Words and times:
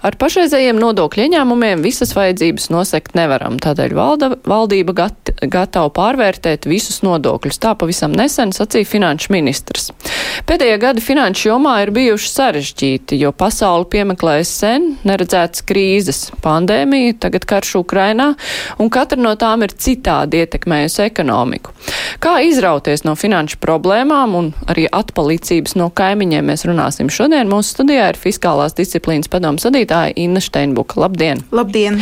Ar 0.00 0.14
pašreizējiem 0.16 0.78
nodokļu 0.80 1.26
ieņēmumiem 1.26 1.82
visas 1.84 2.14
vajadzības 2.16 2.70
nosekt 2.72 3.16
nevaram, 3.18 3.58
tādēļ 3.60 3.92
valda, 3.92 4.30
valdība 4.48 4.94
gat, 4.96 5.32
gatava 5.52 5.90
pārvērtēt 5.92 6.64
visus 6.70 7.02
nodokļus. 7.04 7.58
Tā 7.60 7.74
pavisam 7.76 8.14
nesen 8.16 8.54
sacīja 8.56 8.88
finanšu 8.88 9.34
ministrs. 9.34 9.90
Pēdējie 10.48 10.78
gadi 10.80 11.04
finanšu 11.04 11.50
jomā 11.50 11.74
ir 11.84 11.92
bijuši 11.92 12.30
sarežģīti, 12.32 13.18
jo 13.20 13.34
pasauli 13.36 13.90
piemeklējas 13.92 14.54
sen 14.62 14.86
neredzētas 15.04 15.66
krīzes- 15.68 16.22
pandēmija, 16.46 17.18
tagad 17.26 17.44
karš 17.44 17.74
Ukrainā, 17.82 18.30
un 18.78 18.88
katra 18.88 19.20
no 19.20 19.34
tām 19.36 19.62
ir 19.62 19.76
citādi 19.76 20.40
ietekmējusi 20.40 21.04
ekonomiku. 21.10 21.76
Kā 22.20 22.40
izrauties 22.40 23.04
no 23.04 23.12
finanšu 23.12 23.60
problēmām 23.60 24.34
un 24.34 24.54
arī 24.66 24.88
atpalicības 24.88 25.76
no 25.76 25.90
kaimiņiem 25.90 26.46
mēs 26.46 26.64
runāsim 26.64 27.12
šodien. 27.12 27.48
Mūsu 27.48 27.76
studijā 27.76 28.08
ir 28.08 28.16
fiskālās 28.16 28.72
disciplīnas 28.72 29.28
padomas 29.28 29.64
vadītāja 29.68 29.89
vadītāja 29.90 30.12
Inna 30.16 30.40
Steinbuka. 30.40 31.00
Labdien! 31.00 31.42
Labdien! 31.52 32.00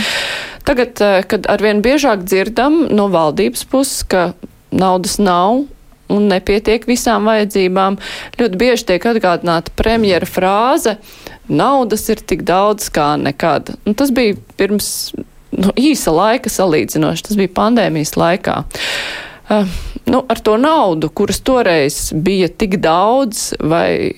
Tagad, 0.64 1.00
eh, 1.00 1.22
kad 1.26 1.46
arvien 1.48 1.82
biežāk 1.82 2.24
dzirdam 2.24 2.88
no 2.90 3.08
valdības 3.08 3.64
puses, 3.64 4.04
ka 4.04 4.34
naudas 4.70 5.18
nav 5.18 5.64
un 6.08 6.28
nepietiek 6.28 6.86
visām 6.86 7.24
vajadzībām, 7.24 7.98
ļoti 8.38 8.56
bieži 8.56 8.84
tiek 8.86 9.02
atgādināta 9.02 9.70
premjera 9.76 10.26
frāze- 10.26 10.96
naudas 11.48 12.08
ir 12.08 12.16
tik 12.16 12.44
daudz 12.44 12.90
kā 12.90 13.16
nekad. 13.20 13.76
Un 13.86 13.94
tas 13.94 14.10
bija 14.10 14.36
pirms 14.56 15.14
nu, 15.52 15.72
īsa 15.76 16.12
laika 16.12 16.48
salīdzinoši, 16.48 17.22
tas 17.22 17.36
bija 17.36 17.48
pandēmijas 17.48 18.16
laikā. 18.16 18.64
Uh, 19.50 19.66
nu, 20.06 20.24
ar 20.28 20.38
to 20.40 20.56
naudu, 20.56 21.08
kuras 21.08 21.40
toreiz 21.40 22.12
bija 22.12 22.48
tik 22.48 22.80
daudz, 22.80 23.54
vai 23.58 24.12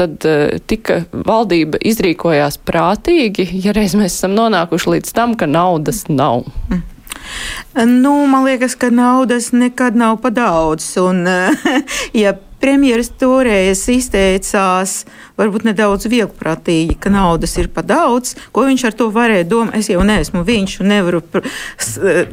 tad 0.00 0.28
uh, 0.28 0.56
tika 0.70 1.02
valdība 1.12 1.80
izrīkojās 1.92 2.58
prātīgi, 2.66 3.48
ja 3.64 3.76
reiz 3.76 3.96
mēs 3.98 4.16
esam 4.16 4.34
nonākuši 4.38 4.96
līdz 4.96 5.14
tam, 5.16 5.36
ka 5.38 5.50
naudas 5.50 6.06
nav. 6.08 6.48
Mm. 6.70 6.86
Nu, 8.00 8.12
man 8.26 8.46
liekas, 8.48 8.74
ka 8.80 8.88
naudas 8.90 9.50
nekad 9.52 9.96
nav 9.98 10.16
pa 10.24 10.32
daudz. 10.34 10.86
Un, 10.98 11.26
ja 12.22 12.32
premjeras 12.60 13.10
toreiz 13.20 13.82
izteicās 13.90 15.04
varbūt 15.40 15.64
nedaudz 15.68 16.08
vieglprātīgi, 16.10 16.98
ka 17.00 17.12
naudas 17.12 17.56
ir 17.60 17.70
pa 17.72 17.84
daudz. 17.86 18.34
Ko 18.52 18.66
viņš 18.68 18.84
ar 18.88 18.96
to 18.98 19.08
varēja 19.14 19.48
domāt? 19.48 19.78
Es 19.80 19.88
jau 19.92 20.02
neesmu 20.06 20.44
viņš 20.46 20.76
un 20.82 20.92
nevaru 20.92 21.22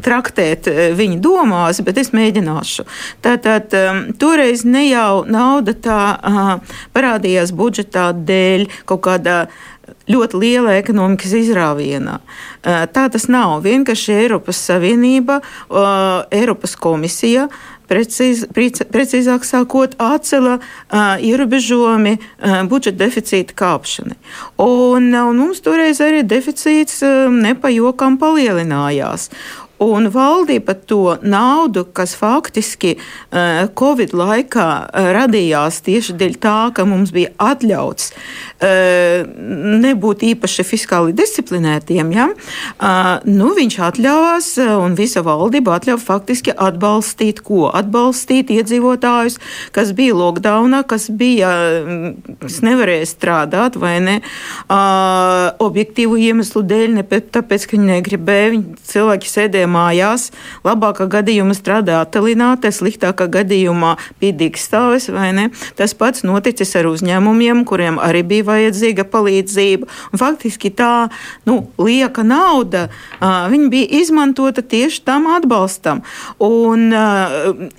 traktēt 0.06 0.68
eh, 0.72 0.82
viņa 0.98 1.22
domās, 1.24 1.82
bet 1.86 2.02
es 2.04 2.12
mēģināšu. 2.16 2.88
Tātad 3.26 3.74
um, 3.78 4.04
toreiz 4.20 4.66
ne 4.68 4.88
jau 4.90 5.24
nauda 5.30 5.76
tā 5.78 6.02
parādījās 6.96 7.54
budžetā 7.56 8.12
dēļ 8.28 8.68
kaut 8.90 9.04
kādā 9.08 9.40
ļoti 10.12 10.40
liela 10.40 10.76
ekonomikas 10.80 11.34
izrāvienā. 11.38 12.20
Uh, 12.20 12.84
tā 12.92 13.08
tas 13.12 13.28
nav. 13.32 13.62
Vienkārši 13.64 14.16
Eiropas 14.24 14.60
Savienība, 14.68 15.40
Eiropas 16.32 16.76
komisija 16.80 17.48
precīz, 17.90 18.46
precīzāk 18.54 19.46
sakot, 19.48 19.96
atcela 20.02 20.58
uh, 20.60 21.16
ierobežojumi 21.24 22.18
uh, 22.18 22.60
budžeta 22.70 23.06
deficīta 23.06 23.56
kāpšanai. 23.58 24.18
Un, 24.64 25.10
un 25.14 25.40
mums 25.40 25.64
toreiz 25.66 26.02
arī 26.04 26.24
deficīts 26.28 27.02
uh, 27.06 27.28
nepajokām 27.34 28.20
palielinājās. 28.22 29.30
Un 29.84 30.10
valdība 30.10 30.74
to 30.74 31.18
naudu, 31.22 31.84
kas 31.86 32.16
faktiski 32.18 32.96
uh, 32.98 33.68
Covid 33.78 34.14
laikā 34.18 34.68
uh, 34.88 35.10
radījās 35.14 35.84
tieši 35.86 36.16
dēļ 36.18 36.38
tā, 36.42 36.58
ka 36.74 36.86
mums 36.90 37.14
bija 37.14 37.30
atļauts 37.38 38.10
uh, 38.10 39.28
nebūt 39.84 40.26
īpaši 40.32 40.66
fiskāli 40.66 41.14
disciplinētiem, 41.18 42.10
ja? 42.16 42.28
nu, 43.28 43.52
viņš 43.56 43.76
atļāvās 43.88 44.48
un 44.82 44.96
visa 44.98 45.22
valdība 45.26 45.76
atļāva 45.78 46.02
faktiski 46.02 46.54
atbalstīt 46.54 47.42
ko? 47.46 47.68
Atbalstīt 47.70 48.52
iedzīvotājus, 48.54 49.38
kas 49.76 49.94
bija 49.98 50.16
lockdownā, 50.18 50.84
kas 50.90 51.08
bija, 51.14 51.52
mm, 51.84 52.38
kas 52.42 52.60
nevarēja 52.66 53.10
strādāt 53.10 53.78
vai 53.80 53.98
ne 54.04 54.18
objektīvu 55.64 56.18
iemeslu 56.28 56.64
dēļ, 56.68 56.98
ne 56.98 57.06
tāpēc, 57.06 57.68
ka 57.68 57.78
viņi 57.78 57.92
negribēja, 57.92 58.54
viņi 58.56 58.78
cilvēki 58.92 59.32
sēdēja 59.32 59.67
mājās. 59.70 60.30
Labākā 60.66 61.08
gadījumā 61.12 61.56
strādā 61.58 62.02
attālināti, 62.04 62.72
sliktākā 62.74 63.28
gadījumā 63.38 63.96
bija 64.22 64.38
digstāvis. 64.42 65.10
Tas 65.78 65.94
pats 65.98 66.26
noticis 66.28 66.74
ar 66.80 66.90
uzņēmumiem, 66.90 67.64
kuriem 67.68 68.00
arī 68.04 68.24
bija 68.28 68.48
vajadzīga 68.48 69.08
palīdzība. 69.12 69.90
Un 70.12 70.22
faktiski 70.22 70.72
tā 70.74 71.10
nu, 71.48 71.60
lieka 71.82 72.26
nauda 72.28 72.88
bija 73.72 74.02
izmantota 74.02 74.62
tieši 74.62 75.04
tam 75.08 75.28
atbalstam. 75.36 76.04
Un, 76.44 76.90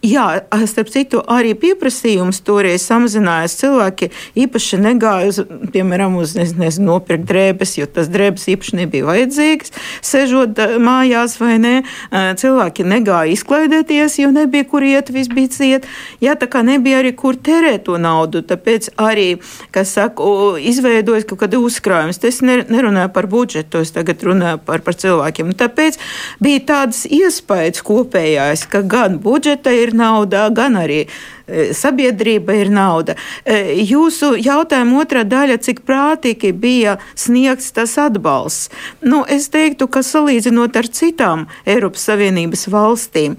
jā, 0.04 0.26
starp 0.68 0.92
citu, 0.92 1.22
arī 1.28 1.54
pieprasījums 1.58 2.42
toreiz 2.46 2.86
samazinājās. 2.88 3.56
Cilvēki 3.58 4.10
īpaši 4.44 4.80
negāja 4.82 5.32
uz, 5.32 5.40
piemēram, 5.74 6.18
uz 6.20 6.36
nezinu, 6.38 6.88
nopirkt 6.88 7.26
drēbes, 7.28 7.76
jo 7.80 7.88
tas 7.90 8.10
drēbes 8.12 8.48
īpaši 8.54 8.78
nebija 8.82 9.08
vajadzīgas, 9.08 9.74
sežot 10.04 10.60
mājās 10.82 11.38
vai 11.40 11.56
ne. 11.78 11.84
Cilvēki 12.38 12.86
negāja 12.88 13.32
izklaidēties, 13.34 14.18
jo 14.22 14.30
nebija 14.34 14.66
kur 14.68 14.84
iet, 14.86 15.12
viss 15.14 15.30
bija 15.32 15.52
ciet. 15.54 15.88
Jā, 16.24 16.34
tā 16.38 16.48
kā 16.50 16.62
nebija 16.66 17.00
arī 17.02 17.14
kur 17.16 17.38
terēt 17.38 17.86
to 17.88 17.98
naudu. 18.00 18.42
Tāpēc 18.46 18.90
arī, 19.00 19.28
kas 19.74 19.94
saka, 19.96 20.26
izveidojas 20.60 21.26
kaut 21.28 21.42
kāda 21.44 21.60
uzkrājums. 21.62 22.20
Es 22.28 22.42
nerunāju 22.44 23.12
par 23.14 23.28
budžetu, 23.30 23.82
es 23.84 23.94
tagad 23.94 24.22
runāju 24.26 24.62
par, 24.66 24.84
par 24.86 24.98
cilvēkiem. 24.98 25.54
Tāpēc 25.58 25.98
bija 26.44 26.64
tāds 26.72 27.04
iespējas 27.08 27.84
kopējais, 27.86 28.66
ka 28.70 28.82
gan 28.82 29.18
budžeta 29.22 29.74
ir 29.74 29.94
nauda, 29.96 30.48
gan 30.54 30.78
arī 30.80 31.06
sabiedrība 31.76 32.56
ir 32.60 32.72
nauda. 32.72 33.16
Jūsu 33.46 34.34
jautājuma 34.40 35.02
otrā 35.02 35.24
daļa, 35.28 35.58
cik 35.64 35.82
prātīgi 35.88 36.52
bija 36.52 36.98
sniegts 37.18 37.72
tas 37.76 37.96
atbalsts? 38.00 38.68
Nu, 39.00 39.24
es 39.28 39.48
teiktu, 39.52 39.88
ka 39.88 40.04
salīdzinot 40.04 40.76
ar 40.78 40.90
citām 40.92 41.46
Eiropas 41.68 42.08
Savienības 42.08 42.68
valstīm, 42.72 43.38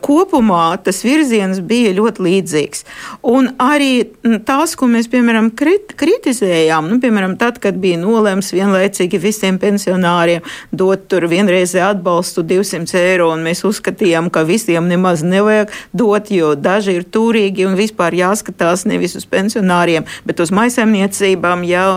kopumā 0.00 0.76
tas 0.86 1.00
virziens 1.02 1.58
bija 1.58 1.90
ļoti 1.96 2.22
līdzīgs. 2.22 2.84
Un 3.26 3.48
arī 3.58 4.06
tās, 4.46 4.76
ko 4.78 4.86
mēs, 4.90 5.08
piemēram, 5.10 5.50
krit, 5.58 5.96
kritizējām, 5.98 6.86
nu, 6.90 7.00
piemēram, 7.02 7.34
tad, 7.40 7.58
kad 7.62 7.78
bija 7.82 7.98
nolēms 7.98 8.52
vienlaicīgi 8.54 9.18
visiem 9.18 9.58
pensionāriem 9.58 10.46
dot 10.70 11.08
tur 11.10 11.26
vienreizē 11.30 11.82
atbalstu 11.88 12.46
200 12.46 13.00
eiro, 13.00 13.32
un 13.34 13.42
mēs 13.46 13.64
uzskatījām, 13.66 14.30
ka 14.30 14.46
visiem 14.46 14.86
nemaz 14.90 15.24
nevajag 15.26 15.74
dot, 15.96 16.30
jo 16.30 16.54
daži 16.54 17.00
ir 17.00 17.08
turīgi 17.10 17.66
un 17.66 17.74
vispār 17.78 18.14
jāskatās 18.14 18.86
nevis 18.86 19.18
uz 19.18 19.26
pensionāriem, 19.26 20.06
bet 20.26 20.42
uz 20.44 20.54
maisaimniecībām. 20.54 21.66
Jā. 21.66 21.88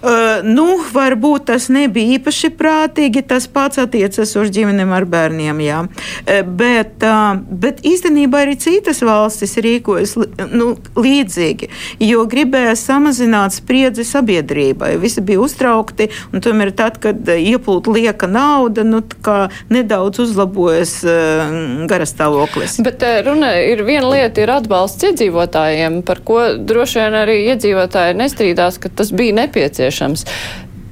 Uh, 0.00 0.40
nu, 0.48 0.78
varbūt 0.94 1.50
tas 1.50 1.66
nebija 1.68 2.16
īpaši 2.16 2.48
prātīgi. 2.56 3.20
Tas 3.28 3.44
pats 3.52 3.82
attiecas 3.82 4.30
uz 4.40 4.48
ģimenēm 4.54 4.94
ar 4.96 5.04
bērniem. 5.04 5.58
Jā. 5.60 5.82
Uh, 5.84 6.38
bet, 6.46 7.04
uh, 7.04 7.36
bet 7.36 7.82
īstenībā 7.84 8.46
arī 8.46 8.56
citas 8.60 9.02
valstis 9.04 9.58
rīkojas 9.60 10.16
nu, 10.54 10.70
līdzīgi, 10.96 11.68
jo 12.06 12.24
gribēja 12.32 12.78
samazināt 12.80 13.58
spriedzi 13.58 14.06
sabiedrībai. 14.08 14.94
Visi 15.02 15.20
bija 15.20 15.42
uztraukti, 15.44 16.08
un 16.32 16.40
tomēr 16.44 16.72
tad, 16.76 16.96
kad 17.04 17.28
ieplūta 17.36 17.92
lieka 17.92 18.30
nauda, 18.30 18.86
nu, 18.88 19.02
nedaudz 19.68 20.22
uzlabojas 20.24 20.94
uh, 21.04 21.52
garastāvoklis. 21.92 22.78
Bet 22.88 23.04
runa 23.28 23.52
ir 23.66 23.84
viena 23.84 24.08
lieta, 24.14 24.46
ir 24.46 24.54
atbalsts 24.56 25.10
iedzīvotājiem, 25.10 26.00
par 26.08 26.24
ko 26.24 26.40
droši 26.56 27.02
vien 27.02 27.20
arī 27.20 27.38
iedzīvotāji 27.52 28.16
nestrīdās, 28.16 28.80
ka 28.80 28.88
tas 28.96 29.12
bija 29.12 29.36
nepieciešams 29.42 29.89
nepieciešams. 29.90 30.26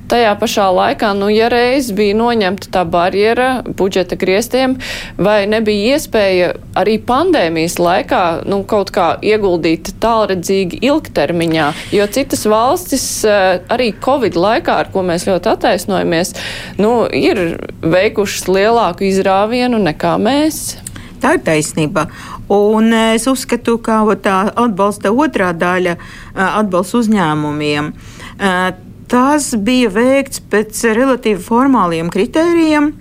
Tajā 0.08 0.30
pašā 0.40 0.70
laikā, 0.72 1.10
nu, 1.12 1.26
ja 1.28 1.50
reiz 1.52 1.90
bija 1.92 2.14
noņemta 2.16 2.70
tā 2.72 2.80
barjera 2.88 3.60
budžeta 3.76 4.16
griestiem, 4.16 4.78
vai 5.20 5.44
nebija 5.44 5.98
iespēja 5.98 6.54
arī 6.80 6.96
pandēmijas 6.96 7.76
laikā 7.76 8.22
nu, 8.48 8.62
kaut 8.64 8.88
kā 8.88 9.18
ieguldīt 9.20 9.92
tālredzīgi 10.00 10.80
ilgtermiņā, 10.80 11.66
jo 11.92 12.08
citas 12.08 12.46
valstis 12.48 13.04
eh, 13.28 13.60
arī 13.68 13.90
Covid 14.00 14.32
laikā, 14.32 14.78
ar 14.80 14.88
ko 14.94 15.04
mēs 15.04 15.28
ļoti 15.28 15.52
attaisnojamies, 15.52 16.32
nu, 16.80 17.04
ir 17.12 17.58
veikušas 17.84 18.48
lielāku 18.48 19.10
izrāvienu 19.12 19.76
nekā 19.90 20.16
mēs. 20.16 20.78
Tā 21.20 21.36
ir 21.36 21.44
taisnība. 21.44 22.08
Un 22.48 22.94
es 22.96 23.28
uzskatu, 23.28 23.76
ka 23.84 24.00
tā 24.24 24.40
atbalsta 24.56 25.12
otrā 25.12 25.52
daļa 25.52 25.98
atbalsta 26.32 27.02
uzņēmumiem 27.02 27.92
tas 29.08 29.50
bija 29.56 29.90
veikts 29.92 30.42
pēc 30.52 30.84
relatīvi 30.96 31.40
formāliem 31.42 32.10
kritērijiem, 32.12 32.92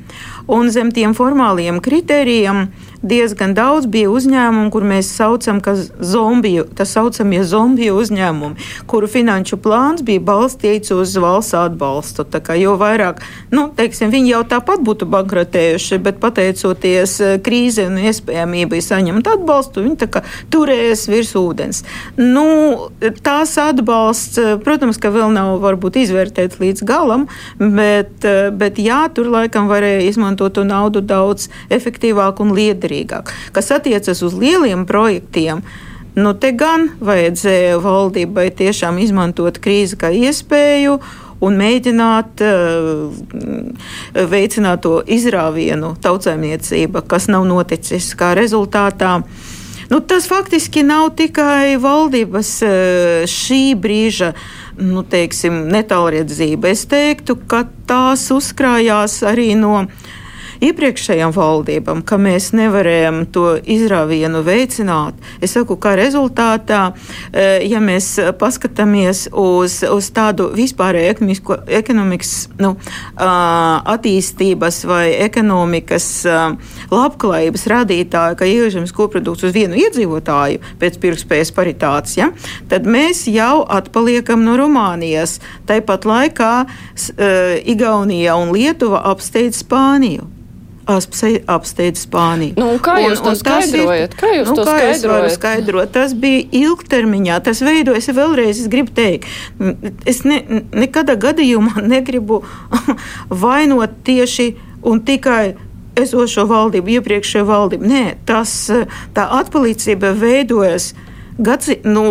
un 0.48 0.70
zem 0.72 0.94
tiem 0.96 1.16
formāliem 1.18 1.82
kritērijiem 1.84 2.68
diezgan 3.02 3.54
daudz 3.58 3.88
bija 3.90 4.10
uzņēmumu, 4.12 4.72
kur 4.74 4.86
mēs 4.88 5.10
saucam 5.16 5.62
par 5.64 5.78
zombiju, 6.00 6.66
tā 6.78 6.86
saucamie 6.88 7.44
zombiju 7.48 7.98
uzņēmumi, 8.02 8.68
kuru 8.90 9.10
finanšu 9.12 9.60
plāns 9.62 10.04
bija 10.06 10.24
balstīts 10.24 10.94
uz 10.96 11.16
valsts 11.22 11.56
atbalstu. 11.58 12.26
Jo 12.58 12.76
vairāk, 12.80 13.22
nu, 13.54 13.68
teiksim, 13.76 14.12
viņi 14.14 14.32
jau 14.32 14.42
tāpat 14.50 14.82
būtu 14.86 15.08
bankrotējuši, 15.12 16.00
bet 16.04 16.20
pateicoties 16.24 17.18
eh, 17.22 17.36
krīzē 17.44 17.88
un 17.92 18.00
iespējamībai 18.02 18.82
saņemt 18.84 19.30
atbalstu, 19.34 19.86
viņi 19.86 20.10
turēs 20.54 21.08
virs 21.12 21.34
ūdens. 21.38 21.84
Nu, 22.18 22.90
tās 23.24 23.56
atbalsts, 23.62 24.40
eh, 24.42 24.56
protams, 24.64 25.00
ka 25.02 25.12
vēl 25.14 25.34
nav 25.36 25.58
varbūt 25.64 26.00
izvērtēts 26.04 26.62
līdz 26.62 26.86
galam, 26.88 27.28
bet, 27.60 28.14
eh, 28.26 28.50
bet 28.52 28.82
jā, 28.82 29.06
tur 29.14 29.30
laikam 29.34 29.70
varēja 29.72 30.08
izmantot 30.08 30.58
to 30.58 30.64
naudu 30.68 31.04
daudz 31.06 31.50
efektīvāk 31.74 32.42
un 32.44 32.56
liederīgāk. 32.58 32.87
Kas 33.56 33.72
attiecas 33.76 34.24
uz 34.26 34.36
lieliem 34.38 34.86
projektiem, 34.90 35.64
nu 36.18 36.34
te 36.34 36.52
gan 36.58 36.90
vajadzēja 37.04 37.78
valdībai 37.84 38.50
tiešām 38.58 38.98
izmantot 39.04 39.60
krīzi 39.62 40.00
kā 40.02 40.12
iespēju 40.16 40.98
un 41.46 41.60
mēģināt 41.60 42.42
uh, 42.42 44.24
veicināt 44.32 44.82
to 44.86 44.98
izrāvienu 45.06 45.94
tautsēmniecība, 46.02 47.06
kas 47.06 47.30
nav 47.30 47.46
noticis 47.50 48.10
kā 48.18 48.34
rezultātā. 48.38 49.20
Nu, 49.88 50.02
tas 50.04 50.26
faktiski 50.28 50.82
nav 50.84 51.14
tikai 51.20 51.78
valdības 51.80 52.54
uh, 52.66 53.28
šī 53.30 53.62
brīža 53.80 54.34
nu, 54.82 55.04
teiksim, 55.08 55.68
netālredzība. 55.74 56.74
Es 56.74 56.86
teiktu, 56.90 57.38
ka 57.50 57.66
tās 57.90 58.28
uzkrājās 58.34 59.22
arī 59.28 59.54
no 59.58 59.86
iepriekšējām 60.64 61.34
valdībām, 61.36 62.02
ka 62.08 62.18
mēs 62.22 62.52
nevarējām 62.58 63.24
to 63.34 63.58
izrāvienu 63.62 64.44
veicināt. 64.46 65.18
Es 65.44 65.54
saku, 65.58 65.78
kā 65.82 65.96
rezultātā, 66.00 66.94
e, 67.32 67.48
ja 67.68 67.82
mēs 67.84 68.10
paskatāmies 68.40 69.28
uz, 69.32 69.80
uz 69.88 70.10
tādu 70.16 70.50
vispārēju 70.58 71.16
ekonomikas 71.78 72.34
nu, 72.62 72.74
attīstības 73.18 74.84
vai 74.90 75.06
ekonomikas 75.28 76.08
labklājības 76.92 77.68
rādītāju, 77.72 78.38
ka 78.40 78.48
iekšzemes 78.48 78.94
koprodukts 78.96 79.48
uz 79.48 79.56
vienu 79.56 79.78
iedzīvotāju 79.80 80.62
pēc 80.82 81.00
pirktspējas 81.04 81.54
paritātes, 81.56 82.18
ja, 82.20 82.32
tad 82.72 82.88
mēs 82.90 83.26
jau 83.32 83.62
atpaliekam 83.64 84.46
no 84.46 84.58
Rumānijas. 84.60 85.38
Tāpat 85.68 86.08
laikā 86.08 86.54
Igaunija 87.68 88.38
un 88.40 88.54
Lietuva 88.56 89.04
apsteidz 89.12 89.62
Spāniju 89.64 90.28
apsteidz 90.88 92.06
Spāniju. 92.06 92.56
Nu, 92.58 92.70
kā 92.84 92.98
jūs 93.04 93.20
un, 93.20 93.28
to 93.28 93.34
skaidrojat? 93.42 94.16
Kā 94.18 94.32
jūs 94.36 94.52
nu, 94.52 94.56
to 94.60 94.66
kā 94.68 94.78
skaidrojat? 94.78 95.36
skaidrot? 95.36 95.92
Tas 95.96 96.16
bija 96.18 96.46
ilgtermiņā, 96.62 97.40
tas 97.46 97.62
veidojas 97.66 98.10
vēlreiz, 98.16 98.62
es 98.64 98.72
gribu 98.72 98.94
teikt. 98.96 99.28
Es 100.08 100.24
ne, 100.28 100.42
nekādā 100.72 101.18
gadījumā 101.20 101.84
negribu 101.94 102.42
vainot 103.46 104.00
tieši 104.08 104.54
un 104.88 105.04
tikai 105.06 105.58
esošo 105.98 106.46
valdību, 106.48 106.98
iepriekšējo 107.00 107.48
valdību. 107.48 107.90
Nē, 107.90 108.06
tas, 108.30 108.54
tā 109.18 109.28
atpalīdzība 109.40 110.14
veidojas 110.18 110.92
gadsi, 111.38 111.78
nu, 111.86 112.04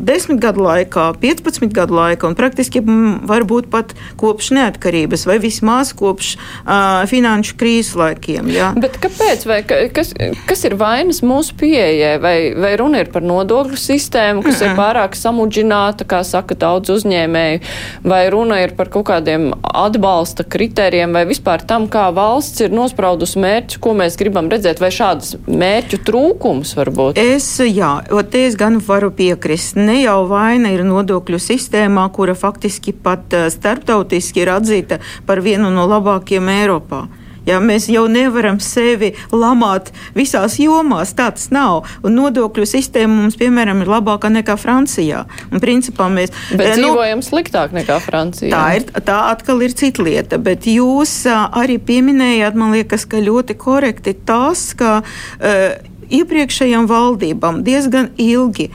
desmit 0.00 0.40
gadu 0.42 0.64
laikā, 0.64 1.10
15 1.20 1.72
gadu 1.74 1.96
laikā, 1.96 2.28
un 2.30 2.36
praktiski 2.38 2.82
varbūt 2.82 3.70
pat 3.72 3.94
kopš 4.20 4.52
neatkarības, 4.56 5.26
vai 5.28 5.38
vismaz 5.42 5.92
kopš 5.96 6.34
uh, 6.36 7.02
finanšu 7.10 7.56
krīzes 7.60 7.96
laikiem. 7.98 8.50
Jā. 8.54 8.70
Bet 8.80 8.98
kāpēc? 9.02 9.46
Vai, 9.50 9.60
kas, 9.66 10.12
kas 10.48 10.64
ir 10.68 10.76
vainas 10.80 11.22
mūsu 11.26 11.56
pieejai? 11.60 12.16
Vai, 12.22 12.36
vai 12.58 12.72
runa 12.80 13.02
ir 13.02 13.10
par 13.12 13.24
nodokļu 13.26 13.78
sistēmu, 13.80 14.44
kas 14.46 14.60
mm 14.60 14.66
-mm. 14.66 14.70
ir 14.70 14.78
pārāk 14.78 15.18
samudžināta, 15.18 16.06
kā 16.08 16.22
saka 16.26 16.54
daudz 16.54 16.92
uzņēmēju, 16.94 17.60
vai 18.04 18.22
runa 18.30 18.60
ir 18.62 18.74
par 18.78 18.90
kaut 18.92 19.08
kādiem 19.10 19.50
atbalsta 19.62 20.44
kritērijiem, 20.44 21.12
vai 21.12 21.24
vispār 21.26 21.64
tam, 21.66 21.88
kā 21.88 22.08
valsts 22.14 22.60
ir 22.60 22.74
nospraudus 22.74 23.36
mērķus, 23.36 23.80
ko 23.80 23.94
mēs 23.94 24.18
gribam 24.20 24.50
redzēt, 24.52 24.80
vai 24.80 24.90
šādas 24.94 25.36
mērķu 25.46 26.02
trūkums 26.06 26.74
varbūt? 26.78 27.18
Es, 27.18 27.48
jā, 27.64 27.92
Te 28.22 28.44
es 28.46 28.56
gan 28.58 28.78
varu 28.84 29.10
piekrist. 29.14 29.78
Ne 29.78 30.00
jau 30.02 30.24
vaina 30.28 30.72
ir 30.74 30.84
nodokļu 30.84 31.40
sistēmā, 31.40 32.08
kura 32.12 32.36
faktiski 32.36 32.92
pat 32.92 33.32
eh, 33.36 33.48
starptautiski 33.52 34.44
ir 34.44 34.52
atzīta 34.56 35.00
par 35.26 35.40
vienu 35.44 35.70
no 35.72 35.86
labākajiem 35.88 36.52
Eiropā. 36.60 37.06
Ja, 37.48 37.56
mēs 37.64 37.86
jau 37.88 38.04
nevaram 38.10 38.58
sevi 38.60 39.14
lamāt 39.32 39.88
visās 40.14 40.58
jomās. 40.60 41.14
Tā 41.16 41.30
tas 41.32 41.48
nav. 41.54 41.88
Un 42.04 42.18
nodokļu 42.18 42.66
sistēma 42.68 43.22
mums, 43.22 43.38
piemēram, 43.40 43.80
ir 43.80 43.90
labāka 43.90 44.28
nekā 44.32 44.58
Francijā. 44.60 45.24
Un, 45.48 45.62
principā, 45.62 46.10
mēs 46.12 46.34
bet 46.52 46.74
eh, 46.74 46.76
nu, 46.76 46.90
dzīvojam 46.90 47.24
sliktāk 47.24 47.72
nekā 47.76 47.96
Francijā. 48.04 48.52
Tā, 48.52 48.64
ir, 48.76 49.04
tā 49.06 49.20
atkal 49.32 49.64
ir 49.64 49.76
cita 49.76 50.04
lieta. 50.04 50.40
Bet 50.42 50.68
jūs 50.68 51.22
arī 51.32 51.80
pieminējāt, 51.80 52.58
man 52.60 52.76
liekas, 52.76 53.08
ka 53.08 53.22
ļoti 53.24 53.56
korekti 53.60 54.18
tas, 54.28 54.72
ka. 54.76 54.98
Uh, 55.40 55.89
iepriekšējām 56.10 56.88
valdībām 56.90 57.62
diezgan 57.66 58.10
ilgi. 58.20 58.70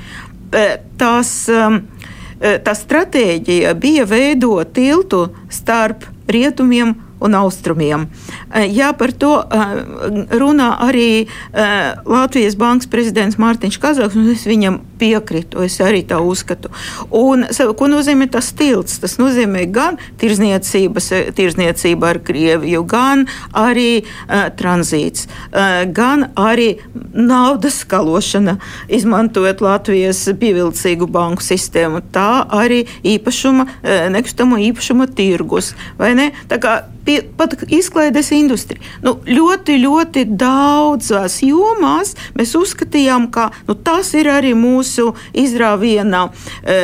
Tās, 1.00 1.32
tā 2.40 2.76
stratēģija 2.80 3.74
bija 3.80 4.06
veidot 4.08 4.72
tiltu 4.76 5.26
starp 5.52 6.08
rietumiem 6.32 6.96
un 7.20 7.34
austrumiem. 7.36 8.08
Eh, 8.54 8.68
Jā, 8.76 8.92
par 8.98 9.12
to 9.16 9.38
eh, 9.40 9.48
runā 10.36 10.70
arī 10.84 11.26
eh, 11.26 11.94
Latvijas 12.06 12.56
bankas 12.60 12.90
prezidents 12.92 13.38
Mārtiņš 13.40 13.80
Kazaks, 13.82 14.16
un 14.20 14.30
es 14.34 14.46
viņam 14.48 14.80
piekrītu, 15.00 15.64
es 15.66 15.80
arī 15.84 16.04
tā 16.08 16.20
uzskatu. 16.24 16.70
Un, 17.16 17.46
ko 17.50 17.88
nozīmē 17.92 18.28
tas 18.32 18.52
tilts? 18.56 19.00
Tas 19.04 19.18
nozīmē 19.20 19.66
gan 19.72 19.98
tirzniecība 20.20 22.10
ar 22.10 22.20
Krieviju, 22.26 22.84
gan 22.88 23.26
arī 23.56 24.04
uh, 24.04 24.48
tranzīts, 24.56 25.28
uh, 25.28 25.84
gan 25.92 26.30
arī 26.40 26.78
naudas 27.12 27.82
skalošana, 27.84 28.58
izmantojot 28.88 29.62
Latvijas 29.66 30.24
pievilcīgu 30.40 31.08
banku 31.12 31.44
sistēmu. 31.44 32.02
Tā 32.16 32.46
arī 32.56 32.86
īpašuma, 33.04 33.68
nekustamo 34.16 34.60
īpašuma 34.70 35.08
tirgus, 35.16 35.74
vai 36.00 36.14
ne? 36.18 36.32
Tā 36.52 36.60
kā 36.64 36.80
pie, 37.06 37.22
pat 37.38 37.56
izklaides 37.68 38.32
industrija. 38.36 38.82
Nu, 39.06 39.18
ļoti, 39.28 39.78
ļoti 39.84 40.26
daudzās 40.36 41.40
jomās 41.46 42.16
mēs 42.38 42.56
uzskatījām, 42.58 43.30
ka 43.34 43.50
nu, 43.70 43.78
tas 43.78 44.14
ir 44.18 44.30
arī 44.34 44.56
mūsu 44.58 45.12
izrāviena 45.46 46.28
e, 46.64 46.80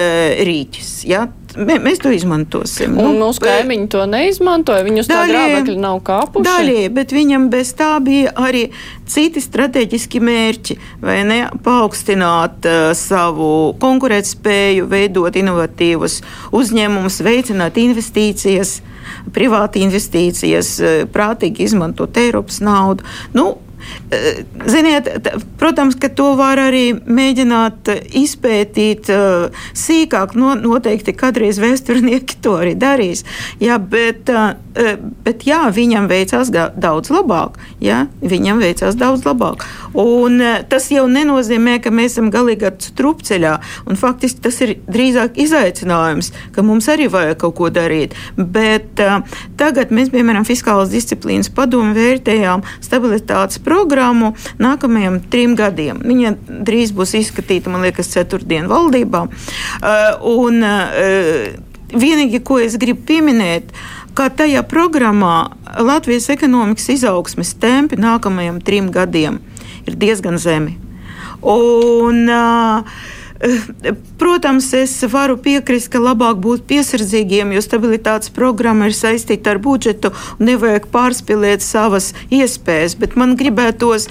rīķis. 0.47 0.95
Ja? 1.09 1.27
mēs 1.57 1.99
to 2.01 2.11
izmantosim. 2.13 2.95
Un 2.97 3.15
nu, 3.15 3.25
mūsu 3.25 3.43
kaimiņi 3.43 3.87
to 3.91 4.05
neizmantoja. 4.09 4.85
Viņus 4.85 5.09
tā 5.09 5.23
grābekļi 5.29 5.77
nav 5.81 5.99
kāpuši. 6.07 6.45
Daļai, 6.47 6.85
bet 6.95 7.11
viņam 7.15 7.49
bez 7.51 7.73
tā 7.77 7.91
bija 8.03 8.31
arī 8.39 8.69
citi 9.09 9.43
strateģiski 9.43 10.21
mērķi. 10.23 10.77
Vai 11.03 11.21
ne? 11.27 11.41
Paaugstināt 11.63 12.67
uh, 12.69 12.91
savu 12.97 13.73
konkurētspēju, 13.81 14.87
veidot 14.91 15.35
inovatīvus 15.35 16.21
uzņēmumus, 16.55 17.21
veicināt 17.25 17.79
investīcijas 17.81 18.79
privāti 19.33 19.83
investīcijas, 19.85 20.79
eh, 20.79 21.05
prātīgi 21.05 21.67
izmantot 21.67 22.17
Eiropas 22.17 22.59
naudu. 22.59 23.03
Nu, 23.33 23.57
Ziniet, 24.67 25.07
protams, 25.59 25.95
ka 25.99 26.09
to 26.13 26.33
var 26.39 26.59
arī 26.59 26.91
mēģināt 26.93 27.91
izpētīt 28.17 29.11
uh, 29.13 29.63
sīkāk. 29.77 30.35
No, 30.39 30.53
noteikti 30.59 31.13
kādreiz 31.17 31.59
vēsturnieki 31.61 32.39
to 32.43 32.57
arī 32.61 32.73
darīs. 32.79 33.23
Jā, 33.61 33.77
bet, 33.79 34.29
bet 35.25 35.45
jā, 35.47 35.63
viņam 35.73 36.07
veicās 36.11 36.51
daudz 36.51 37.11
labāk. 37.13 37.59
Jā, 37.83 38.05
viņam 38.21 38.61
veicās 38.61 38.97
daudz 38.99 39.25
labāk. 39.27 39.65
Un, 39.97 40.39
tas 40.71 40.89
jau 40.93 41.05
nenozīmē, 41.11 41.77
ka 41.83 41.93
mēs 41.93 42.15
esam 42.15 42.31
galīgi 42.33 42.71
strupceļā. 42.91 43.53
Un, 43.87 43.99
faktiski 43.99 44.43
tas 44.43 44.59
ir 44.65 44.75
drīzāk 44.91 45.39
izaicinājums, 45.41 46.31
ka 46.55 46.65
mums 46.65 46.89
arī 46.91 47.09
vajag 47.11 47.39
kaut 47.43 47.57
ko 47.59 47.71
darīt. 47.73 48.15
Bet 48.37 48.99
tagad 49.59 49.93
mēs, 49.95 50.11
piemēram, 50.13 50.47
fiskālas 50.47 50.91
disciplīnas 50.93 51.51
padomu 51.55 51.95
vērtējām 51.97 52.65
stabilitātes 52.83 53.61
programmu 53.71 54.33
nākamajiem 54.59 55.21
trim 55.31 55.55
gadiem. 55.59 56.03
Viņa 56.03 56.35
drīz 56.67 56.91
būs 56.95 57.15
izskatīta, 57.21 57.71
man 57.71 57.85
liekas, 57.87 58.11
ceturtdienu 58.11 58.71
valdībā. 58.71 59.25
Uh, 59.27 60.29
un, 60.35 60.59
uh, 60.65 61.71
vienīgi, 61.95 62.43
ko 62.43 62.59
es 62.63 62.75
gribu 62.81 63.05
pieminēt, 63.07 63.71
ka 64.17 64.27
tajā 64.35 64.63
programmā 64.67 65.53
Latvijas 65.79 66.27
ekonomikas 66.33 66.89
izaugsmes 66.97 67.53
tempi 67.61 67.99
nākamajiem 67.99 68.59
trim 68.65 68.91
gadiem 68.91 69.39
ir 69.87 69.97
diezgan 69.99 70.39
zemi. 70.41 70.75
Un, 71.41 72.27
uh, 72.27 72.83
Protams, 74.21 74.67
es 74.77 74.93
varu 75.09 75.37
piekrist, 75.41 75.89
ka 75.93 76.01
labāk 76.01 76.37
būt 76.43 76.67
piesardzīgiem, 76.69 77.55
jo 77.55 77.63
stabilitātes 77.65 78.33
programma 78.33 78.89
ir 78.89 78.97
saistīta 78.97 79.55
ar 79.55 79.61
budžetu 79.63 80.11
un 80.37 80.51
nevajag 80.51 80.91
pārspīlēt 80.93 81.65
savas 81.65 82.11
iespējas, 82.29 82.97
bet 83.01 83.17
man 83.17 83.33
gribētos 83.39 84.07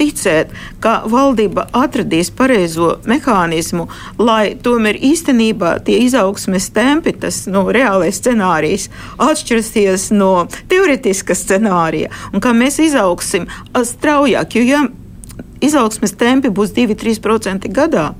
ticēt, 0.00 0.54
ka 0.80 1.02
valdība 1.12 1.66
atradīs 1.76 2.30
pareizo 2.32 2.94
mehānismu, 3.10 3.84
lai 4.16 4.54
tomēr 4.64 4.96
īstenībā 5.10 5.74
tie 5.84 5.98
izaugsmes 6.06 6.70
tempi, 6.76 7.12
tas 7.20 7.42
nu, 7.52 7.66
reālais 7.74 8.16
scenārijs, 8.22 8.88
atšķirsies 9.20 10.08
no 10.16 10.46
teoretiska 10.72 11.36
scenārija 11.36 12.08
un 12.32 12.40
ka 12.40 12.54
mēs 12.56 12.80
izaugsim 12.86 13.44
straujāk. 13.76 14.56
Jo, 14.56 14.64
ja 14.64 14.82
izaugsmes 15.60 16.16
tempi 16.16 16.48
būs 16.48 16.72
2-3% 16.76 17.68
gadā, 17.76 18.10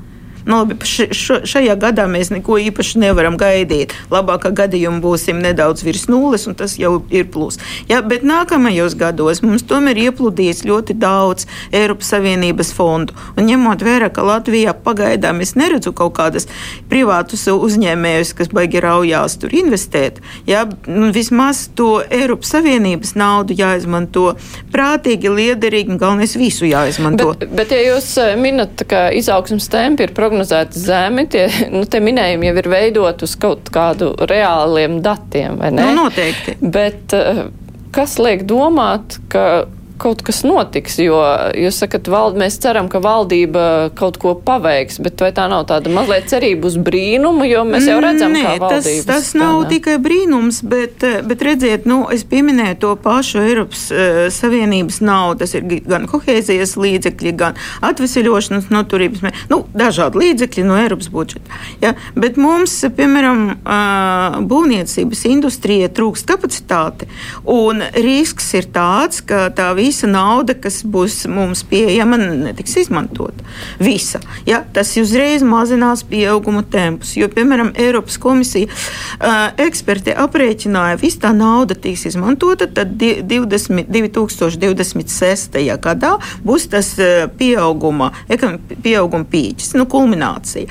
Nu, 0.51 0.65
labi, 0.65 0.75
šajā 0.83 1.77
gadā 1.79 2.09
mēs 2.11 2.33
neko 2.35 2.57
īpaši 2.59 2.99
nevaram 3.05 3.37
gaidīt. 3.39 3.95
Labākā 4.11 4.51
gadījumā 4.59 4.99
būsim 5.05 5.39
nedaudz 5.45 5.85
virs 5.87 6.09
nulles, 6.11 6.49
un 6.51 6.57
tas 6.59 6.75
jau 6.81 6.97
ir 7.15 7.29
plus. 7.31 7.61
Ja, 7.87 8.01
bet 8.03 8.25
nākamajos 8.27 8.97
gados 8.99 9.45
mums 9.45 9.63
tomēr 9.71 10.01
iepludīs 10.09 10.65
ļoti 10.67 10.97
daudz 10.99 11.47
Eiropas 11.71 12.11
Savienības 12.11 12.73
fondu. 12.75 13.15
Un 13.39 13.47
ņemot 13.47 13.85
vērā, 13.87 14.09
ka 14.11 14.25
Latvijā 14.27 14.75
pagaidām 14.75 15.39
es 15.45 15.55
neredzu 15.55 15.93
kaut 15.95 16.17
kādas 16.19 16.49
privātus 16.91 17.47
uzņēmējus, 17.51 18.35
kas 18.41 18.51
baigi 18.55 18.83
raujās 18.83 19.39
tur 19.39 19.55
investēt, 19.55 20.19
ja, 20.51 20.65
nu, 20.91 21.13
vismaz 21.15 21.69
to 21.79 22.01
Eiropas 22.11 22.51
Savienības 22.57 23.15
naudu 23.19 23.55
jāizmanto 23.55 24.35
prātīgi, 24.75 25.31
liederīgi 25.31 25.95
un 25.95 26.03
galvenais 26.03 26.35
visu 26.39 26.67
jāizmanto. 26.67 27.37
Bet, 27.39 27.55
bet 27.63 27.75
ja 27.77 27.81
jūs 27.85 28.11
eh, 28.19 28.35
minat, 28.41 28.83
ka 28.91 29.07
izaugsmas 29.15 29.71
tempi 29.71 30.09
ir 30.09 30.15
prognozēti, 30.17 30.40
prognozēti 30.41 30.81
zemi, 30.81 31.27
tie 31.29 31.47
nu, 31.71 31.85
minējumi 31.85 32.49
jau 32.49 32.57
ir 32.57 32.69
veidot 32.71 33.23
uz 33.23 33.37
kaut 33.41 33.69
kādu 33.73 34.15
reāliem 34.29 35.01
datiem, 35.03 35.59
vai 35.61 35.71
ne? 35.71 35.85
Nu, 35.85 36.05
noteikti. 36.05 36.57
Bet 36.61 37.13
eh, 37.13 37.45
kas 37.93 38.19
liek 38.19 38.47
domāt, 38.49 39.21
ka 39.29 39.67
kaut 40.01 40.23
kas 40.25 40.41
notiks, 40.47 40.97
jo 41.03 41.19
jūs 41.57 41.81
sakat, 41.83 42.09
vald, 42.11 42.39
mēs 42.41 42.57
ceram, 42.63 42.89
ka 42.91 43.01
valdība 43.05 43.91
kaut 43.99 44.17
ko 44.21 44.33
paveiks, 44.35 44.99
bet 45.05 45.21
vai 45.21 45.31
tā 45.37 45.47
nav 45.53 45.67
tāda 45.69 45.93
mazliet 45.93 46.31
cerība 46.33 46.71
uz 46.71 46.79
brīnumu, 46.81 47.45
jo 47.49 47.65
mēs 47.69 47.89
jau 47.91 47.99
redzam, 48.03 48.35
Nē, 48.35 48.45
kā. 48.47 48.71
Tas, 48.73 48.89
tas 49.09 49.31
nav 49.39 49.65
tā, 49.65 49.77
tikai 49.77 49.97
brīnums, 50.03 50.63
bet, 50.67 51.05
bet 51.29 51.45
redziet, 51.45 51.87
nu, 51.91 52.03
es 52.13 52.25
pieminēju 52.29 52.79
to 52.85 52.95
pašu 53.05 53.43
Eiropas 53.45 53.87
uh, 53.93 54.23
Savienības 54.33 55.01
naudu, 55.05 55.43
tas 55.45 55.55
ir 55.59 55.67
gan 55.89 56.09
kohēzijas 56.11 56.77
līdzekļi, 56.81 57.35
gan 57.41 57.61
atveseļošanas 57.87 58.71
noturības, 58.73 59.27
nu, 59.53 59.63
dažādi 59.77 60.23
līdzekļi 60.25 60.67
no 60.69 60.79
Eiropas 60.81 61.11
budžeta. 61.13 61.61
Ja? 61.85 61.95
Bet 62.17 62.41
mums, 62.41 62.79
piemēram, 62.97 63.47
uh, 63.61 64.41
būvniecības 64.51 65.27
industrijai 65.31 65.93
trūkst 65.93 66.29
kapacitāte, 66.31 67.11
un 67.45 67.85
risks 68.01 68.53
ir 68.57 68.71
tāds, 68.73 69.21
ka 69.27 69.49
tā 69.55 69.71
visa 69.77 69.90
visa 69.91 70.07
nauda, 70.11 70.55
kas 70.55 70.81
būs 70.87 71.25
mums 71.31 71.65
pieejama, 71.67 72.19
netiks 72.21 72.77
izmantota. 72.85 73.45
Visa. 73.83 74.21
Ja, 74.47 74.63
tas 74.75 74.93
uzreiz 75.01 75.43
mazinās 75.47 76.05
pieauguma 76.07 76.63
tempus. 76.63 77.17
Jo, 77.19 77.29
piemēram, 77.33 77.73
Eiropas 77.81 78.19
komisija 78.23 78.69
uh, 78.71 79.51
eksperti 79.61 80.15
aprēķināja, 80.15 80.99
ka 80.99 81.03
visa 81.03 81.25
tā 81.27 81.33
nauda 81.37 81.75
tiks 81.75 82.07
izmantota, 82.13 82.69
tad 82.71 82.95
20, 83.01 83.91
2026. 83.91 85.59
gadā 85.83 86.13
būs 86.47 86.69
tas 86.71 86.93
uh, 87.01 87.27
pieauguma, 87.41 88.13
pieauguma 88.85 89.27
pīķis, 89.31 89.75
nu, 89.79 89.89
kulminācija. 89.91 90.71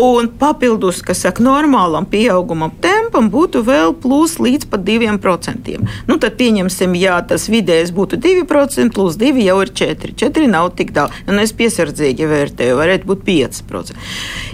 Un 0.00 0.30
papildus, 0.40 1.00
kas 1.06 1.24
saka, 1.24 1.44
normālam 1.44 2.06
pieauguma 2.08 2.70
tempam 2.82 3.30
būtu 3.32 3.64
vēl 3.66 3.96
plus 4.00 4.36
līdz 4.42 4.68
pat 4.70 4.84
2%. 4.86 5.76
Nu, 6.08 6.20
tad 6.20 6.36
pieņemsim, 6.40 6.94
ja 7.00 7.20
tas 7.24 7.48
vidējais 7.52 7.94
būtu 7.96 8.20
2%. 8.20 8.49
2% 8.50 8.94
plus 8.94 9.16
2 9.16 9.44
jau 9.44 9.60
ir 9.62 9.70
4. 9.74 10.14
4 10.16 10.48
nav 10.50 10.70
tik 10.76 10.92
daudz. 10.96 11.14
Un 11.30 11.38
es 11.42 11.52
piesardzīgi 11.56 12.26
vērtēju, 12.30 12.78
varētu 12.78 13.08
būt 13.08 13.22
5%. 13.26 13.94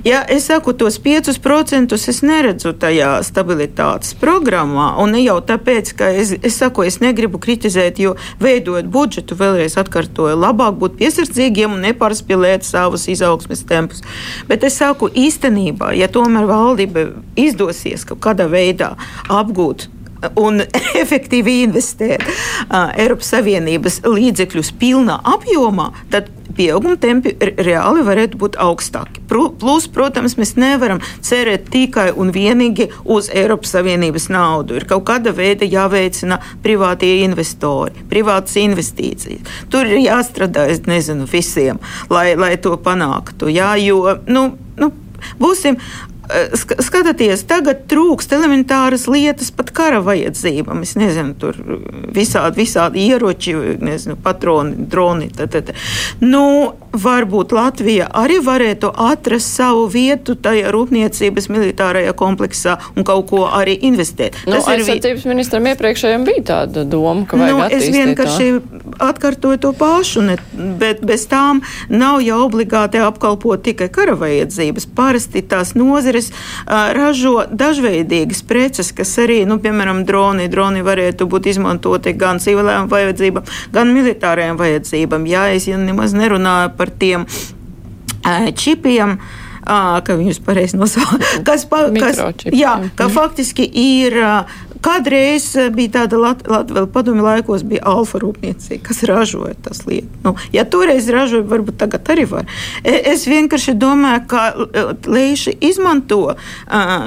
Ja 0.05 0.23
es 0.29 0.49
saku 0.51 0.75
tos 0.77 0.99
5%, 1.03 1.97
es 1.97 2.23
neredzu 2.23 2.75
tajā 2.77 3.17
stabilitātes 3.27 4.15
programmā. 4.21 4.93
Un 5.03 5.17
ne 5.17 5.23
jau 5.25 5.39
tāpēc, 5.41 5.95
ka 5.99 6.11
es, 6.13 6.35
es 6.43 6.61
saku, 6.61 6.85
es 6.87 7.01
negribu 7.01 7.41
kritizēt, 7.43 8.01
jo 8.03 8.15
veidojot 8.43 8.91
budžetu, 8.93 9.39
vēlreiz 9.39 9.79
atkārtoju, 9.81 10.37
labāk 10.37 10.79
būt 10.81 10.99
piesardzīgiem 11.01 11.77
un 11.77 11.85
nepārspīlēt 11.89 12.67
savus 12.69 13.09
izaugsmes 13.13 13.65
tempus. 13.69 14.05
Bet 14.49 14.65
es 14.67 14.79
saku, 14.81 15.09
īstenībā, 15.09 15.95
ja 15.97 16.11
tomēr 16.13 16.49
valdība 16.51 17.09
izdosies 17.37 18.05
kaut 18.07 18.23
kādā 18.27 18.49
veidā 18.51 18.95
apgūt 19.33 19.89
un 20.41 20.65
efektīvi 21.03 21.61
investēt 21.67 22.25
uh, 22.27 22.91
Eiropas 22.97 23.35
Savienības 23.35 24.03
līdzekļus 24.07 24.73
pilnā 24.81 25.21
apjomā, 25.37 25.93
tad 26.13 26.33
pieauguma 26.57 26.97
tempi 27.01 27.35
reāli 27.41 28.05
varētu 28.07 28.39
būt 28.41 28.57
augstāki. 28.63 29.23
Plus, 29.29 29.87
protams, 29.93 30.37
mēs 30.41 30.55
nevaram 30.61 31.03
cerēt 31.25 31.69
tikai 31.73 32.09
un 32.17 32.33
vienīgi 32.35 32.89
uz 33.05 33.29
Eiropas 33.35 33.75
Savienības 33.77 34.29
naudu. 34.33 34.79
Ir 34.79 34.89
kaut 34.89 35.07
kāda 35.11 35.35
veida 35.37 35.69
jāveicina 35.69 36.41
privātie 36.65 37.13
investori, 37.27 38.07
privātas 38.11 38.57
investīcijas. 38.63 39.57
Tur 39.73 39.89
ir 39.91 40.05
jāstrādā, 40.07 40.69
es 40.73 40.85
nezinu, 40.89 41.29
visiem, 41.31 41.81
lai, 42.13 42.31
lai 42.39 42.55
to 42.63 42.77
panāktu. 42.81 43.51
Jā, 43.53 43.75
jo, 43.83 44.19
nu, 44.31 44.49
nu, 44.81 44.93
būsim 45.41 45.81
Eh, 46.27 46.55
skatieties, 46.83 47.45
tagad 47.47 47.85
trūkst 47.91 48.33
elementāras 48.35 49.07
lietas, 49.11 49.53
pat 49.55 49.71
kara 49.75 50.01
vajadzībām. 50.03 50.83
Es 50.83 50.97
nezinu, 50.99 51.37
tur 51.39 51.59
visādi, 52.17 52.65
visādi 52.65 53.05
ieroči, 53.07 53.55
nezinu, 53.85 54.17
patroni, 54.23 54.75
droni. 54.91 55.29
Tad, 55.37 55.55
tad. 55.55 55.71
Nu, 56.25 56.75
varbūt 56.97 57.55
Latvija 57.55 58.09
arī 58.17 58.41
varētu 58.43 58.91
atrast 59.07 59.55
savu 59.55 59.87
vietu 59.93 60.35
tajā 60.35 60.73
rūpniecības 60.75 61.51
militārajā 61.53 62.15
kompleksā 62.19 62.79
un 62.97 63.07
kaut 63.07 63.31
ko 63.31 63.45
arī 63.47 63.77
investēt. 63.87 64.41
Nu, 64.47 64.57
Tas 64.57 64.67
ir 64.71 64.81
aizsardzības 64.81 65.29
ministram 65.31 65.71
iepriekšējiem 65.71 66.27
bija 66.27 66.45
tāda 66.51 66.87
doma, 66.89 67.27
ka 67.29 67.39
vajag 67.39 67.55
nu, 67.55 67.63
attīstīt. 67.67 67.87
Es 67.87 67.97
vienkārši 68.01 68.49
atkārtoju 69.03 69.61
to 69.63 69.73
pašu, 69.77 70.23
ne, 70.27 70.37
bet 70.81 71.03
bez 71.07 71.27
tām 71.31 71.63
nav 71.89 72.21
jau 72.25 72.43
obligāti 72.47 73.01
apkalpot 73.03 73.63
tikai 73.67 73.89
kara 73.93 74.17
vajadzības. 74.19 74.89
Parasti 74.97 75.43
tās 75.47 75.75
nozeres 75.79 76.31
uh, 76.33 76.93
ražo 76.97 77.47
dažveidīgas 77.51 78.43
preces, 78.49 78.93
kas 78.97 79.17
arī, 79.23 79.43
nu, 79.49 79.59
piemēram, 79.63 80.05
droni. 80.09 80.49
Droni 80.53 80.85
varētu 80.87 81.29
būt 81.31 81.51
izmantoti 81.53 82.15
gan 82.17 82.41
civilējām 82.43 82.91
vajadzībām, 82.93 83.57
gan 83.75 83.95
militārajām 83.97 84.61
vajadzībām. 84.61 85.27
Jā, 85.31 85.49
es 85.57 85.69
ja 85.71 85.81
nemaz 85.81 86.17
nerunāju 86.17 86.73
par 86.79 86.93
tiem 86.93 87.27
uh, 87.27 88.49
čipiem. 88.57 89.19
À, 89.67 89.99
ka 90.07 90.15
viņus 90.15 90.39
pareizi 90.47 90.79
nosauc. 90.79 91.25
Kas, 91.49 91.65
pa, 91.67 91.89
kas, 91.91 92.21
jā, 92.55 92.77
ka 92.95 93.09
faktiski 93.11 93.67
ir 93.67 94.15
Kādreiz 94.83 95.49
eh, 95.57 95.71
bija 95.75 95.93
tāda 96.01 96.19
Latvijas 96.21 96.89
padomju 96.93 97.25
laikos, 97.25 97.65
bija 97.67 97.85
alfa 97.89 98.21
rūpniecība, 98.23 98.83
kas 98.89 99.03
ražoja 99.09 99.55
tas 99.63 99.85
lietas. 99.87 100.21
Nu, 100.25 100.35
ja 100.53 100.65
toreiz 100.69 101.09
ražoja, 101.13 101.47
varbūt 101.47 101.79
tagad 101.81 102.09
arī 102.13 102.27
var. 102.31 102.49
E, 102.83 102.95
es 103.13 103.27
vienkārši 103.31 103.77
domāju, 103.79 104.23
ka 104.31 104.47
e, 104.53 104.87
Leiši 105.07 105.57
izmanto 105.65 106.37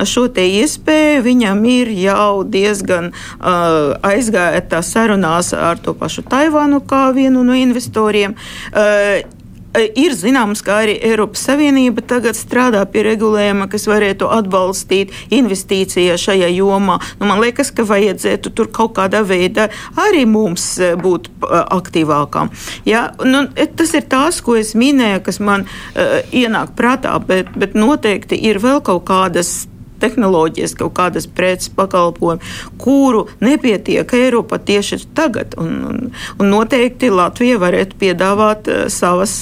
šo 0.08 0.28
te 0.34 0.46
iespēju. 0.60 1.24
Viņam 1.26 1.64
ir 1.70 1.92
jau 2.00 2.44
diezgan 2.48 3.12
aizgāja 3.40 4.82
sarunās 4.86 5.52
ar 5.54 5.82
to 5.84 5.94
pašu 5.98 6.24
Taivānu 6.30 6.80
kā 6.88 7.10
vienu 7.16 7.44
no 7.44 7.58
investoriem. 7.58 8.36
E, 9.78 9.86
ir 10.02 10.16
zināms, 10.18 10.64
ka 10.66 10.80
arī 10.84 10.96
Eiropas 11.06 11.44
Savienība 11.46 12.02
tagad 12.10 12.38
strādā 12.38 12.82
pie 12.90 13.04
regulējuma, 13.06 13.68
kas 13.70 13.86
varētu 13.90 14.30
atbalstīt 14.34 15.14
investīcijas 15.36 16.24
šajā 16.26 16.50
jomā. 16.56 16.98
Nu, 17.20 17.28
man 17.30 17.42
liekas, 17.44 17.70
ka 17.76 17.86
vajadzētu 17.86 18.54
tur 18.58 18.72
kaut 18.74 18.96
kādā 18.98 19.22
veidā 19.22 19.68
arī 20.08 20.26
mums 20.30 20.72
e, 20.82 20.96
būt 20.98 21.30
e, 21.30 21.64
aktīvākām. 21.78 22.50
Ja? 22.90 23.10
Nu, 23.22 23.46
tas 23.54 23.94
ir 23.94 24.10
tas, 24.10 24.42
ko 24.42 24.58
es 24.58 24.74
minēju, 24.80 25.22
kas 25.26 25.38
man 25.44 25.66
uh, 25.66 26.20
ienāk 26.36 26.74
prātā, 26.78 27.14
bet, 27.22 27.52
bet 27.60 27.76
noteikti 27.78 28.38
ir 28.50 28.60
vēl 28.64 28.82
kaut 28.86 29.06
kādas 29.10 29.68
tehnoloģijas, 30.02 30.76
kaut 30.80 30.96
kādas 30.98 31.28
preces 31.28 31.72
pakalpojumi, 31.76 32.54
kuru 32.82 33.26
nepietiek 33.44 34.14
Eiropa 34.20 34.60
tieši 34.60 35.02
tagad. 35.18 35.58
Un, 35.60 35.76
un, 35.90 36.00
un 36.40 36.54
noteikti 36.54 37.12
Latvija 37.14 37.60
varētu 37.62 38.00
piedāvāt 38.00 38.72
uh, 38.72 38.88
savas, 38.94 39.36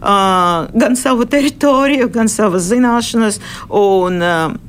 uh, 0.00 0.68
gan 0.72 0.98
savu 0.98 1.28
teritoriju, 1.30 2.10
gan 2.12 2.30
savas 2.32 2.68
zināšanas. 2.70 3.40
Un, 3.68 4.20
uh, 4.22 4.60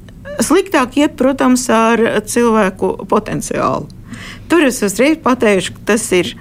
sliktāk 0.41 0.97
iet, 0.97 1.17
protams, 1.19 1.65
ar 1.69 2.01
cilvēku 2.25 2.95
potenciālu. 3.09 3.89
Tur 4.49 4.67
es 4.67 4.81
uzreiz 4.85 5.17
pateikšu, 5.23 5.77
ka 5.77 5.93
tas 5.93 6.05
ir 6.15 6.33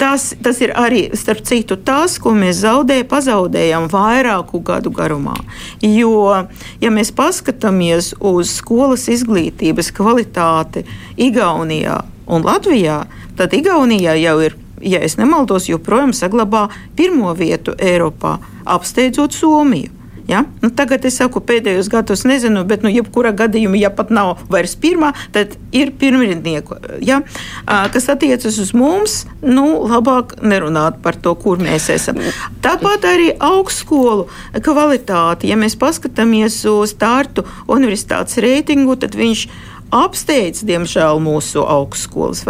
tas, 0.00 0.30
tas 0.42 0.60
ir 0.64 0.72
arī, 0.78 1.02
starp 1.16 1.42
citu, 1.46 1.76
tas, 1.76 2.16
ko 2.22 2.32
mēs 2.36 2.62
zaudējam, 2.64 3.08
pazaudējam 3.10 3.88
vairāku 3.92 4.62
gadu 4.64 4.92
garumā. 4.94 5.36
Jo, 5.84 6.46
ja 6.80 6.92
mēs 6.94 7.12
paskatāmies 7.16 8.14
uz 8.18 8.56
skolas 8.56 9.06
izglītības 9.12 9.92
kvalitāti 9.96 10.86
Igaunijā 11.20 12.00
un 12.30 12.48
Latvijā, 12.48 13.04
tad 13.36 13.54
Igaunijā 13.56 14.16
jau 14.22 14.36
ir 14.48 14.58
ja 14.80 15.00
nemaldos, 15.20 15.68
joprojām 15.68 16.12
saglabā 16.16 16.68
pirmo 16.96 17.34
vietu 17.36 17.76
Eiropā, 17.78 18.38
apsteidzot 18.64 19.36
Somiju. 19.36 19.99
Ja? 20.30 20.44
Nu, 20.62 20.70
tagad 20.70 21.04
es 21.08 21.16
saku, 21.18 21.42
pēdējos 21.42 21.88
gados 21.90 22.22
nezinu, 22.28 22.62
bet, 22.68 22.84
nu, 22.86 22.92
jebkurā 22.92 23.32
gadījumā, 23.34 23.80
ja 23.80 23.90
pat 23.90 24.12
nav 24.14 24.44
vairs 24.52 24.76
pirmā, 24.78 25.10
tad 25.34 25.56
ir 25.74 25.90
pirmrindnieku. 25.98 26.78
Ja? 27.02 27.20
Kas 27.66 28.06
attiecas 28.12 28.60
uz 28.62 28.70
mums, 28.76 29.24
nu, 29.42 29.66
labāk 29.90 30.36
nerunāt 30.46 31.00
par 31.02 31.18
to, 31.18 31.34
kur 31.34 31.58
mēs 31.58 31.90
esam. 31.90 32.22
Tāpat 32.62 33.08
arī 33.10 33.32
augstskolu 33.34 34.28
kvalitāte. 34.62 35.50
Ja 35.50 35.58
mēs 35.58 35.74
paskatāmies 35.80 36.62
uz 36.70 36.94
Tārtu 37.00 37.46
universitātes 37.66 38.38
reitingu, 38.44 38.94
tad 39.02 39.18
viņš 39.18 39.44
ir 39.48 39.79
apsteidz, 39.94 40.62
diemžēl, 40.66 41.20
mūsu 41.22 41.62
augstskolas. 41.66 42.44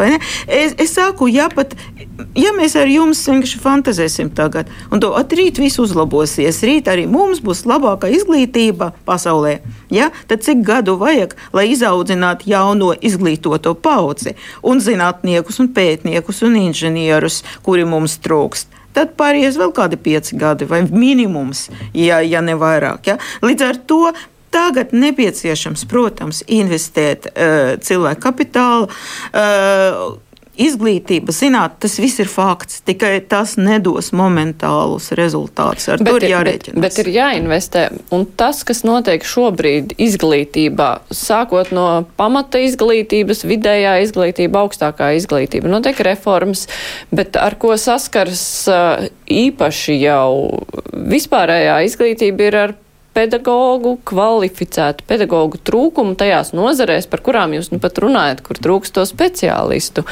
Es, 0.47 0.75
es 0.79 0.95
saku, 0.97 1.29
ja, 1.33 1.49
pat, 1.53 1.75
ja 2.39 2.53
mēs 2.57 2.77
ar 2.79 2.91
jums 2.91 3.23
vienkārši 3.29 3.61
fantāzēsim 3.63 4.33
tagad, 4.37 4.71
un 4.93 5.03
to 5.03 5.13
rīt 5.37 5.61
viss 5.63 5.81
uzlabosies, 5.83 6.63
rīt 6.67 6.91
arī 6.91 7.07
mums 7.11 7.43
būs 7.45 7.65
labāka 7.69 8.11
izglītība 8.13 8.93
pasaulē, 9.09 9.59
ja, 9.93 10.11
tad 10.31 10.45
cik 10.47 10.65
gadu 10.67 10.97
vajag, 11.01 11.37
lai 11.57 11.71
izaudzinātu 11.73 12.51
jauno 12.51 12.93
izglītoto 12.95 13.75
paudzi 13.75 14.37
un 14.63 14.83
zinātniekus, 14.85 15.63
un 15.63 15.73
pētniekus 15.77 16.45
un 16.47 16.61
inženierus, 16.67 17.43
kuri 17.67 17.89
mums 17.89 18.21
trūkst? 18.25 18.81
tad 18.97 19.15
pāries 19.19 19.55
vēl 19.55 19.73
kādi 19.75 19.99
pieci 20.01 20.39
gadi, 20.39 20.67
vai 20.67 20.83
minimums, 20.89 21.69
ja, 21.95 22.21
ja 22.27 22.43
ne 22.43 22.57
vairāk. 22.59 23.13
Ja? 23.13 23.19
Līdz 23.45 23.67
ar 23.69 23.81
to 23.87 24.01
Tagad 24.51 24.95
nepieciešams, 24.97 25.87
protams, 25.91 26.43
investēt 26.51 27.31
uh, 27.31 27.77
cilvēku 27.83 28.25
kapitālu. 28.27 28.91
Uh, 29.31 30.19
izglītība, 30.61 31.33
zināt, 31.35 31.79
tas 31.83 31.97
viss 32.01 32.21
ir 32.23 32.29
fakts. 32.31 32.81
Tikai 32.87 33.21
tas 33.31 33.57
nedos 33.61 34.11
momentālus 34.17 35.11
rezultātus. 35.19 35.89
Ar 35.93 36.03
bet 36.03 36.11
to 36.11 36.19
ir 36.21 36.27
jārēķinās. 36.35 36.77
Bet, 36.77 36.83
bet 36.85 37.01
ir 37.03 37.11
jāinvestē. 37.15 37.85
Un 38.17 38.27
tas, 38.39 38.63
kas 38.67 38.83
notiek 38.87 39.25
šobrīd 39.27 39.95
izglītībā, 40.01 40.91
sākot 41.15 41.73
no 41.77 41.87
pamata 42.21 42.61
izglītības, 42.67 43.45
vidējā 43.49 43.97
izglītība, 44.05 44.67
augstākā 44.67 45.13
izglītība, 45.21 45.71
notiek 45.73 46.03
reformas, 46.07 46.67
bet 47.15 47.39
ar 47.41 47.57
ko 47.61 47.77
saskars 47.81 48.45
īpaši 49.31 50.01
jau 50.03 50.31
vispārējā 50.93 51.81
izglītība 51.89 52.49
ir 52.51 52.63
ar 52.67 52.79
pedagoģu, 53.17 53.97
kvalificētu 54.07 55.05
pedagoģu 55.09 55.61
trūkumu 55.67 56.15
tajās 56.19 56.53
nozarēs, 56.55 57.09
par 57.11 57.23
kurām 57.27 57.57
jūs 57.57 57.71
nu 57.73 57.81
pat 57.83 57.99
runājat, 58.03 58.43
kur 58.47 58.61
trūkst 58.63 58.95
to 58.97 59.05
speciālistu. 59.09 60.05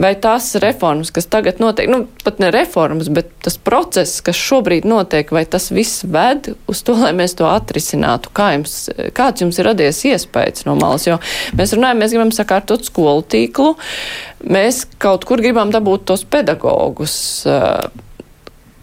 Vai 0.00 0.12
tās 0.20 0.50
reformas, 0.62 1.12
kas 1.14 1.28
tagad 1.30 1.62
notiek, 1.62 1.88
nu 1.90 2.04
pat 2.24 2.42
ne 2.42 2.50
reformas, 2.54 3.08
bet 3.12 3.32
tas 3.44 3.56
process, 3.56 4.20
kas 4.24 4.38
šobrīd 4.40 4.88
notiek, 4.88 5.32
vai 5.34 5.46
tas 5.48 5.70
viss 5.74 6.04
ved 6.04 6.52
uz 6.70 6.84
to, 6.84 6.96
lai 7.00 7.14
mēs 7.16 7.36
to 7.38 7.48
atrisinātu? 7.48 8.32
Kā 8.36 8.52
jums, 8.58 8.76
kāds 9.16 9.44
jums 9.44 9.60
ir 9.60 9.70
radies 9.70 10.04
iespējas 10.12 10.68
no 10.68 10.76
malas? 10.80 11.08
Jo 11.08 11.20
mēs 11.56 11.72
runājam, 11.76 12.04
mēs 12.04 12.16
gribam 12.16 12.34
sakārtot 12.34 12.84
skolu 12.84 13.24
tīklu, 13.24 13.72
mēs 14.44 14.84
kaut 15.00 15.24
kur 15.28 15.40
gribam 15.44 15.72
dabūt 15.72 16.10
tos 16.12 16.26
pedagogus. 16.28 17.16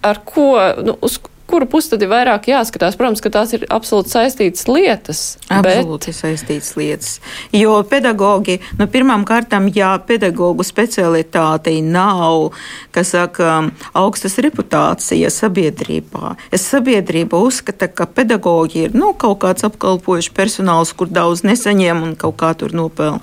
Ar 0.02 0.18
ko, 0.26 0.48
nu, 0.82 0.96
uz, 1.06 1.20
kuru 1.52 1.68
pusi 1.70 1.92
tad 1.94 2.04
ir 2.06 2.12
vairāk 2.12 2.48
jāskatās? 2.52 2.98
Protams, 3.00 3.22
ka 3.24 3.32
tās 3.34 3.54
ir 3.56 3.66
absolūti 3.72 4.14
saistītas 4.14 4.68
lietas. 4.70 5.22
Absolūti 5.52 6.12
bet... 6.12 6.18
saistītas 6.18 6.72
lietas. 6.80 7.12
Jo 7.56 7.82
pedagogi, 7.88 8.60
nu, 8.80 8.88
pirmām 8.92 9.26
kārtām, 9.28 9.68
ja 9.76 9.94
pedagoģu 10.08 10.66
specialitātei 10.66 11.80
nav, 11.86 12.52
kas 12.96 13.14
saka, 13.16 13.58
augstas 13.98 14.40
reputācijas 14.44 15.42
sabiedrībā, 15.44 16.36
es 16.54 16.66
sabiedrība 16.72 17.42
uzskata, 17.44 17.90
ka 17.92 18.08
pedagoģi 18.08 18.88
ir, 18.88 18.96
nu, 18.98 19.12
kaut 19.18 19.42
kāds 19.44 19.68
apkalpojuši 19.68 20.34
personāls, 20.38 20.96
kur 20.96 21.12
daudz 21.12 21.46
nesaņem 21.48 22.04
un 22.08 22.16
kaut 22.20 22.40
kā 22.42 22.54
tur 22.58 22.76
nopelna 22.78 23.20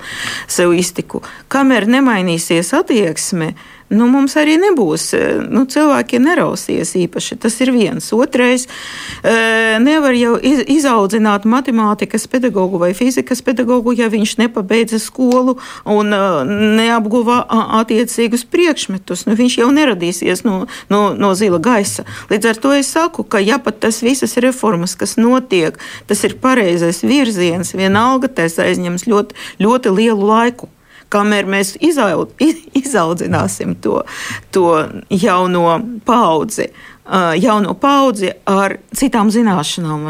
sev 0.51 0.77
iztiku. 0.77 1.23
Kamēr 1.53 1.88
nemainīsies 1.88 2.75
attieksme, 2.77 3.55
nu, 3.90 4.07
mums 4.11 4.37
arī 4.37 4.57
nebūs. 4.61 5.07
Eh, 5.16 5.40
nu, 5.48 5.64
cilvēki 5.68 6.20
nerausies 6.22 6.94
īpaši. 6.98 7.38
Tas 7.40 7.57
ir 7.61 7.72
viens. 7.72 8.12
Otrais, 8.12 8.66
eh, 9.22 9.79
nevar 9.81 10.12
jau 10.12 10.37
izaudzināt 10.42 11.44
matemātikas 11.44 12.27
pedagogu 12.29 12.79
vai 12.79 12.92
fizikas 12.94 13.42
pedagogu, 13.42 13.96
ja 13.96 14.09
viņš 14.09 14.37
nepabeidza 14.38 14.98
skolu 15.01 15.59
un 15.85 16.12
eh, 16.12 16.44
neapguva 16.79 17.46
attiecīgus 17.81 18.44
priekšmetus. 18.44 19.27
Nu, 19.27 19.35
viņš 19.35 19.59
jau 19.59 19.70
neradīsies 19.72 20.44
no, 20.44 20.66
no, 20.88 21.14
no 21.14 21.35
zila 21.35 21.59
gaisa. 21.59 22.05
Līdz 22.31 22.48
ar 22.48 22.57
to 22.57 22.72
es 22.72 22.92
saku, 22.92 23.24
ka 23.24 23.38
ja 23.38 23.59
pat 23.59 23.81
tas 23.81 24.03
visas 24.03 24.37
reformas, 24.37 24.94
kas 24.94 25.16
notiek, 25.16 25.79
tas 26.07 26.24
ir 26.24 26.37
pareizais 26.40 27.03
virziens, 27.03 27.74
vienalga 27.74 28.29
tas 28.29 28.59
aizņems 28.59 29.07
ļoti, 29.09 29.35
ļoti 29.62 29.94
lielu 29.94 30.29
laiku 30.29 30.68
kamēr 31.12 31.49
mēs 31.49 31.77
izaud, 31.85 32.35
izaudzināsim 32.83 33.77
to, 33.83 34.03
to 34.55 34.68
jauno 35.11 35.81
paudzi, 36.09 36.71
jauno 37.40 37.75
paudzi 37.79 38.35
ar 38.49 38.79
citām 38.97 39.33
zināšanām? 39.35 40.09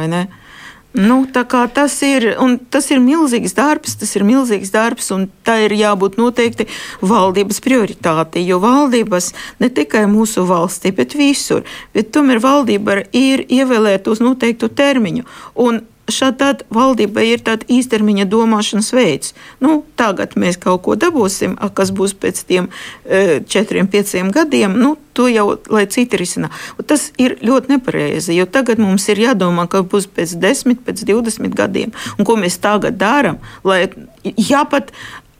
Nu, 0.98 1.26
tas, 1.74 1.94
ir, 2.02 2.24
tas 2.72 2.88
ir 2.90 2.98
milzīgs 3.04 3.52
darbs, 3.54 3.92
tas 4.00 4.14
ir 4.16 4.24
milzīgs 4.26 4.72
darbs, 4.72 5.10
un 5.14 5.26
tā 5.46 5.58
ir 5.66 5.74
jābūt 5.76 6.16
noteikti 6.18 6.64
valdības 7.04 7.60
prioritāte. 7.62 8.40
Jo 8.42 8.56
valdības 8.62 9.30
ne 9.60 9.68
tikai 9.68 10.06
mūsu 10.10 10.46
valstī, 10.48 10.90
bet 10.96 11.14
visur, 11.14 11.62
bet 11.94 12.10
tomēr 12.16 12.40
valdība 12.42 13.02
ir 13.12 13.44
ievēlēta 13.46 14.10
uz 14.10 14.24
noteiktu 14.24 14.72
termiņu. 14.80 15.28
Un 15.60 15.84
šādi 16.12 16.66
valdībai 16.74 17.26
ir 17.32 17.42
tāds 17.46 17.68
īstermiņa 17.72 18.28
domāšanas 18.30 18.92
veids. 18.96 19.34
Nu, 19.64 19.82
tagad 19.98 20.36
mēs 20.40 20.60
kaut 20.60 20.84
ko 20.86 20.96
dabūsim, 20.98 21.56
a, 21.60 21.70
kas 21.70 21.92
būs 21.94 22.16
pēc 22.18 22.40
tiem 22.48 22.70
e, 23.04 23.40
četriem, 23.46 23.90
pieciem 23.90 24.32
gadiem. 24.34 24.78
Nu, 24.78 24.96
To 25.18 25.24
jau 25.26 25.56
lai 25.66 25.82
citi 25.90 26.14
risina. 26.14 26.46
Un 26.78 26.86
tas 26.86 27.08
ir 27.18 27.32
ļoti 27.42 27.72
nepareizi, 27.72 28.36
jo 28.36 28.44
tagad 28.46 28.78
mums 28.78 29.02
ir 29.10 29.18
jādomā, 29.18 29.64
ka 29.66 29.80
būs 29.82 30.06
pēc 30.14 30.36
10, 30.38 30.78
pēc 30.86 31.02
20 31.08 31.56
gadiem. 31.58 31.90
Un 32.14 32.28
ko 32.28 32.36
mēs 32.38 32.60
tagad 32.62 33.00
darām, 33.00 33.40
lai 33.66 33.88
jāpat 34.22 34.92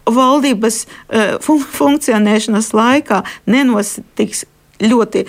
valdības 0.03 0.81
uh, 0.83 1.37
fun 1.45 1.63
funkcionēšanas 1.63 2.73
laikā 2.75 3.23
nenotiks 3.47 4.49
ļoti 4.83 5.25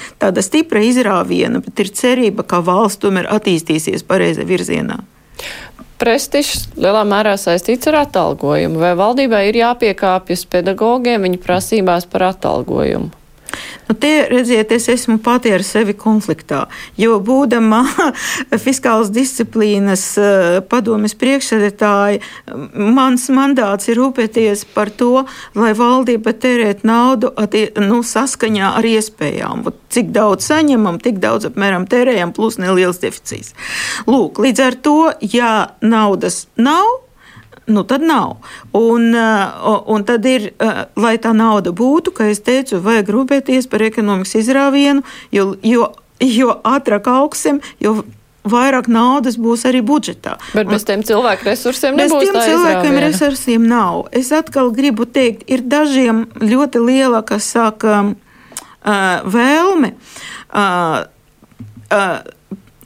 stipra 0.45 0.82
izrāviena, 0.86 1.62
bet 1.62 1.86
ir 1.86 1.93
cerība, 1.93 2.45
ka 2.45 2.63
valsts 2.65 3.04
tomēr 3.06 3.30
attīstīsies 3.30 4.06
pareizā 4.08 4.45
virzienā. 4.49 4.99
Prestižs 5.99 6.69
lielā 6.80 7.04
mērā 7.04 7.36
saistīts 7.36 7.89
ar 7.91 8.06
atalgojumu. 8.06 8.80
Vai 8.80 8.93
valdībai 8.95 9.45
ir 9.49 9.60
jāpiekāpjas 9.60 10.45
pedagogiem 10.47 11.28
viņa 11.28 11.41
prasībās 11.43 12.08
par 12.08 12.30
atalgojumu? 12.30 13.12
Nu, 13.89 13.95
te, 13.97 14.27
redziet, 14.29 14.71
es 14.71 14.85
esmu 14.91 15.17
pati 15.25 15.49
ar 15.49 15.63
sevi 15.65 15.95
konfliktā, 15.97 16.67
jo 16.99 17.15
būdama 17.25 17.81
fiskālas 18.65 19.09
disciplīnas 19.13 20.03
eh, 20.21 20.59
padomes 20.69 21.15
priekšsēdētāja, 21.17 22.21
mans 22.77 23.25
mandāts 23.33 23.89
ir 23.89 23.97
rūpēties 23.97 24.67
par 24.75 24.93
to, 24.93 25.25
lai 25.57 25.73
valdība 25.77 26.35
tērēt 26.38 26.85
naudu 26.85 27.33
attie, 27.33 27.65
nu, 27.81 28.03
saskaņā 28.05 28.75
ar 28.77 28.85
iespējām. 28.85 29.65
Cik 29.89 30.13
daudz 30.13 30.51
saņemam, 30.51 31.01
tik 31.01 31.17
daudz 31.23 31.49
apmēram 31.49 31.89
tērējam, 31.89 32.35
plus 32.38 32.62
neliels 32.62 33.01
deficīts. 33.01 33.55
Lūk, 34.05 34.38
līdz 34.45 34.65
ar 34.67 34.81
to, 34.85 34.97
ja 35.33 35.53
naudas 35.81 36.43
nav, 36.62 37.08
nu 37.69 37.84
tad 37.88 38.03
nav. 38.05 38.38
Un, 38.75 39.10
uh, 39.15 39.79
un 39.88 40.05
tad 40.08 40.25
ir, 40.29 40.51
uh, 40.58 40.84
lai 40.99 41.15
tā 41.21 41.34
nauda 41.38 41.73
būtu, 41.75 42.13
kā 42.15 42.29
es 42.34 42.41
teicu, 42.45 42.82
vajag 42.84 43.12
rūpēties 43.15 43.69
par 43.71 43.86
ekonomikas 43.88 44.38
izrāvienu, 44.41 45.05
jo, 45.36 45.51
jo, 45.63 45.91
jo 46.23 46.55
ātrāk 46.67 47.10
augsim, 47.12 47.62
jo 47.84 48.01
vairāk 48.49 48.88
naudas 48.91 49.38
būs 49.39 49.65
arī 49.69 49.82
budžetā. 49.86 50.38
Bet 50.55 50.69
bez 50.71 50.86
tiem 50.88 51.03
cilvēku 51.05 51.47
resursiem 51.49 51.97
nebūs. 51.99 52.23
Bez 52.23 52.32
tiem 52.32 52.39
cilvēkiem 52.39 52.79
izrāviena. 52.79 53.05
resursiem 53.05 53.67
nav. 53.69 54.08
Es 54.15 54.32
atkal 54.36 54.71
gribu 54.75 55.05
teikt, 55.05 55.45
ir 55.51 55.63
dažiem 55.65 56.25
ļoti 56.39 56.82
liela, 56.84 57.21
kas 57.25 57.49
saka, 57.51 58.01
uh, 58.10 59.29
vēlme. 59.38 59.93
Uh, 60.49 61.05
uh, 61.91 62.19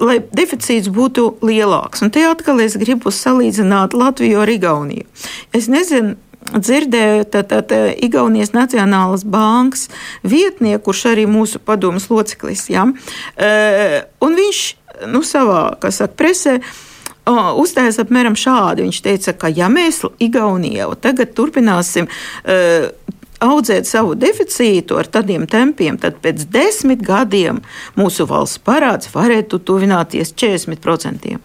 lai 0.02 0.20
deficīts 0.34 0.92
būtu 0.94 1.28
lielāks. 1.46 2.04
Un 2.06 2.14
te 2.14 2.24
atkal 2.28 2.62
es 2.64 2.78
gribu 2.80 3.14
salīdzināt 3.14 3.94
Latviju 3.98 4.44
ar 4.44 4.52
Igauniju. 4.52 5.06
Es 5.54 5.70
nezinu, 5.72 6.16
dzirdēju 6.52 7.28
tā, 7.32 7.44
tā, 7.48 7.82
Igaunijas 8.04 8.54
Nacionālās 8.56 9.26
bankas 9.26 9.88
vietnieku, 10.24 10.90
kurš 10.90 11.06
arī 11.14 11.28
mūsu 11.30 11.62
padomus 11.64 12.10
loceklis. 12.12 12.68
Ja? 12.74 12.88
Un 12.88 14.40
viņš 14.40 14.64
nu, 15.12 15.24
savā, 15.26 15.68
kā 15.82 15.94
saka, 15.94 16.18
presē. 16.20 16.58
Uzstājas 17.24 18.02
apmēram 18.04 18.36
šādi. 18.36 18.84
Viņš 18.84 18.98
teica, 19.06 19.34
ka 19.40 19.48
ja 19.48 19.70
mēs 19.72 20.02
Igaunijā 20.20 20.90
tagad 21.00 21.32
turpināsim 21.38 22.10
uh, 22.10 22.90
audzēt 23.44 23.90
savu 23.90 24.16
deficītu 24.20 24.98
ar 25.00 25.10
tādiem 25.12 25.48
tempiem, 25.50 26.00
tad 26.00 26.20
pēc 26.24 26.46
desmit 26.54 27.04
gadiem 27.06 27.62
mūsu 28.00 28.28
valsts 28.30 28.62
parāds 28.64 29.12
varētu 29.14 29.62
tuvināties 29.68 30.34
40%. 30.40 31.40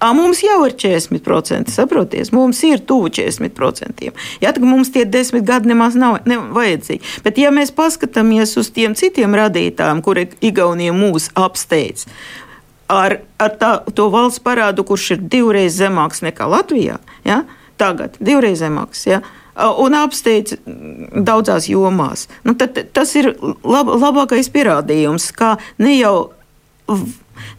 A, 0.00 0.14
mums 0.16 0.40
jau 0.40 0.62
ir 0.64 0.72
40%, 0.80 1.68
saprotiet, 1.68 2.30
mums 2.32 2.62
ir 2.64 2.80
tuvu 2.88 3.10
40%. 3.12 4.06
Jā, 4.40 4.52
tad 4.56 4.62
mums 4.64 4.88
tie 4.94 5.02
desmit 5.04 5.44
gadi 5.44 5.68
nemaz 5.68 5.98
nav 5.98 6.22
vajadzīgi. 6.56 7.18
Bet, 7.26 7.36
ja 7.36 7.50
mēs 7.52 7.74
paskatāmies 7.76 8.56
uz 8.56 8.70
tiem 8.72 8.96
citiem 8.96 9.36
radītājiem, 9.36 10.00
kuri 10.00 10.30
Igaunija 10.40 10.94
mūs 10.96 11.28
apsteidz, 11.36 12.06
ar, 12.88 13.18
ar 13.36 13.52
tā, 13.60 13.74
to 13.92 14.08
valsts 14.08 14.40
parādu, 14.40 14.86
kurš 14.88 15.18
ir 15.18 15.28
divreiz 15.36 15.76
zemāks 15.76 16.24
nekā 16.24 16.48
Latvijā, 16.48 16.96
ja, 17.28 17.42
tagad 17.76 18.16
divreiz 18.24 18.64
zemāks. 18.64 19.04
Ja, 19.04 19.20
un 19.82 19.96
apsteidz 20.00 20.58
daudzās 21.26 21.68
jomās. 21.70 22.28
Nu, 22.44 22.54
tad, 22.58 22.78
tas 22.96 23.14
ir 23.18 23.32
lab, 23.64 23.90
labākais 23.90 24.50
pierādījums, 24.52 25.30
ka 25.36 25.56
ne 25.78 25.96
jau 25.98 26.14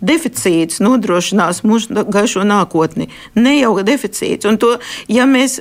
deficīts 0.01 0.81
nodrošinās 0.83 1.61
mūsu 1.67 2.03
gaišo 2.11 2.43
nākotni. 2.47 3.09
Ne 3.35 3.57
jau 3.59 3.73
deficīts. 3.85 4.47
Un, 4.49 4.59
to, 4.61 4.75
ja 5.11 5.27
mēs, 5.29 5.59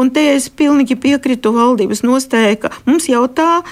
un 0.00 0.12
te 0.14 0.26
es 0.34 0.48
pilnīgi 0.48 0.96
piekritu 1.00 1.54
valdības 1.54 2.04
nostājai, 2.06 2.56
ka 2.62 2.72
mums 2.88 3.08
jau 3.10 3.24
tā 3.28 3.62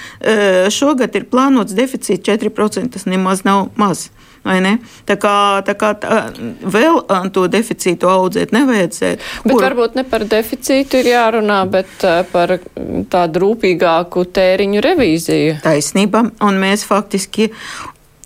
šogad 0.73 1.15
ir 1.19 1.27
plānots 1.31 1.75
deficīts 1.77 2.29
4%. 2.29 2.93
Tas 2.93 3.07
nemaz 3.09 3.43
nav 3.47 3.71
maz. 3.79 4.09
Tā 4.43 5.15
kā, 5.19 5.35
tā 5.63 5.75
kā 5.79 5.93
tā, 5.95 6.19
vēl 6.67 6.99
to 7.35 7.45
deficītu 7.47 8.09
audzēt 8.11 8.51
nevajadzētu. 8.55 9.29
Bet 9.45 9.53
kur... 9.55 9.63
varbūt 9.63 9.95
ne 9.99 10.03
par 10.07 10.25
deficītu 10.27 10.99
ir 10.99 11.11
jārunā, 11.13 11.63
bet 11.71 12.03
par 12.31 12.57
tādu 13.13 13.43
rūpīgāku 13.45 14.25
tēriņu 14.35 14.83
revīziju. 14.83 15.59
Taisnība, 15.63 16.25
un 16.43 16.59
mēs 16.59 16.83
faktiski. 16.89 17.51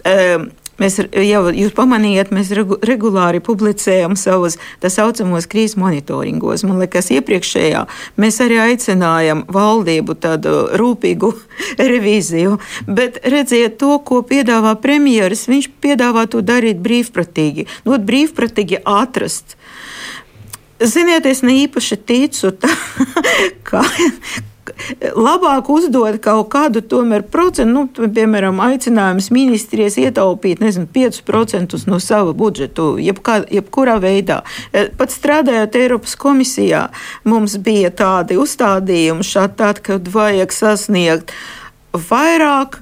Um, 0.08 0.50
Mēs 0.78 1.00
jau 1.02 1.42
jūs 1.50 1.74
pamanījāt, 1.78 2.30
mēs 2.36 2.52
regulāri 2.54 3.42
publicējam 3.44 4.14
savus 4.20 4.60
tā 4.84 4.92
saucamos 4.94 5.50
krīzes 5.50 5.78
monitoringos. 5.82 6.66
Man 6.68 6.82
liekas, 6.84 7.10
iepriekšējā 7.18 7.84
mēs 8.22 8.38
arī 8.46 8.60
aicinājām 8.62 9.46
valdību 9.54 10.18
tādu 10.22 10.56
rūpīgu 10.78 11.34
revīziju. 11.92 12.58
Bet 12.88 13.22
redziet 13.26 13.80
to, 13.82 13.96
ko 14.06 14.22
piedāvā 14.28 14.76
premjeras, 14.82 15.48
viņš 15.50 15.72
piedāvā 15.82 16.28
to 16.30 16.44
darīt 16.46 16.82
brīvprātīgi. 16.86 17.68
Not 17.90 18.06
brīvprātīgi 18.08 18.84
atrast. 18.86 19.58
Ziniet, 20.78 21.26
es 21.26 21.42
ne 21.42 21.56
īpaši 21.64 21.98
ticu, 22.06 22.54
tā, 22.62 22.70
ka, 23.66 23.82
labāk 25.16 25.70
uzdot 25.74 26.20
kaut 26.24 26.50
kādu 26.54 26.82
tomēr 26.82 27.26
procentu, 27.32 27.74
nu, 27.74 28.10
piemēram, 28.14 28.62
aicinājums 28.64 29.30
ministrijas 29.34 29.98
ietaupīt, 30.02 30.62
nezinu, 30.64 30.88
5% 30.94 31.78
no 31.90 32.00
sava 32.04 32.34
budžetu, 32.38 32.96
jebkā, 33.02 33.42
jebkurā 33.60 33.98
veidā. 34.04 34.42
E, 34.72 34.88
pat 34.98 35.14
strādājot 35.14 35.78
Eiropas 35.80 36.18
komisijā, 36.20 36.88
mums 37.28 37.58
bija 37.64 37.92
tādi 37.92 38.40
uzstādījumi 38.40 39.26
šādi, 39.26 39.72
kad 39.84 40.12
vajag 40.12 40.54
sasniegt 40.54 41.34
vairāk 41.94 42.82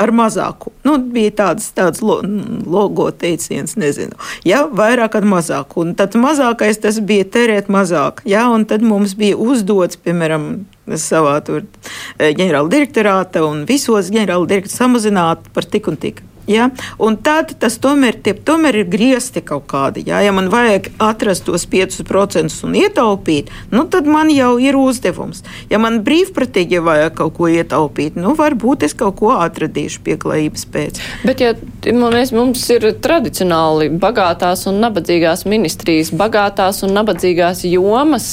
ar 0.00 0.12
mazāku. 0.16 0.72
Nu, 0.86 0.96
bija 1.12 1.32
tāds, 1.42 1.68
tāds 1.76 2.00
lo, 2.04 2.20
logo 2.64 3.10
teiciens, 3.12 3.76
nezinu. 3.80 4.16
Ja, 4.48 4.62
vairāk 4.64 5.18
ar 5.18 5.26
mazāku. 5.28 5.84
Un 5.84 5.94
tad 5.98 6.16
mazākais 6.16 6.80
tas 6.80 7.02
bija 7.04 7.26
terēt 7.28 7.68
mazāk. 7.72 8.24
Ja, 8.28 8.46
un 8.54 8.64
tad 8.70 8.84
mums 8.86 9.14
bija 9.18 9.36
uzdots, 9.36 10.00
piemēram, 10.00 10.50
savā 10.98 11.38
eh, 11.46 12.32
ģenerāla 12.32 12.68
direktorāta 12.72 13.44
un 13.46 13.64
visos 13.68 14.10
ģenerāla 14.10 14.48
direktorāta 14.50 14.82
samazināt 14.82 15.52
par 15.54 15.68
tik 15.68 15.88
un 15.92 16.00
tik. 16.00 16.24
Ja? 16.50 16.68
Un 16.98 17.16
tad 17.22 17.52
tas 17.62 17.76
tomēr, 17.82 18.16
tie, 18.24 18.32
tomēr 18.34 18.80
ir 18.82 18.88
griezti 18.90 19.42
kaut 19.44 19.68
kādi. 19.70 20.02
Ja? 20.08 20.18
ja 20.24 20.32
man 20.34 20.50
vajag 20.52 20.90
atrast 21.02 21.46
tos 21.46 21.66
5% 21.70 22.66
un 22.66 22.76
ietaupīt, 22.80 23.52
nu, 23.70 23.84
tad 23.90 24.08
man 24.10 24.32
jau 24.34 24.56
ir 24.62 24.78
uzdevums. 24.78 25.44
Ja 25.70 25.78
man 25.82 26.00
brīvprātīgi 26.06 26.82
vajag 26.84 27.14
kaut 27.20 27.36
ko 27.38 27.50
ietaupīt, 27.50 28.18
nu, 28.18 28.34
varbūt 28.38 28.88
es 28.88 28.96
kaut 28.98 29.20
ko 29.20 29.34
atradīšu 29.38 30.02
pieklājības 30.06 30.66
pēc. 30.74 31.00
Bet, 31.26 31.44
ja 31.44 31.54
mēs, 31.86 32.34
mums 32.34 32.66
ir 32.74 32.88
tradicionāli 33.02 33.90
bagātās 34.02 34.66
un 34.70 34.82
nabadzīgās 34.82 35.46
ministrijas, 35.50 36.10
bagātās 36.16 36.82
un 36.86 36.96
nabadzīgās 36.98 37.62
jomas, 37.70 38.30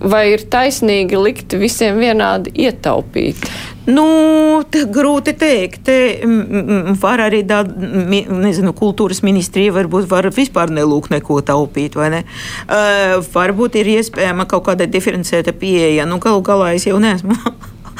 vai 0.00 0.28
ir 0.34 0.44
taisnīgi 0.50 1.18
likt 1.20 1.56
visiem 1.58 1.98
vienādi 2.02 2.52
ietaupīt? 2.66 3.44
Nu, 3.88 4.04
grūti 4.92 5.32
teikt. 5.38 5.80
Te 5.88 5.96
var 7.00 7.22
arī 7.24 7.40
tā, 7.48 7.62
nezinu, 7.64 8.74
kultūras 8.76 9.22
ministrija 9.24 9.72
varbūt 9.72 10.10
var 10.10 10.28
vispār 10.34 10.72
nelūgt 10.74 11.14
neko 11.14 11.40
taupīt, 11.46 11.96
vai 11.96 12.10
ne? 12.18 12.22
Uh, 12.68 13.16
varbūt 13.32 13.80
ir 13.80 13.94
iespējama 13.96 14.48
kaut 14.50 14.66
kāda 14.68 14.88
diferencēta 14.90 15.56
pieeja. 15.56 16.04
Nu, 16.08 16.20
galu 16.20 16.44
galā 16.44 16.74
es 16.76 16.88
jau 16.88 17.00
neesmu 17.00 17.38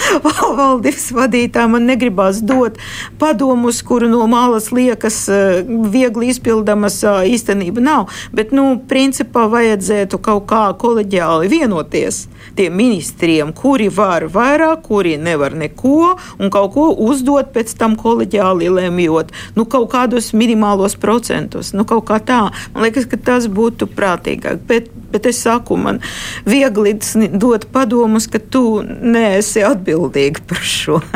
valdības 0.58 1.08
vadītājiem 1.16 1.74
man 1.76 1.86
negribās 1.88 2.40
dot 2.44 2.78
padomus, 3.20 3.80
kuru 3.86 4.08
no 4.10 4.26
malas 4.30 4.70
liekas 4.74 5.20
eh, 5.32 5.60
viegli 5.92 6.30
izpildamas, 6.32 7.00
īstenība 7.28 7.82
nav. 7.84 8.08
Bet, 8.34 8.52
nu, 8.56 8.70
principā 8.88 9.46
vajadzētu 9.50 10.20
kaut 10.22 10.48
kā 10.50 10.64
koleģiāli 10.78 11.50
vienoties 11.52 12.26
tiem 12.58 12.74
ministriem, 12.78 13.52
kuri 13.54 13.88
var 13.92 14.26
vairāk, 14.32 14.82
kuri 14.88 15.16
nevar 15.20 15.54
neko, 15.58 16.14
un 16.38 16.52
kaut 16.54 16.72
ko 16.74 16.88
uzdot 17.08 17.52
pēc 17.54 17.74
tam 17.78 17.96
koleģiāli 17.98 18.70
lemjot, 18.72 19.32
nu, 19.58 19.66
kaut 19.70 19.90
kādus 19.92 20.32
minimālos 20.36 20.96
procentus, 20.98 21.74
nu, 21.76 21.86
kaut 21.88 22.08
kā 22.08 22.18
tā. 22.18 22.40
Man 22.74 22.88
liekas, 22.88 23.06
ka 23.10 23.20
tas 23.30 23.48
būtu 23.50 23.90
prātīgāk. 23.94 24.64
Bet, 24.68 24.90
bet 25.12 25.26
es 25.30 25.42
saku, 25.44 25.78
man 25.80 26.00
viegli 26.48 26.96
dot 27.32 27.68
padomus, 27.72 28.28
ka 28.30 28.38
tu 28.38 28.82
neesi 28.84 29.64
atbildīga 29.66 30.46
par 30.48 30.62
šo. 30.76 31.00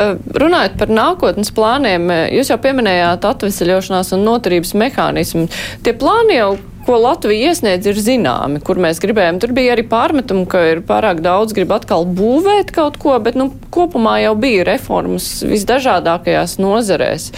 Eh, 0.00 0.14
runājot 0.40 0.78
par 0.80 0.88
nākotnes 0.92 1.50
plāniem, 1.52 2.06
eh, 2.12 2.22
jūs 2.38 2.48
jau 2.48 2.56
pieminējāt 2.60 3.24
atvesaļošanās 3.28 4.14
un 4.16 4.24
noturības 4.24 4.72
mehānismu. 4.80 5.46
Tie 5.84 5.92
plāni 5.96 6.38
jau 6.38 6.54
ko 6.86 6.98
Latvija 7.02 7.50
iesniedz, 7.50 7.88
ir 7.90 7.98
zināmi, 7.98 8.60
kur 8.64 8.78
mēs 8.82 9.00
gribējām. 9.02 9.40
Tur 9.42 9.52
bija 9.56 9.74
arī 9.74 9.82
pārmetumi, 9.90 10.46
ka 10.50 10.62
ir 10.70 10.82
pārāk 10.86 11.20
daudz 11.24 11.54
grib 11.56 11.74
atkal 11.74 12.06
būvēt 12.06 12.70
kaut 12.74 13.00
ko, 13.02 13.16
bet 13.22 13.38
nu, 13.38 13.48
kopumā 13.74 14.18
jau 14.22 14.34
bija 14.38 14.64
reformas 14.68 15.26
visdažādākajās 15.46 16.56
nozarēs. 16.62 17.30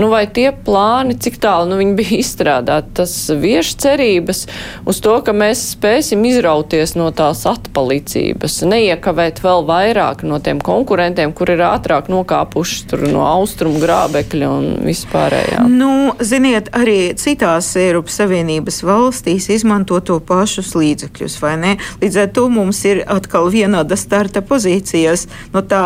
Nu, 0.00 0.10
vai 0.12 0.24
tie 0.26 0.50
plāni, 0.52 1.16
cik 1.18 1.38
tālu 1.42 1.70
nu, 1.70 1.78
viņi 1.80 1.94
bija 1.98 2.18
izstrādāti, 2.18 2.92
tas 3.00 3.14
vieš 3.30 3.74
cerības 3.84 4.44
uz 4.88 5.00
to, 5.04 5.14
ka 5.24 5.34
mēs 5.36 5.62
spēsim 5.76 6.24
izrauties 6.28 6.96
no 6.98 7.08
tās 7.14 7.44
atpalicības, 7.48 8.60
neiekavēt 8.68 9.42
vēl 9.44 9.64
vairāk 9.68 10.24
no 10.26 10.40
tiem 10.42 10.62
konkurentiem, 10.64 11.34
kur 11.36 11.54
ir 11.54 11.62
ātrāk 11.68 12.10
nokāpuši 12.12 12.98
no 13.12 13.22
austrumu 13.28 13.80
grābekļa 13.82 14.50
un 14.50 14.68
vispārējā. 14.86 15.64
Nu, 15.70 16.14
ziniet, 16.24 16.72
arī 16.76 17.14
citās 17.18 17.70
Eiropas 17.78 18.18
Savienības 18.18 18.82
valstīs 18.88 19.48
izmanto 19.52 20.00
to 20.00 20.18
pašus 20.24 20.74
līdzekļus, 20.78 21.38
vai 21.44 21.54
ne? 21.60 21.74
Līdz 22.02 22.20
ar 22.24 22.30
to 22.34 22.48
mums 22.52 22.82
ir 22.88 23.04
atkal 23.06 23.50
vienāda 23.52 23.98
starta 23.98 24.42
pozīcijas 24.44 25.26
no 25.54 25.62
tā 25.62 25.82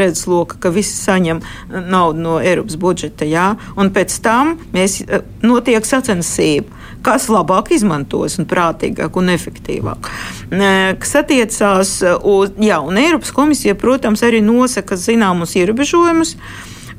redzesloka, 0.00 0.58
ka 0.60 0.74
visi 0.74 0.96
saņem 0.98 1.42
naudu 1.70 2.24
no 2.24 2.38
Eiropas 2.42 2.78
budžeta, 2.80 3.28
jā, 3.28 3.52
un 3.78 3.92
pēc 3.94 4.18
tam 4.24 4.56
mēs 4.74 5.02
notiek 5.44 5.86
sacensība 5.86 6.82
kas 7.04 7.28
labāk 7.28 7.68
izmantos 7.76 8.38
un 8.40 8.48
prātīgāk 8.48 9.18
un 9.20 9.32
efektīvāk. 9.34 10.08
Kas 11.00 11.16
attiecās 11.20 11.98
uz, 12.24 12.54
jā, 12.64 12.78
un 12.80 13.00
Eiropas 13.00 13.34
komisija, 13.36 13.76
protams, 13.78 14.24
arī 14.24 14.40
nosaka 14.44 14.96
zināmus 15.00 15.52
ierobežojumus 15.60 16.36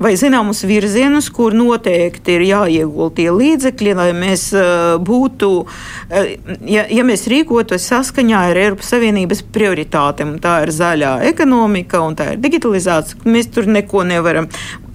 vai 0.01 0.13
zināmus 0.19 0.63
virzienus, 0.67 1.29
kur 1.33 1.55
noteikti 1.55 2.37
ir 2.37 2.45
jāiegulda 2.49 3.15
tie 3.19 3.27
līdzekļi, 3.33 3.93
lai 3.97 4.09
mēs 4.17 4.47
uh, 4.55 4.95
būtu, 5.01 5.51
uh, 5.65 6.31
ja, 6.67 6.85
ja 6.91 7.05
mēs 7.07 7.27
rīkotos 7.31 7.89
saskaņā 7.91 8.45
ar 8.51 8.61
Eiropas 8.65 8.93
Savienības 8.95 9.45
prioritātēm. 9.55 10.37
Tā 10.43 10.57
ir 10.65 10.73
zaļā 10.75 11.17
ekonomika 11.31 12.03
un 12.05 12.17
tā 12.19 12.33
ir 12.33 12.41
digitalizācija. 12.43 13.23
Mēs 13.29 13.51
tur 13.55 13.69
neko 13.71 14.03
nevaram 14.07 14.49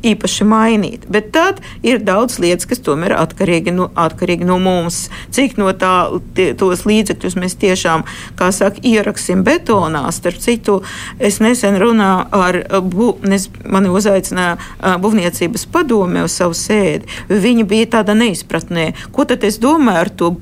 īpaši 0.07 0.47
mainīt. 0.49 1.07
Bet 1.11 1.31
tad 1.35 1.61
ir 1.87 2.01
daudz 2.05 2.39
lietas, 2.43 2.69
kas 2.71 2.83
tomēr 2.85 3.15
atkarīgi 3.19 3.75
no, 3.75 3.89
atkarīgi 3.99 4.47
no 4.49 4.59
mums. 4.63 5.09
Cik 5.35 5.59
no 5.61 5.71
tā, 5.77 5.95
tie, 6.37 6.51
tos 6.59 6.85
līdzekļus 6.89 7.39
mēs 7.41 7.57
tiešām, 7.61 8.05
kā 8.39 8.51
saka, 8.55 8.83
ieraksim 8.87 9.45
betonā. 9.47 10.07
Starp 10.15 10.41
citu, 10.43 10.81
es 11.19 11.41
nesen 11.45 11.79
runāju 11.81 12.41
ar, 12.41 12.61
bu, 12.85 13.13
nes, 13.27 13.49
mani 13.65 13.93
uzaicināja 13.93 14.57
būvniecības 15.03 15.67
padome 15.73 16.25
uz 16.27 16.37
savu 16.41 16.57
sēdi. 16.57 17.09
Viņi 17.31 17.67
bija 17.69 17.95
tāda 17.99 18.17
neizpratnē, 18.19 18.93
ko 19.15 19.29
tad 19.29 19.45
es 19.47 19.61
domāju 19.63 20.05
ar 20.05 20.15
to 20.15 20.35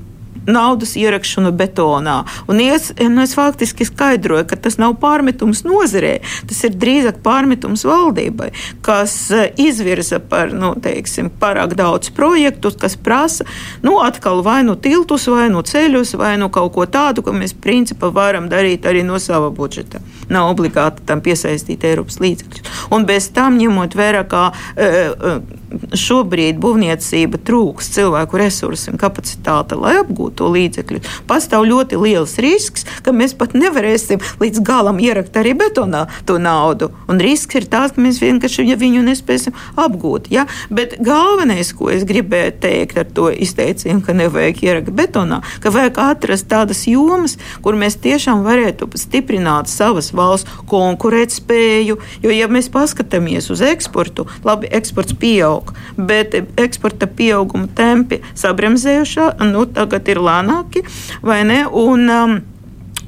naudas 0.49 0.97
ierakšanu 0.99 1.53
betonā. 1.57 2.23
Un 2.51 2.63
es, 2.65 2.91
nu, 2.99 3.23
es 3.23 3.35
faktiski 3.39 3.87
skaidroju, 3.89 4.47
ka 4.49 4.59
tas 4.61 4.79
nav 4.81 4.97
pārmetums 5.03 5.65
nozarē, 5.67 6.19
tas 6.49 6.63
ir 6.67 6.77
drīzāk 6.81 7.21
pārmetums 7.25 7.85
valdībai, 7.89 8.51
kas 8.85 9.17
eh, 9.35 9.51
izvirza 9.69 10.21
par 10.21 10.55
nu, 10.57 10.75
teiksim, 10.83 11.31
pārāk 11.41 11.77
daudz 11.79 12.13
projektus, 12.15 12.79
kas 12.81 12.97
prasa 12.97 13.47
nu, 13.83 13.99
atkal 14.03 14.43
vai 14.47 14.63
nu 14.67 14.77
tiltus, 14.77 15.29
vai 15.31 15.49
nu 15.53 15.63
ceļus, 15.63 16.17
vai 16.19 16.37
nu 16.41 16.51
kaut 16.53 16.75
ko 16.77 16.89
tādu, 16.89 17.25
ko 17.25 17.37
mēs 17.37 17.57
principā 17.57 18.13
varam 18.15 18.49
darīt 18.51 18.89
arī 18.89 19.05
no 19.07 19.21
sava 19.23 19.53
budžeta. 19.55 20.03
Nav 20.33 20.53
obligāti 20.53 21.05
tam 21.09 21.23
piesaistīt 21.25 21.85
Eiropas 21.89 22.19
līdzekļus. 22.21 22.75
Un 22.93 23.07
bez 23.09 23.31
tam 23.35 23.57
ņemot 23.61 23.97
vērā, 23.97 24.25
ka 24.29 24.51
uh, 24.53 25.41
šobrīd 25.97 26.59
būvniecība 26.61 27.41
trūks 27.45 27.91
cilvēku 27.97 28.41
resursu 28.41 28.93
un 28.93 29.01
kapacitāte, 29.01 29.77
lai 29.79 29.99
apgūtu 30.03 30.39
to 30.39 30.51
līdzekļu. 30.55 31.01
Pastāv 31.29 31.67
ļoti 31.69 31.99
liels 32.01 32.37
risks, 32.43 32.87
ka 33.05 33.13
mēs 33.17 33.35
pat 33.39 33.57
nevarēsim 33.59 34.23
līdz 34.41 34.63
galam 34.65 35.01
ierakt 35.03 35.37
arī 35.41 35.55
betonā 35.59 36.07
to 36.29 36.39
naudu. 36.43 36.91
Un 37.11 37.21
risks 37.23 37.59
ir 37.59 37.69
tāds, 37.71 37.97
ka 37.97 38.05
mēs 38.05 38.21
vienkārši 38.23 38.67
viņu 38.79 39.05
nespēsim 39.07 39.57
apgūt. 39.81 40.31
Ja? 40.33 40.47
Bet 40.71 40.99
galvenais, 41.05 41.73
ko 41.77 41.91
es 41.93 42.07
gribēju 42.09 42.57
teikt 42.63 43.01
ar 43.03 43.09
to 43.17 43.29
izteicienu, 43.33 44.03
ka 44.05 44.17
nevajag 44.17 44.63
ierakt 44.65 44.93
betonā, 44.95 45.41
ka 45.65 45.73
vajag 45.75 46.01
atrast 46.05 46.49
tādas 46.53 46.85
jomas, 46.89 47.37
kur 47.65 47.77
mēs 47.79 47.99
tiešām 48.05 48.45
varētu 48.47 48.91
stiprināt 48.99 49.73
savas 49.73 50.13
valsts 50.13 50.18
konkurētspēju. 50.69 51.99
Jo, 52.25 52.35
ja 52.35 52.51
mēs 52.53 52.71
paskatāmies 52.75 53.51
uz 53.55 53.63
eksportu, 53.65 54.27
labi, 54.47 54.71
eksports 54.79 55.17
pieaug, 55.19 55.73
bet 55.97 56.37
eksporta 56.59 57.09
pieauguma 57.09 57.71
tempi 57.79 58.23
sabremzējušā, 58.39 59.33
nu, 59.49 59.67
tagad 59.73 60.09
ir 60.09 60.23
lēnāki, 60.23 60.85
vai 61.23 61.43
ne? 61.49 61.65
Un, 61.69 62.09
um, 62.13 62.39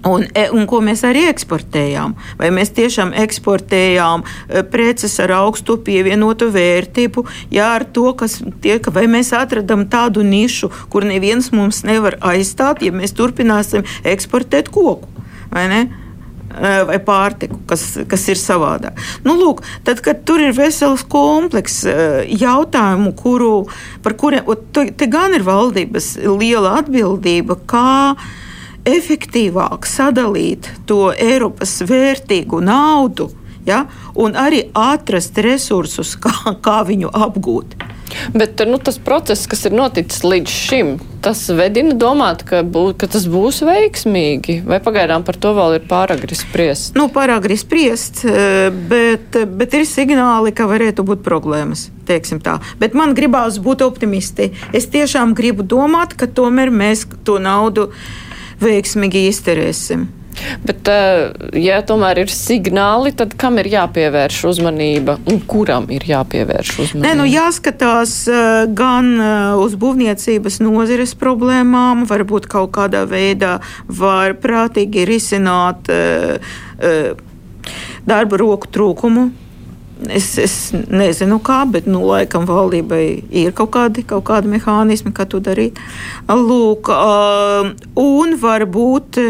Un, 0.02 0.24
e, 0.32 0.46
un 0.56 0.64
ko 0.64 0.78
mēs 0.80 1.02
arī 1.04 1.26
eksportējām? 1.28 2.14
Vai 2.40 2.48
mēs 2.56 2.72
tiešām 2.72 3.12
eksportējām 3.20 4.22
e, 4.24 4.62
preces 4.72 5.18
ar 5.20 5.34
augstu 5.42 5.76
pievienotu 5.84 6.48
vērtību, 6.54 7.26
jā, 7.52 7.66
ar 7.76 7.84
to, 7.84 8.06
kas 8.16 8.38
tiek, 8.64 8.88
vai 8.94 9.04
mēs 9.12 9.34
atradam 9.36 9.84
tādu 9.92 10.24
nišu, 10.24 10.70
kur 10.92 11.04
neviens 11.04 11.50
mums 11.52 11.82
nevar 11.84 12.16
aizstāt, 12.32 12.80
ja 12.86 12.94
mēs 12.96 13.12
turpināsim 13.18 13.84
eksportēt 14.08 14.72
koku, 14.72 15.10
vai 15.52 15.68
ne? 15.68 15.82
Vai 16.50 16.96
pārtiku, 17.06 17.60
kas, 17.70 17.84
kas 18.10 18.24
ir 18.32 18.38
savādāk. 18.40 18.98
Nu, 19.22 19.36
lūk, 19.38 19.62
tad, 19.86 20.00
kad 20.02 20.24
tur 20.26 20.42
ir 20.42 20.50
vesels 20.56 21.04
komplekss 21.06 21.84
jautājumu, 21.86 23.12
kuru, 23.14 23.52
par 24.02 24.16
kuriem 24.18 24.50
te 24.74 25.06
gan 25.06 25.36
ir 25.36 25.46
valdības 25.46 26.16
liela 26.26 26.80
atbildība, 26.80 27.54
kā 27.70 28.16
efektīvāk 28.88 29.86
sadalīt 29.86 30.72
to 30.90 31.12
Eiropas 31.14 31.78
vērtīgu 31.86 32.64
naudu 32.66 33.30
ja, 33.66 33.84
un 34.14 34.36
arī 34.38 34.64
atrast 34.76 35.38
resursus, 35.44 36.16
kā, 36.22 36.56
kā 36.62 36.80
viņu 36.88 37.12
apgūt. 37.12 37.78
Bet 38.34 38.60
nu, 38.66 38.78
tas 38.78 38.98
process, 39.02 39.46
kas 39.50 39.64
ir 39.68 39.74
noticis 39.76 40.24
līdz 40.26 40.52
šim, 40.52 40.92
tas 41.24 41.42
vedina 41.54 41.94
domāt, 41.98 42.44
ka, 42.48 42.62
bū, 42.64 42.90
ka 42.98 43.08
tas 43.10 43.26
būs 43.30 43.62
veiksmīgi. 43.66 44.60
Vai 44.68 44.80
pagaidām 44.82 45.24
par 45.26 45.38
to 45.40 45.52
vēl 45.56 45.78
ir 45.78 45.86
pārāk 45.90 46.24
spriest? 46.36 46.94
Nu, 46.98 47.08
pārāk 47.12 47.48
spriest, 47.60 48.24
eh, 48.24 48.70
bet, 48.70 49.40
bet 49.56 49.76
ir 49.78 49.88
signāli, 49.88 50.54
ka 50.56 50.68
varētu 50.70 51.06
būt 51.06 51.24
problēmas. 51.26 51.88
Bet 52.80 52.94
man 52.98 53.14
gribās 53.14 53.60
būt 53.62 53.84
optimisti. 53.86 54.50
Es 54.74 54.88
tiešām 54.90 55.34
gribu 55.38 55.62
domāt, 55.62 56.16
ka 56.18 56.26
tomēr 56.26 56.72
mēs 56.74 57.06
to 57.24 57.38
naudu 57.38 57.90
veiksmīgi 58.60 59.28
izterēsim. 59.30 60.08
Bet, 60.64 60.88
eh, 60.88 61.30
ja 61.60 61.80
tomēr 61.86 62.22
ir 62.24 62.32
signāli, 62.32 63.12
tad 63.16 63.34
kam 63.40 63.58
ir 63.62 63.68
jāpievērš 63.70 64.40
uzmanība 64.50 65.18
un 65.30 65.40
kuram 65.50 65.88
ir 65.92 66.04
jāpievērš 66.08 66.72
uzmanība? 66.84 67.06
Nē, 67.06 67.14
nu 67.20 67.26
jāskatās 67.28 68.14
eh, 68.30 68.64
gan 68.76 69.12
eh, 69.16 69.60
uz 69.60 69.76
būvniecības 69.80 70.60
nozares 70.64 71.14
problēmām, 71.20 72.06
varbūt 72.10 72.48
kaut 72.50 72.72
kādā 72.76 73.04
veidā 73.10 73.58
var 73.86 74.36
prātīgi 74.40 75.06
risināt 75.08 75.88
darba 78.08 78.38
roku 78.40 78.68
trūkumu 78.72 79.28
Es, 80.08 80.32
es 80.40 80.54
nezinu, 80.72 81.36
kā, 81.44 81.58
bet 81.68 81.84
nu, 81.90 82.00
laikam 82.08 82.46
valdībai 82.48 83.04
ir 83.42 83.52
kaut 83.56 83.72
kādi, 83.74 84.04
kaut 84.08 84.24
kādi 84.30 84.48
mehānismi, 84.48 85.12
kā 85.12 85.26
to 85.28 85.42
darīt. 85.44 85.76
Lūk, 86.30 86.88
uh, 86.94 87.68
un 88.00 88.32
varbūt, 88.40 89.20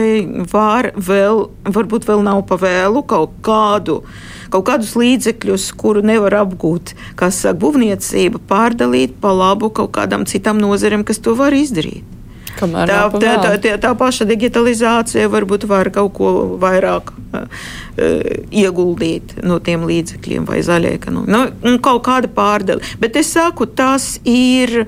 var 0.52 0.92
vēl, 0.94 1.42
varbūt 1.66 2.06
vēl 2.06 2.22
nav 2.26 2.44
pavēlu 2.50 3.02
kaut 3.10 3.34
kādu. 3.46 4.04
Kaut 4.50 4.68
kādus 4.70 4.94
līdzekļus, 4.98 5.68
kuru 5.78 6.04
nevar 6.06 6.38
apgūt, 6.44 6.94
kā 7.18 7.32
saka, 7.34 7.58
būvniecība, 7.64 8.42
pārdalīt 8.50 9.18
pa 9.22 9.34
labu 9.34 9.72
kaut 9.74 9.94
kādam 9.98 10.26
citam 10.26 10.62
nozarēm, 10.62 11.06
kas 11.06 11.22
to 11.22 11.34
var 11.38 11.54
izdarīt. 11.56 12.19
Tā, 12.58 13.20
tā, 13.20 13.34
tā, 13.42 13.52
tā, 13.62 13.76
tā 13.80 13.92
paša 13.98 14.26
digitalizācija 14.30 15.30
varbūt 15.32 15.66
var 15.70 15.90
kaut 15.94 16.12
ko 16.18 16.32
vairāk 16.60 17.12
uh, 17.12 17.46
ieguldīt 18.50 19.38
no 19.46 19.60
tiem 19.64 19.86
līdzekļiem 19.88 20.48
vai 20.48 20.60
zaļai 20.66 20.96
ekonomijai. 20.98 21.46
Nu, 21.64 21.76
kaut 21.84 22.04
kāda 22.08 22.30
pārdeve. 22.34 22.84
Bet 23.00 23.16
es 23.20 23.32
saku, 23.36 23.68
tas 23.68 24.16
ir 24.28 24.84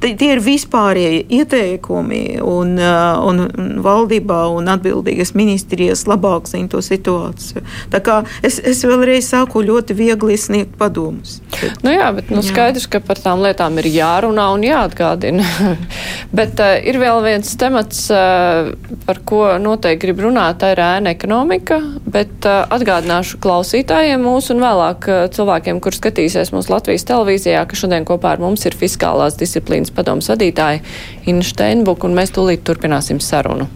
Tie 0.00 0.28
ir 0.28 0.42
vispārējie 0.44 1.24
ieteikumi, 1.40 2.38
un, 2.44 2.74
uh, 2.78 3.16
un 3.24 3.80
valdībā 3.84 4.42
un 4.52 4.68
atbildīgas 4.70 5.32
ministrijas 5.38 6.04
labāk 6.08 6.50
zina 6.50 6.68
to 6.72 6.82
situāciju. 6.84 7.62
Tā 7.92 8.00
kā 8.04 8.20
es, 8.46 8.58
es 8.60 8.82
vēlreiz 8.86 9.30
saku, 9.32 9.64
ļoti 9.66 9.96
viegli 9.96 10.36
sniegt 10.40 10.76
padomus. 10.80 11.38
Nu 11.84 11.94
jā, 11.94 12.10
bet 12.16 12.30
nu, 12.34 12.42
skaidrs, 12.44 12.88
ka 12.90 13.00
par 13.04 13.20
tām 13.22 13.42
lietām 13.44 13.78
ir 13.80 13.88
jārunā 13.94 14.46
un 14.54 14.66
jāatgādina. 14.66 15.46
bet 16.38 16.60
uh, 16.62 16.76
ir 16.84 17.00
vēl 17.00 17.22
viens 17.24 17.56
temats, 17.58 18.06
uh, 18.12 18.72
par 19.08 19.22
ko 19.28 19.42
noteikti 19.62 20.06
grib 20.06 20.22
runāt, 20.26 20.60
tā 20.60 20.74
ir 20.74 20.82
ēna 20.84 21.14
ekonomika, 21.16 21.80
bet 22.04 22.46
uh, 22.48 22.64
atgādināšu 22.76 23.40
klausītājiem 23.42 24.22
mūsu 24.22 24.54
un 24.54 24.62
vēlāk 24.64 25.10
uh, 25.10 25.24
cilvēkiem, 25.32 25.80
kur 25.82 25.96
skatīsies 25.96 26.52
mūsu 26.54 26.74
Latvijas 26.74 27.06
televīzijā, 27.08 27.64
ka 27.68 27.78
šodien 27.78 28.06
kopā 28.08 28.34
ar 28.36 28.42
mums 28.44 28.66
ir 28.68 28.76
fiskālās 28.76 29.38
disciplīnas 29.40 29.85
disciplīnas 29.86 29.94
padomas 29.94 30.28
vadītāja 30.30 30.80
Inna 31.26 31.44
Steinbuk, 31.44 32.04
un 32.04 32.14
mēs 32.14 32.32
tūlīt 32.34 32.64
turpināsim 32.64 33.20
sarunu. 33.20 33.68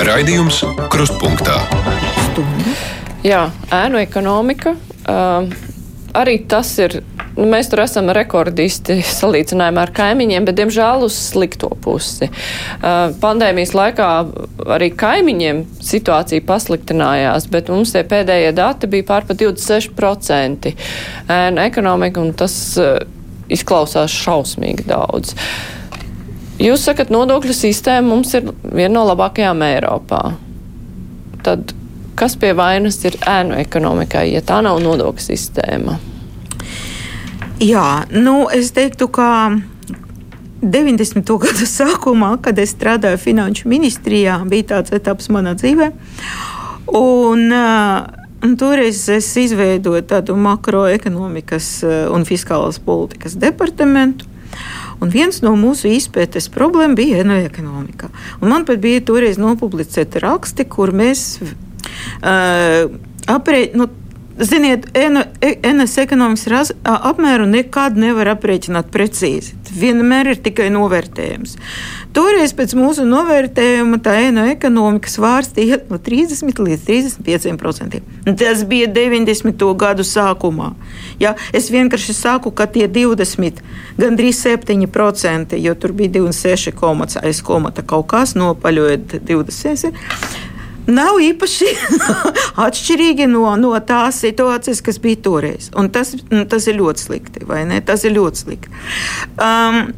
Raidījums 0.00 0.64
Krustpunktā. 0.90 1.60
Jā, 3.22 3.50
ēnu 3.70 4.00
ekonomika. 4.00 4.74
Uh, 5.04 5.50
arī 6.16 6.40
tas 6.48 6.72
ir 6.78 7.02
nu, 7.36 7.46
mēs 7.50 7.70
tur 7.70 7.82
esam 7.84 8.10
rekordisti 8.14 9.00
salīdzinājumā 9.20 9.84
ar 9.86 9.92
kaimiņiem, 9.96 10.48
bet, 10.48 10.58
diemžēl, 10.60 11.06
uz 11.06 11.16
slikto 11.30 11.70
pusi. 11.84 12.30
Uh, 12.30 13.14
pandēmijas 13.22 13.74
laikā 13.76 14.10
arī 14.76 14.90
kaimiņiem 14.98 15.64
situācija 15.84 16.44
pasliktinājās, 16.48 17.48
bet 17.52 17.72
mums 17.72 17.94
tie 17.94 18.04
pēdējie 18.08 18.52
dati 18.56 18.90
bija 18.90 19.08
pār 19.12 19.28
pa 19.28 19.36
26% 19.38 20.74
ēna 21.30 21.66
ekonomika, 21.70 22.22
un 22.22 22.34
tas 22.38 22.54
uh, 22.80 22.96
izklausās 23.50 24.14
šausmīgi 24.14 24.86
daudz. 24.90 25.34
Jūs 26.60 26.82
sakat, 26.84 27.08
nodokļu 27.12 27.54
sistēma 27.56 28.04
mums 28.10 28.34
ir 28.36 28.50
viena 28.68 28.98
no 28.98 29.06
labākajām 29.08 29.62
Eiropā. 29.64 30.24
Tad 31.40 31.72
kas 32.20 32.36
pie 32.36 32.52
vainas 32.52 32.98
ir 33.08 33.16
ēnu 33.24 33.56
ekonomikai, 33.62 34.26
ja 34.34 34.44
tā 34.44 34.60
nav 34.64 34.82
nodokļu 34.84 35.24
sistēma? 35.24 35.96
Jā, 37.60 38.06
nu, 38.08 38.46
es 38.48 38.70
teiktu, 38.72 39.04
ka 39.12 39.52
90. 40.64 41.28
gada 41.42 41.66
sākumā, 41.78 42.34
kad 42.40 42.58
es 42.62 42.72
strādāju 42.72 43.20
Finanšu 43.20 43.68
ministrijā, 43.68 44.38
bija 44.48 44.70
tāds 44.74 44.94
etaps 44.96 45.28
manā 45.28 45.52
dzīvē. 45.60 45.90
Un, 46.96 47.52
un 47.52 48.56
toreiz 48.56 49.02
es 49.12 49.28
izveidoju 49.36 50.06
tādu 50.08 50.38
makroekonomikas 50.40 51.68
un 52.16 52.24
fiskālās 52.24 52.80
politikas 52.80 53.36
departamentu. 53.36 54.24
Un 55.00 55.12
viens 55.12 55.42
no 55.44 55.52
mūsu 55.56 55.92
izpētes 55.92 56.48
problēmām 56.52 56.96
bija 56.96 57.20
enoekonomika. 57.26 58.08
Man 58.40 58.64
pat 58.68 58.80
bija 58.80 59.04
toreiz 59.04 59.36
nopublicēti 59.40 60.24
raksti, 60.24 60.64
kur 60.68 60.96
mēs 60.96 61.38
uh, 61.44 62.88
aprēķinām. 63.28 63.84
Nu, 63.84 63.92
Ziniet, 64.40 64.86
NS 65.72 65.98
ekonomikas 66.00 66.46
raz, 66.48 66.70
apmēru 66.84 67.44
nekad 67.44 67.98
nevar 68.00 68.30
aprēķināt 68.32 68.88
precīzi. 68.88 69.52
Vienmēr 69.76 70.30
ir 70.32 70.40
tikai 70.40 70.70
novērtējums. 70.72 71.58
Toreiz 72.16 72.54
pēc 72.56 72.72
mūsu 72.78 73.04
novērtējuma 73.04 74.00
tā 74.00 74.16
ēna 74.24 74.46
ekonomika 74.54 75.12
svārstīja 75.12 75.82
no 75.90 76.00
30 76.00 76.56
līdz 76.56 76.88
35%. 76.88 78.00
Tas 78.40 78.64
bija 78.70 78.88
90. 78.88 79.66
gadu 79.76 80.08
sākumā. 80.08 80.72
Ja? 81.20 81.36
Es 81.52 81.68
vienkārši 81.70 82.16
saku, 82.16 82.50
ka 82.56 82.64
tie 82.64 82.88
20, 82.88 83.60
gandrīz 84.00 84.40
7%, 84.40 85.58
jo 85.60 85.76
tur 85.76 85.92
bija 86.00 86.16
26, 86.16 87.20
aiz 87.20 87.44
komata 87.44 87.84
kaut 87.84 88.08
kas 88.08 88.34
nopaļojot 88.40 89.20
26 89.20 89.92
nav 90.94 91.20
īpaši 91.22 91.70
atšķirīgi 92.66 93.28
no, 93.30 93.46
no 93.60 93.72
tās 93.86 94.20
situācijas, 94.24 94.82
kas 94.84 95.00
bija 95.02 95.20
toreiz. 95.24 95.70
Un 95.78 95.90
tas, 95.94 96.14
nu, 96.30 96.44
tas 96.50 96.68
ir 96.70 96.80
ļoti 96.80 97.06
slikti, 97.06 97.44
vai 97.48 97.64
ne? 97.68 97.80
Tas 97.84 98.04
ir 98.06 98.16
ļoti 98.16 98.44
slikti. 98.44 98.72
Um, 99.40 99.92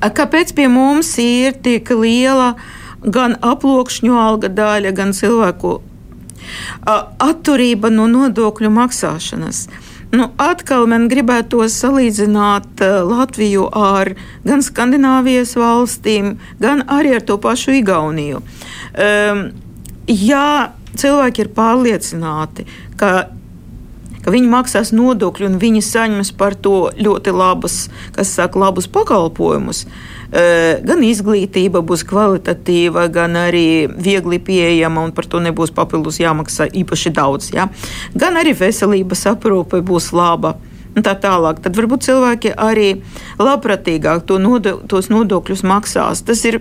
kāpēc 0.00 0.54
pie 0.56 0.68
mums 0.72 1.16
ir 1.22 1.58
tik 1.64 1.90
liela 1.96 2.54
gan 3.02 3.36
aploksņu 3.44 4.16
alga 4.18 4.50
daļa, 4.52 4.94
gan 4.96 5.12
cilvēku 5.16 5.78
atturība 6.86 7.90
no 7.90 8.06
nodokļu 8.10 8.70
maksāšanas? 8.72 9.66
Nu, 10.14 10.28
atkal 10.38 10.86
man 10.86 11.08
gribētos 11.10 11.74
salīdzināt 11.82 12.80
Latviju 13.08 13.66
ar 13.74 14.12
gan 14.46 14.62
Skandināvijas 14.62 15.56
valstīm, 15.58 16.36
gan 16.62 16.84
arī 16.86 17.16
ar 17.18 17.24
to 17.26 17.38
pašu 17.42 17.74
Igauniju. 17.80 18.42
Um, 18.94 19.48
ja 20.08 20.72
cilvēki 20.96 21.44
ir 21.44 21.52
pārliecināti, 21.56 22.66
ka, 22.98 23.28
ka 24.24 24.34
viņi 24.34 24.50
maksās 24.50 24.92
nodokļu 24.96 25.50
un 25.50 25.58
viņi 25.62 25.82
saņems 25.84 26.32
par 26.38 26.56
to 26.58 26.90
ļoti 26.96 27.34
labus, 27.34 27.86
kas 28.16 28.32
saka, 28.38 28.60
labus 28.62 28.88
pakalpojumus, 28.92 29.84
e, 30.30 30.46
gan 30.86 31.04
izglītība 31.06 31.82
būs 31.86 32.06
kvalitatīva, 32.08 33.08
gan 33.12 33.36
arī 33.40 33.86
viegli 33.90 34.40
pieejama, 34.42 35.08
un 35.08 35.12
par 35.16 35.28
to 35.30 35.42
nebūs 35.44 35.74
papildus 35.76 36.20
jāmaksā 36.22 36.70
īpaši 36.72 37.12
daudz. 37.16 37.52
Ja? 37.56 37.68
Gan 38.14 38.40
arī 38.40 38.56
veselības 38.56 39.26
aprūpe 39.34 39.84
būs 39.84 40.12
laba. 40.16 40.56
Tā 40.96 41.12
tālāk. 41.20 41.58
Tad 41.60 41.76
varbūt 41.76 42.06
cilvēki 42.06 42.54
arī 42.56 43.02
labprātīgāk 43.36 44.22
to 44.24 44.38
nodo, 44.40 44.78
tos 44.88 45.10
nodokļus 45.12 45.60
maksās. 45.68 46.22
Tas 46.24 46.40
ir 46.48 46.56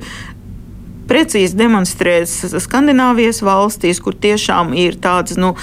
precīzi 1.09 1.57
demonstrēts 1.59 2.55
Skandināvijas 2.65 3.41
valstīs, 3.45 4.01
kur 4.03 4.17
tiešām 4.17 4.73
ir 4.77 4.97
tāds 5.01 5.37
nu, 5.39 5.53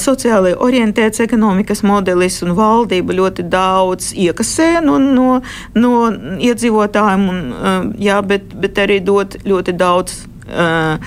sociāli 0.00 0.54
orientēts 0.66 1.22
ekonomikas 1.24 1.84
modelis 1.86 2.40
un 2.46 2.54
valdība 2.58 3.16
ļoti 3.20 3.46
daudz 3.52 4.12
iekasē 4.26 4.70
no, 4.84 4.98
no, 5.02 5.40
no 5.78 5.94
iedzīvotājiem, 6.42 7.30
un, 7.30 7.94
jā, 8.00 8.20
bet, 8.26 8.52
bet 8.54 8.84
arī 8.86 9.00
dod 9.04 9.38
ļoti 9.44 9.76
daudz. 9.80 10.22
Uh, 10.44 11.00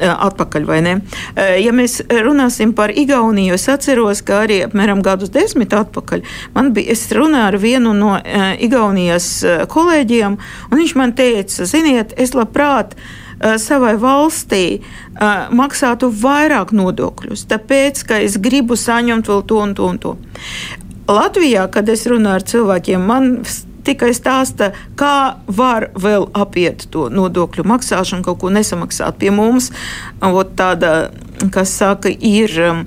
atpakaļ, 0.00 0.66
vai 0.68 0.80
ne? 0.84 0.94
Ja 1.60 1.72
mēs 1.76 2.00
runāsim 2.08 2.74
par 2.76 2.92
Igauniju, 2.94 3.56
es 3.58 3.68
atceros, 3.70 4.22
ka 4.26 4.42
arī 4.46 4.62
apmēram 4.66 5.02
gadus 5.04 5.32
desmit 5.34 5.74
atpakaļ 5.76 6.24
man 6.56 6.72
bija, 6.76 6.96
runāju 7.18 7.46
ar 7.52 7.58
vienu 7.62 7.94
no 7.96 8.16
Igaunijas 8.58 9.30
kolēģiem, 9.70 10.36
un 10.70 10.82
viņš 10.82 10.94
man 10.98 11.14
teica, 11.18 11.66
ziniet, 11.68 12.14
es 12.18 12.34
labprāt 12.36 12.96
savai 13.38 13.92
valstī 14.02 14.64
uh, 14.80 14.98
maksātu 15.54 16.10
vairāk 16.10 16.72
nodokļus, 16.74 17.46
tāpēc, 17.50 18.02
ka 18.08 18.20
es 18.24 18.38
gribu 18.42 18.76
saņemt 18.78 19.30
vēl 19.30 19.44
to 19.46 19.62
un 19.62 19.74
to 19.78 19.88
un 19.88 20.02
to. 20.02 20.16
Latvijā, 21.08 21.68
kad 21.72 21.88
es 21.88 22.04
runāju 22.10 22.36
ar 22.36 22.44
cilvēkiem, 22.44 23.06
man 23.08 23.30
tikai 23.88 24.12
stāsta, 24.16 24.72
kā 24.98 25.38
var 25.46 25.90
vēl 25.98 26.28
apiet 26.36 26.88
to 26.92 27.08
nodokļu 27.12 27.66
maksāšanu, 27.68 28.26
kaut 28.26 28.42
ko 28.42 28.52
nesamaksāt. 28.54 29.18
Pie 29.20 29.32
mums 29.34 29.72
tāda, 30.58 31.10
kas 31.54 31.72
saka, 31.80 32.12
ir. 32.12 32.54
Um, 32.70 32.84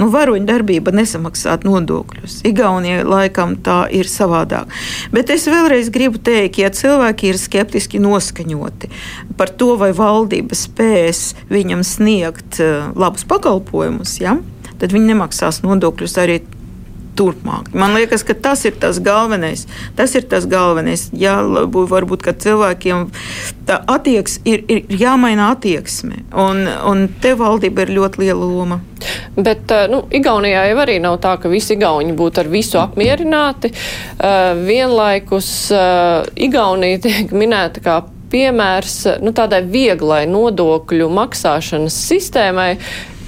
nu, 0.00 0.08
varoņu 0.12 0.48
darbība 0.48 0.92
nesamaksāt 0.96 1.66
nodokļus. 1.68 2.40
Igaunijai 2.48 3.02
laikam 3.04 3.56
tā 3.64 3.82
ir 3.92 4.08
savādāk. 4.08 4.70
Bet 5.12 5.32
es 5.34 5.44
vēlreiz 5.50 5.90
gribu 5.92 6.20
teikt, 6.24 6.60
ja 6.62 6.70
cilvēki 6.72 7.30
ir 7.30 7.40
skeptiski 7.40 8.00
noskaņoti 8.02 8.90
par 9.40 9.52
to, 9.60 9.74
vai 9.80 9.92
valdība 9.96 10.56
spēs 10.56 11.34
viņam 11.52 11.84
sniegt 11.86 12.62
uh, 12.64 12.88
labus 12.96 13.26
pakalpojumus, 13.28 14.16
ja, 14.22 14.38
tad 14.80 14.96
viņi 14.96 15.12
nemaksās 15.12 15.62
nodokļus 15.66 16.16
arī 16.22 16.40
turpmāk. 17.18 17.70
Man 17.76 17.94
liekas, 17.96 18.24
ka 18.26 18.34
tas 18.34 18.64
ir 18.68 18.76
tas 18.80 19.00
galvenais. 19.02 19.66
Tas 19.96 20.14
ir 20.18 20.26
tas 20.30 20.46
galvenais. 20.50 21.08
Jā, 21.16 21.38
varbūt 21.70 22.26
cilvēkiem 22.40 23.08
tā 23.68 23.80
attieks, 23.90 24.38
ir, 24.48 24.64
ir 24.70 24.84
jāmaina 25.00 25.50
attieksme. 25.54 26.24
Un, 26.36 26.64
un 26.66 27.08
te 27.22 27.34
valdība 27.38 27.86
ir 27.86 27.94
ļoti 27.98 28.24
liela 28.24 28.46
loma. 28.46 28.80
Bet 29.36 29.72
nu, 29.90 30.02
Igaunijā 30.12 30.66
jau 30.70 30.78
arī 30.82 30.98
nav 31.02 31.18
tā, 31.24 31.36
ka 31.40 31.50
visi 31.52 31.74
Igauni 31.76 32.14
būtu 32.16 32.44
ar 32.44 32.50
visu 32.52 32.80
apmierināti. 32.82 33.72
Uh, 33.72 34.52
vienlaikus 34.66 35.50
uh, 35.74 36.26
Igaunija 36.36 37.02
tiek 37.06 37.36
minēta 37.36 37.84
kā 37.84 38.00
piemērs 38.30 38.96
nu, 39.24 39.32
tādai 39.34 39.62
vieglai 39.66 40.22
nodokļu 40.30 41.08
maksāšanas 41.10 41.96
sistēmai, 42.10 42.74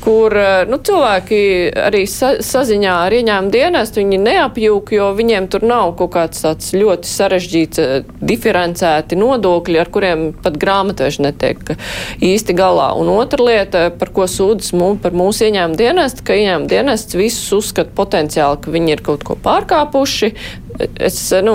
kur 0.03 0.35
eh, 0.37 0.65
nu, 0.69 0.79
cilvēki 0.83 1.41
arī 1.87 2.03
sa 2.11 2.35
saziņā 2.43 2.95
ar 3.07 3.15
ieņēmumu 3.15 3.53
dienestu 3.55 4.03
viņi 4.03 4.19
neapjūk, 4.23 4.93
jo 4.97 5.09
viņiem 5.19 5.49
tur 5.53 5.67
nav 5.69 5.95
kaut 5.99 6.13
kāds 6.17 6.43
tāds 6.45 6.73
ļoti 6.77 7.11
sarežģīts, 7.11 7.83
eh, 7.83 8.09
diferencēti 8.33 9.19
nodokļi, 9.21 9.81
ar 9.83 9.91
kuriem 9.95 10.25
pat 10.43 10.59
grāmatveži 10.63 11.27
netiek 11.29 11.75
īsti 12.23 12.57
galā. 12.59 12.93
Un 12.99 13.13
otra 13.15 13.47
lieta, 13.47 13.85
par 13.99 14.13
ko 14.15 14.27
sūdzas 14.31 14.75
mū, 14.77 14.95
par 15.03 15.15
mūsu 15.17 15.47
ieņēmumu 15.49 15.79
dienestu, 15.79 16.27
ka 16.27 16.39
ieņēmumu 16.39 16.71
dienests 16.73 17.19
visus 17.19 17.53
uzskata 17.63 17.95
potenciāli, 17.97 18.61
ka 18.65 18.75
viņi 18.75 18.97
ir 18.97 19.05
kaut 19.07 19.27
ko 19.29 19.39
pārkāpuši, 19.43 20.33
es 20.79 21.17
nu, 21.45 21.55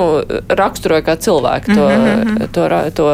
raksturoju 0.50 1.06
kā 1.06 1.16
cilvēku 1.16 1.76
to, 1.76 1.88
mm 1.90 2.06
-hmm. 2.06 2.48
to, 2.52 2.68
to, 2.96 3.08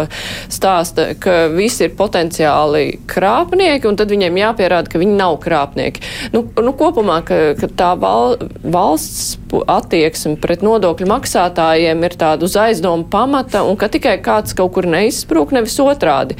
stāstu, 0.50 1.06
ka 1.20 1.48
visi 1.48 1.84
ir 1.84 1.96
potenciāli 1.98 3.00
krāpnieki, 3.08 3.88
un 3.88 3.96
tad 3.96 4.12
viņiem 4.12 4.38
jāpierāda, 4.38 4.89
ka 4.89 5.00
viņi 5.00 5.16
nav 5.16 5.38
krāpnieki. 5.38 6.02
Nu, 6.34 6.46
nu, 6.62 6.74
kopumā, 6.74 7.22
ka, 7.24 7.36
ka 7.60 7.68
tā 7.68 8.00
val, 8.00 8.38
valsts 8.63 9.38
attieksme 9.68 10.36
pret 10.36 10.62
nodokļu 10.62 11.08
maksātājiem 11.08 12.04
ir 12.04 12.13
tāda 12.18 12.44
uz 12.44 12.56
aizdomu 12.56 13.04
pamata, 13.04 13.63
un 13.63 13.78
ka 13.78 13.88
tikai 13.88 14.18
kāds 14.22 14.56
kaut 14.56 14.74
kur 14.74 14.86
neizsprūk, 14.86 15.52
nevis 15.52 15.80
otrādi 15.80 16.36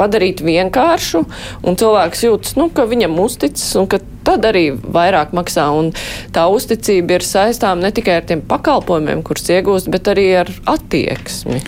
padarīt 0.00 0.40
vienkāršu, 0.40 1.24
un 1.62 1.76
cilvēks 1.76 2.24
jūtas, 2.24 2.56
nu, 2.56 2.70
ka 2.72 2.86
viņam 2.88 3.18
uzticas 3.20 3.76
un 3.76 3.86
ka 3.90 4.00
tad 4.26 4.46
arī 4.48 4.70
vairāk 4.74 5.34
maksā. 5.36 5.66
Un 5.76 5.92
tā 6.34 6.46
uzticība 6.52 7.18
ir 7.18 7.26
saistām 7.26 7.82
ne 7.82 7.92
tikai 7.94 8.18
ar 8.20 8.26
tiem 8.28 8.42
pakalpojumiem, 8.46 9.22
kurus 9.26 9.48
iegūst, 9.52 9.90
bet 9.92 10.10
arī 10.12 10.26
ar 10.42 10.50
attieksmi. 10.70 11.60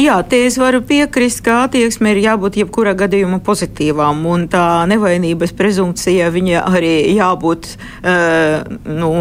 Jā, 0.00 0.18
te 0.28 0.42
es 0.46 0.58
varu 0.60 0.82
piekrist, 0.86 1.42
ka 1.46 1.64
attieksme 1.66 2.12
ir 2.14 2.22
jābūt 2.24 2.60
jebkurā 2.62 2.94
gadījumā 2.98 3.40
pozitīvām, 3.46 4.24
un 4.30 4.46
tā 4.52 4.66
nevainības 4.90 5.54
prezumpcija 5.56 6.30
viņa 6.34 6.64
arī 6.70 6.94
jābūt 7.16 7.70
uh, 7.76 8.76
nu, 8.86 9.12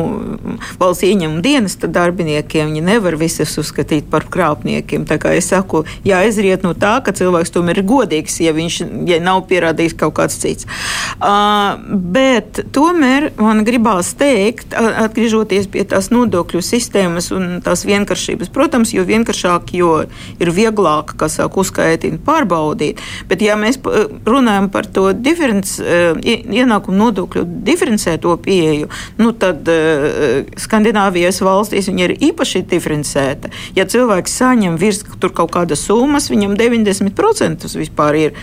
valsts 0.82 1.06
ieņem 1.08 1.40
dienesta 1.46 1.90
darbiniekiem. 1.92 2.72
Viņi 2.72 2.86
nevar 2.86 3.18
visus 3.20 3.54
uzskatīt 3.62 4.10
par 4.12 4.28
krāpniekiem. 4.32 5.06
Tā 5.10 5.20
kā 5.22 5.36
es 5.38 5.50
saku, 5.52 5.84
jāizriet 6.08 6.66
no 6.66 6.74
tā, 6.78 6.98
ka 7.06 7.14
cilvēks 7.16 7.54
tomēr 7.56 7.82
ir 7.82 7.90
godīgs, 7.90 8.40
ja 8.44 8.56
viņš 8.56 8.80
ja 9.10 9.20
nav 9.24 9.46
pierādījis 9.50 9.98
kaut 10.00 10.16
kāds 10.20 10.40
cits. 10.42 10.68
Uh, 11.20 11.78
bet 12.16 12.66
Tomēr 12.76 13.30
man 13.40 13.64
gribās 13.64 14.10
teikt, 14.20 14.74
atgriežoties 14.76 15.70
pie 15.72 15.86
tās 15.88 16.10
nodokļu 16.12 16.60
sistēmas 16.60 17.30
un 17.32 17.62
tās 17.64 17.86
vienkāršības, 17.88 18.50
protams, 18.52 18.92
jo 18.92 19.06
vienkāršāk, 19.08 19.72
jo 19.80 19.92
ir 20.44 20.52
vieglāk, 20.52 21.14
kas 21.16 21.38
sāk 21.40 21.56
uzskaitīt, 21.62 22.18
pārbaudīt. 22.28 23.00
Bet, 23.30 23.46
ja 23.46 23.56
mēs 23.56 23.80
runājam 24.28 24.68
par 24.74 24.90
to 24.92 25.06
diferenci, 25.16 25.86
ienākumu 26.20 26.98
nodokļu 27.00 27.46
diferencēto 27.64 28.36
pieeju, 28.44 28.92
nu, 29.24 29.32
tad 29.40 29.72
Skandināvijas 30.60 31.40
valstīs 31.46 31.88
viņi 31.88 32.06
ir 32.10 32.16
īpaši 32.32 32.66
diferencēta. 32.76 33.54
Ja 33.80 33.88
cilvēks 33.88 34.36
saņem 34.42 34.76
virs 34.82 35.00
kaut 35.06 35.54
kādas 35.56 35.86
summas, 35.88 36.28
viņam 36.34 36.58
90% 36.60 37.72
vispār 37.80 38.20
ir 38.20 38.36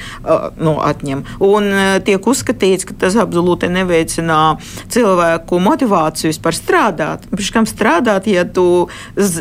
no, 0.56 0.78
atņem. 0.80 1.26
Un 1.44 1.70
tiek 2.08 2.32
uzskatīts, 2.32 2.88
ka 2.88 2.96
tas 3.04 3.20
absolūti 3.20 3.68
neveicina 3.68 4.21
palielina 4.22 4.58
cilvēku 4.88 5.58
motivāciju 5.60 6.30
vispār 6.30 6.54
strādāt. 6.54 7.26
Pirmkārt, 7.30 7.70
strādāt, 7.70 8.26
ja 8.26 8.44
tu, 8.44 8.88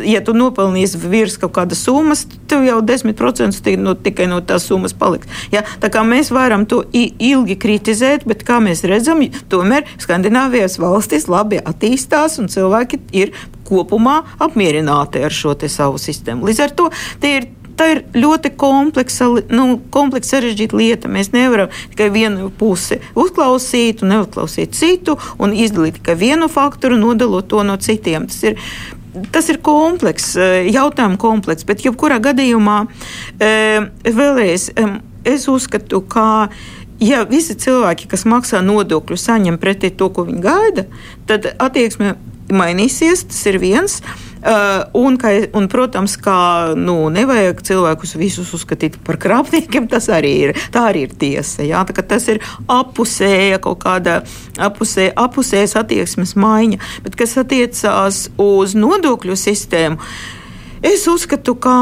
ja 0.04 0.20
tu 0.20 0.34
nopelnīsi 0.34 0.98
virs 0.98 1.38
kaut 1.38 1.54
kādas 1.54 1.82
summas, 1.84 2.26
tev 2.48 2.64
jau 2.64 2.80
10% 2.82 3.76
no, 3.78 3.94
tikai 3.94 4.26
no 4.28 4.40
tās 4.40 4.66
summas 4.66 4.92
paliks. 4.92 5.28
Ja? 5.52 5.62
Tā 5.80 5.90
kā 5.90 6.02
mēs 6.04 6.32
varam 6.32 6.66
to 6.66 6.82
ilgi 6.92 7.56
kritizēt, 7.56 8.26
bet 8.26 8.44
kā 8.44 8.60
mēs 8.60 8.84
redzam, 8.84 9.22
tomēr 9.48 9.86
Skandināvijas 10.00 10.78
valstis 10.80 11.28
labi 11.28 11.60
attīstās 11.60 12.38
un 12.40 12.48
cilvēki 12.48 13.00
ir 13.12 13.34
kopumā 13.68 14.22
apmierināti 14.42 15.22
ar 15.22 15.32
šo 15.32 15.54
savu 15.68 15.98
sistēmu. 16.00 16.48
Līdz 16.48 16.62
ar 16.64 16.72
to 16.76 16.88
ir 17.22 17.50
tā 17.76 17.88
ir 17.94 18.00
ļoti 18.16 18.52
kompleksa, 18.58 19.28
nu, 19.52 19.66
kompleksa 19.94 20.36
sarežģīta 20.36 20.78
lieta. 20.78 21.10
Mēs 21.12 21.32
nevaram 21.34 21.72
tikai 21.92 22.08
vienu 22.14 22.50
pusi 22.58 23.00
uzklausīt, 23.18 24.02
un 24.04 24.14
neuzklausīt 24.16 24.76
citu, 24.76 25.18
un 25.42 25.54
izdalīt 25.56 26.00
tikai 26.00 26.16
vienu 26.20 26.50
faktoru, 26.52 26.98
nodalot 27.00 27.48
to 27.50 27.62
no 27.66 27.78
citiem. 27.80 28.28
Tas 28.30 28.42
ir, 28.50 28.58
tas 29.34 29.48
ir 29.52 29.62
komplekss, 29.64 30.36
eh, 30.36 30.68
jautājumu 30.72 31.20
komplekss, 31.22 31.68
bet 31.68 31.84
jebkurā 31.86 32.20
gadījumā 32.22 32.82
eh, 33.38 33.88
vēlreiz 34.04 34.70
es 35.24 35.46
uzskatu, 35.48 36.02
ka 36.02 36.48
ja 37.02 37.22
visi 37.28 37.54
cilvēki, 37.58 38.08
kas 38.10 38.26
maksā 38.26 38.62
nodokļu, 38.64 39.18
saņem 39.18 39.58
pretī 39.62 39.90
to, 39.94 40.10
ko 40.10 40.26
viņi 40.26 40.42
gaida, 40.42 40.86
tad 41.30 41.48
attieksme 41.58 42.16
mainīsies. 42.52 43.24
Tas 43.30 43.46
ir 43.48 43.58
viens. 43.62 44.00
Uh, 44.02 44.31
un, 44.92 45.16
ka, 45.18 45.30
un, 45.54 45.68
protams, 45.70 46.16
ka 46.18 46.74
nu, 46.78 47.06
nevajag 47.14 47.62
cilvēkus 47.62 48.16
visus 48.18 48.50
uzskatīt 48.56 48.98
par 49.06 49.18
krāpniekiem. 49.22 49.86
Tas 49.92 50.08
arī 50.12 50.32
ir, 50.48 50.54
arī 50.78 51.06
ir 51.06 51.16
tiesa. 51.18 51.62
Jā? 51.66 51.84
Tā, 51.86 52.02
tas 52.14 52.26
ir 52.32 52.42
apusēja 52.70 53.60
kaut 53.62 53.82
kāda 53.84 54.20
apusē, 54.58 55.12
apusējas 55.14 55.76
attieksmes 55.78 56.34
maiņa. 56.34 56.82
Bet 57.06 57.18
kas 57.18 57.36
attiecās 57.40 58.28
uz 58.42 58.76
nodokļu 58.78 59.38
sistēmu? 59.38 60.00
Es 60.82 61.06
uzskatu, 61.06 61.54
ka 61.62 61.74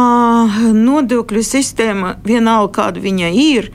nodokļu 0.76 1.40
sistēma, 1.46 2.18
vienalga 2.20 2.74
kāda 2.82 3.00
viņa 3.00 3.30
ir, 3.32 3.70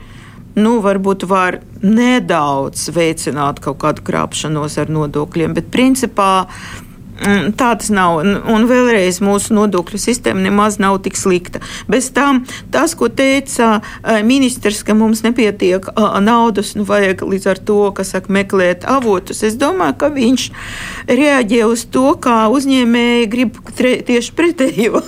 nu, 0.54 0.76
varbūt 0.84 1.26
var 1.26 1.58
nedaudz 1.82 2.86
veicināt 2.94 3.58
kaut 3.64 3.80
kādu 3.82 4.04
krāpšanos 4.06 4.78
ar 4.78 4.92
nodokļiem, 4.94 5.56
bet 5.58 5.66
principā 5.74 6.46
Mm, 6.46 6.85
tā 7.56 7.70
tas 7.78 7.90
nav. 7.92 8.20
Un 8.22 8.66
vēlreiz 8.68 9.20
mūsu 9.24 9.54
nodokļu 9.56 10.00
sistēma 10.00 10.44
nemaz 10.46 10.78
nav 10.82 10.98
tik 11.04 11.16
slikta. 11.18 11.62
Bez 11.90 12.10
tam 12.14 12.44
tas, 12.74 12.94
ko 12.98 13.08
teica 13.08 13.80
ministrs, 14.26 14.82
ka 14.86 14.94
mums 14.94 15.22
nepietiek 15.26 15.88
naudas, 16.24 16.74
nu 16.76 16.86
vajag 16.88 17.24
līdz 17.26 17.48
ar 17.52 17.62
to, 17.68 17.78
kas 17.96 18.12
saka, 18.14 18.32
meklēt 18.32 18.86
avotus. 18.88 19.42
Es 19.46 19.56
domāju, 19.60 19.96
ka 20.00 20.10
viņš 20.14 20.48
reaģē 21.08 21.62
uz 21.66 21.86
to, 21.92 22.06
kā 22.22 22.46
uzņēmēji 22.52 23.30
grib 23.32 23.60
tieši 23.76 24.34
pretējo. 24.36 25.02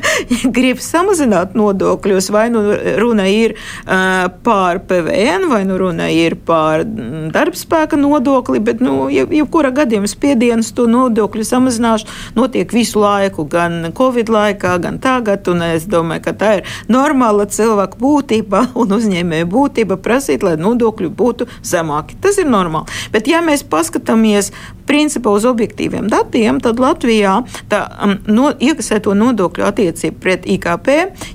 grib 0.56 0.82
samazināt 0.82 1.54
nodokļus, 1.58 2.30
vai 2.34 2.46
nu 2.52 2.64
runa 3.00 3.26
ir 3.30 3.56
uh, 3.56 4.28
par 4.44 4.82
PVN, 4.88 5.48
vai 5.50 5.62
nu 5.68 5.78
runa 5.80 6.10
ir 6.12 6.36
par 6.46 6.84
darbspēka 6.84 7.98
nodokli, 8.00 8.60
bet, 8.64 8.82
nu, 8.84 9.08
jebkurā 9.12 9.72
gadījumā 9.74 10.10
spiediens 10.10 10.72
to 10.76 10.86
nodokļu 10.90 11.46
samazināšana 11.54 12.38
notiek 12.38 12.74
visu 12.74 13.02
laiku, 13.02 13.46
gan 13.50 13.92
Covid 13.96 14.32
laikā, 14.32 14.76
gan 14.82 15.00
tagad. 15.02 15.46
Es 15.74 15.88
domāju, 15.90 16.24
ka 16.26 16.36
tā 16.38 16.52
ir 16.58 16.70
normāla 16.90 17.46
cilvēka 17.50 18.00
būtība 18.00 18.66
un 18.80 18.94
uzņēmēja 18.98 19.48
būtība 19.50 19.98
prasīt, 20.02 20.46
lai 20.46 20.56
nodokļi 20.60 21.10
būtu 21.14 21.48
zemāki. 21.66 22.18
Tas 22.24 22.40
ir 22.42 22.50
normāli. 22.50 22.92
Bet, 23.14 23.30
ja 23.30 23.42
mēs 23.44 23.64
paskatāmies 23.66 24.52
principā 24.88 25.32
uz 25.34 25.46
objektīviem 25.48 26.08
datiem, 26.12 26.60
tad 26.64 26.80
Latvijā 26.82 27.40
tā 27.70 27.82
um, 28.04 28.16
no, 28.28 28.50
iekasēto 28.52 29.14
nodokļu 29.18 29.66
attiecība 29.66 30.20
pret 30.24 30.48
IKP 30.48 30.90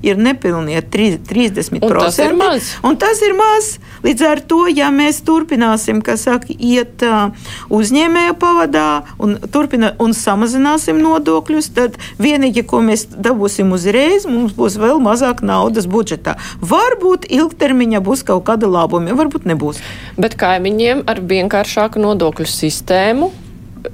ir 0.05 0.19
nepilnie 0.19 0.81
30%. 0.81 1.79
Un 1.83 1.95
tas 1.97 2.19
ir 2.23 2.35
maz. 2.37 2.71
Un 2.85 2.99
tas 2.99 3.23
ir 3.25 3.35
maz. 3.37 3.71
Līdz 4.05 4.25
ar 4.29 4.41
to, 4.47 4.61
ja 4.71 4.89
mēs 4.93 5.21
turpināsim, 5.27 6.03
kā 6.05 6.15
saka, 6.19 6.53
iet 6.55 7.03
uh, 7.05 7.33
uzņēmēja 7.73 8.35
pavadā 8.39 8.87
un, 9.19 9.35
turpina, 9.51 9.91
un 9.99 10.15
samazināsim 10.15 11.01
nodokļus, 11.03 11.71
tad 11.75 11.99
vienīgi, 12.21 12.63
ko 12.69 12.81
mēs 12.85 13.07
dabūsim 13.11 13.73
uzreiz, 13.75 14.27
mums 14.29 14.55
būs 14.57 14.79
vēl 14.79 15.01
mazāk 15.03 15.43
naudas 15.45 15.89
budžetā. 15.89 16.37
Varbūt 16.61 17.27
ilgtermiņā 17.33 18.03
būs 18.05 18.23
kaut 18.27 18.45
kāda 18.47 18.69
labuma, 18.71 19.15
varbūt 19.19 19.49
nebūs. 19.49 19.83
Bet 20.19 20.39
kaimiņiem 20.39 21.05
ar 21.09 21.21
vienkāršāku 21.29 22.01
nodokļu 22.03 22.47
sistēmu 22.49 23.31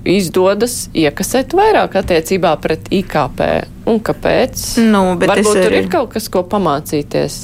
izdodas 0.05 0.85
iekasēt 0.95 1.55
vairāk 1.57 1.97
attiecībā 2.01 2.55
pret 2.61 2.91
IKP. 2.93 3.41
Un 3.89 4.01
kāpēc? 4.01 4.67
Nu, 4.85 5.07
Varbūt 5.21 5.51
tur 5.51 5.65
arī... 5.67 5.81
ir 5.83 5.89
kaut 5.93 6.13
kas, 6.15 6.29
ko 6.31 6.45
pamācīties. 6.49 7.41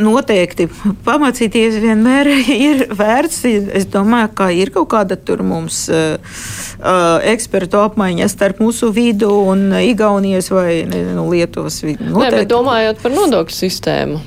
Noteikti 0.00 0.68
pamācīties 1.04 1.76
vienmēr 1.82 2.30
ir 2.68 2.86
vērts. 2.96 3.42
Es 3.76 3.88
domāju, 3.92 4.30
ka 4.38 4.48
ir 4.54 4.72
kaut 4.74 4.88
kāda 4.94 5.18
tur 5.18 5.42
mums 5.44 5.82
uh, 5.92 6.16
ekspertu 7.26 7.82
apmaiņa 7.82 8.30
starp 8.32 8.62
mūsu 8.64 8.92
vidu 8.96 9.32
un 9.50 9.68
Igaunijas 9.82 10.48
vai 10.54 10.84
nu, 10.88 11.26
Lietuvas 11.32 11.82
vidu. 11.84 12.14
Nē, 12.14 12.30
bet 12.38 12.52
domājot 12.52 13.02
par 13.02 13.16
nodokļu 13.18 13.58
sistēmu. 13.58 14.22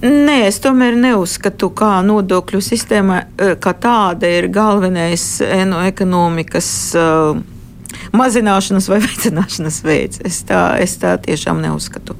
Nē, 0.00 0.46
es 0.48 0.56
tomēr 0.64 0.96
neuzskatu, 0.96 1.68
ka 1.76 1.98
nodokļu 2.06 2.62
sistēma 2.64 3.20
eh, 3.20 3.56
kā 3.60 3.74
tāda 3.76 4.30
ir 4.40 4.48
galvenais 4.52 5.24
no 5.68 5.82
ekonomikas 5.84 6.70
uh, 6.96 7.40
mazināšanas 8.16 8.88
vai 8.90 9.00
veicināšanas 9.06 9.80
veids. 9.84 10.20
Es 10.26 10.40
tā, 10.48 10.60
es 10.82 10.96
tā 11.02 11.14
tiešām 11.22 11.60
neuzskatu. 11.62 12.16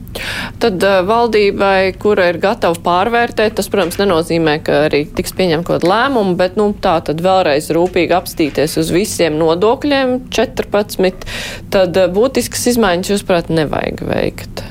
Tad 0.62 0.82
uh, 0.84 1.00
valdībai, 1.06 1.92
kura 2.00 2.30
ir 2.30 2.40
gatava 2.42 2.76
pārvērtēt, 2.84 3.56
tas, 3.58 3.70
protams, 3.72 3.98
nenozīmē, 4.00 4.58
ka 4.66 4.84
arī 4.88 5.04
tiks 5.16 5.34
pieņemt 5.38 5.66
kaut 5.66 5.80
kāda 5.80 5.92
lēmuma, 5.92 6.36
bet 6.40 6.58
nu, 6.60 6.70
tā 6.84 6.98
tad 7.06 7.22
vēlreiz 7.24 7.70
rūpīgi 7.74 8.16
apstīties 8.16 8.76
uz 8.82 8.92
visiem 8.94 9.38
nodokļiem 9.40 10.18
14, 10.34 11.24
tad 11.72 11.96
uh, 11.96 12.12
būtiskas 12.12 12.68
izmaiņas, 12.74 13.14
jūsuprāt, 13.14 13.54
nevajag 13.54 14.04
veikt. 14.10 14.66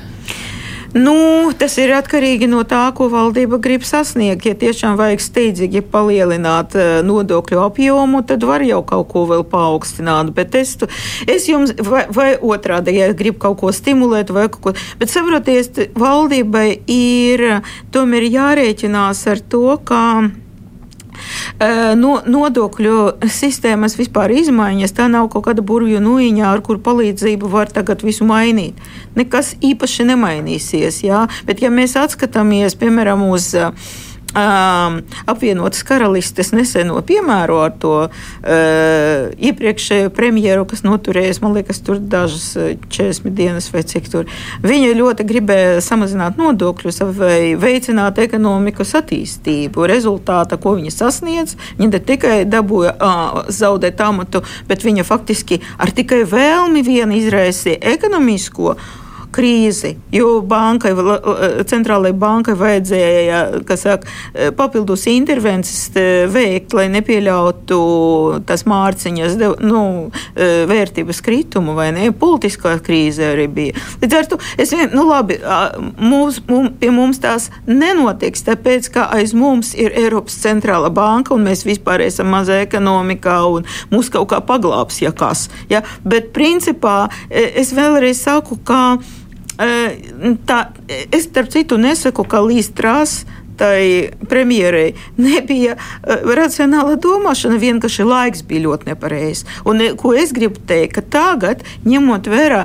Nu, 0.94 1.52
tas 1.54 1.76
ir 1.78 1.92
atkarīgi 1.94 2.48
no 2.50 2.64
tā, 2.66 2.88
ko 2.98 3.10
valdība 3.14 3.60
grib 3.62 3.84
sasniegt. 3.86 4.48
Ja 4.50 4.56
tiešām 4.58 4.98
vajag 4.98 5.22
steidzīgi 5.22 5.84
palielināt 5.92 6.74
uh, 6.78 6.90
nodokļu 7.06 7.62
apjomu, 7.62 8.24
tad 8.26 8.46
var 8.48 8.66
jau 8.66 8.82
kaut 8.88 9.12
ko 9.12 9.28
vēl 9.30 9.46
paaugstināt. 9.52 10.34
Bet 10.34 10.58
es, 10.58 10.76
es 11.30 11.46
jums, 11.52 11.76
vai, 11.86 12.08
vai 12.10 12.32
otrādi, 12.42 12.98
ja 12.98 13.12
grib 13.14 13.38
kaut 13.42 13.60
ko 13.62 13.74
stimulēt, 13.76 14.34
vai 14.34 14.48
kaut 14.50 14.62
ko. 14.64 14.76
Bet 15.02 15.14
saprotiet, 15.14 15.78
valdībai 16.00 16.68
ir 16.90 17.46
tomēr 17.94 18.26
jārēķinās 18.30 19.26
ar 19.30 19.46
to, 19.46 19.66
ka 19.86 20.04
no, 22.00 22.20
nodokļu 22.26 22.98
sistēmas 23.30 23.98
vispār 24.00 24.34
izmaiņas. 24.36 24.96
Tā 24.96 25.08
nav 25.12 25.30
kaut 25.34 25.48
kāda 25.50 25.66
burvju 25.66 26.02
nuiņa, 26.04 26.46
ar 26.52 26.64
kur 26.66 26.82
palīdzību 26.84 27.50
var 27.52 27.72
tagad 27.74 28.04
visu 28.06 28.28
mainīt. 28.30 28.80
Nekas 29.20 29.56
īpaši 29.62 30.10
nemainīsies. 30.12 31.02
Jā? 31.08 31.26
Bet, 31.48 31.64
ja 31.64 31.74
mēs 31.74 31.98
atskatāmies, 32.00 32.78
piemēram, 32.80 33.26
uz 33.34 33.52
uh, 33.58 33.74
Um, 34.30 35.00
apvienotas 35.26 35.82
karalistes 35.82 36.52
neseno 36.54 37.00
piemēru 37.02 37.56
ar 37.64 37.72
to 37.82 37.94
uh, 38.06 38.12
iepriekšējo 39.34 40.12
premjeru, 40.14 40.68
kas 40.70 40.84
noturējis, 40.86 41.40
man 41.42 41.56
liekas, 41.58 41.80
tur 41.82 41.98
dažas 41.98 42.52
40 42.94 43.34
dienas 43.34 43.72
vai 43.74 43.82
cik 43.90 44.12
tur. 44.14 44.30
Viņa 44.62 44.94
ļoti 45.00 45.26
gribēja 45.32 45.82
samazināt 45.82 46.38
nodokļus 46.38 47.02
vai 47.18 47.56
veicināt 47.58 48.22
ekonomikas 48.22 48.94
attīstību. 49.02 49.90
Rezultātā, 49.90 50.62
ko 50.62 50.78
viņa 50.78 50.94
sasniedz, 50.94 51.58
viņa 51.82 51.92
ne 51.98 52.06
tikai 52.14 52.38
dabūja 52.46 52.96
uh, 53.02 53.44
zaudēt 53.50 54.06
amatu, 54.06 54.46
bet 54.70 54.86
viņa 54.86 55.10
faktiski 55.10 55.64
ar 55.82 55.90
tikai 55.90 56.22
vēlmi 56.30 56.86
vien 56.86 57.18
izraisīja 57.18 57.82
ekonomisko 57.98 58.78
krīzi, 59.34 59.94
jo 60.14 60.40
bankai, 60.46 60.92
centrālajai 61.70 62.16
bankai 62.18 62.56
vajadzēja 62.58 63.42
saka, 63.80 64.10
papildus 64.58 65.06
intervences 65.12 65.90
veikt, 66.34 66.74
lai 66.78 66.88
nepieļautu 66.94 67.80
tas 68.50 68.66
mārciņas 68.70 69.38
nu, 69.64 69.84
vērtības 70.70 71.22
kritumu 71.26 71.76
vai 71.78 71.90
ne. 71.96 72.10
Politiskā 72.20 72.76
krīze 72.84 73.32
arī 73.34 73.48
bija. 73.54 73.86
Līdz 74.02 74.18
ar 74.18 74.30
to 74.32 74.40
es 74.60 74.74
vien, 74.76 74.90
nu 74.96 75.06
labi, 75.10 75.40
mums, 76.00 76.42
mums, 76.50 76.74
pie 76.82 76.92
mums 76.96 77.22
tās 77.24 77.50
nenotiks, 77.70 78.46
tāpēc, 78.48 78.92
ka 78.96 79.08
aiz 79.16 79.36
mums 79.38 79.76
ir 79.78 79.96
Eiropas 80.00 80.40
centrāla 80.42 80.92
banka 80.94 81.36
un 81.36 81.46
mēs 81.48 81.66
vispār 81.68 82.04
esam 82.08 82.32
maza 82.34 82.60
ekonomikā 82.64 83.40
un 83.54 83.68
mūs 83.94 84.12
kaut 84.14 84.32
kā 84.34 84.42
paglābs, 84.46 85.02
ja 85.04 85.14
kas. 85.16 85.48
Ja? 85.72 85.84
Bet 86.04 86.34
principā 86.36 87.08
es 87.30 87.74
vēlreiz 87.76 88.24
saku, 88.26 88.60
ka 88.66 89.00
Tā, 89.60 90.60
es 91.12 91.26
starp 91.28 91.52
citu 91.52 91.76
nesaku, 91.82 92.24
ka 92.24 92.40
līdz 92.46 92.72
trās 92.78 93.16
tai 93.60 94.12
premjerei 94.32 94.94
nebija 95.20 95.76
racionāla 96.08 96.96
domāšana, 97.02 97.60
vienkārši 97.60 98.06
laiks 98.08 98.46
bija 98.48 98.70
ļoti 98.70 98.88
nepareizs. 98.94 99.44
Un 99.68 99.84
ko 100.00 100.14
es 100.16 100.32
gribu 100.36 100.64
teikt, 100.70 100.96
ka 100.96 101.04
tagad, 101.04 101.66
ņemot 101.84 102.32
vērā 102.32 102.64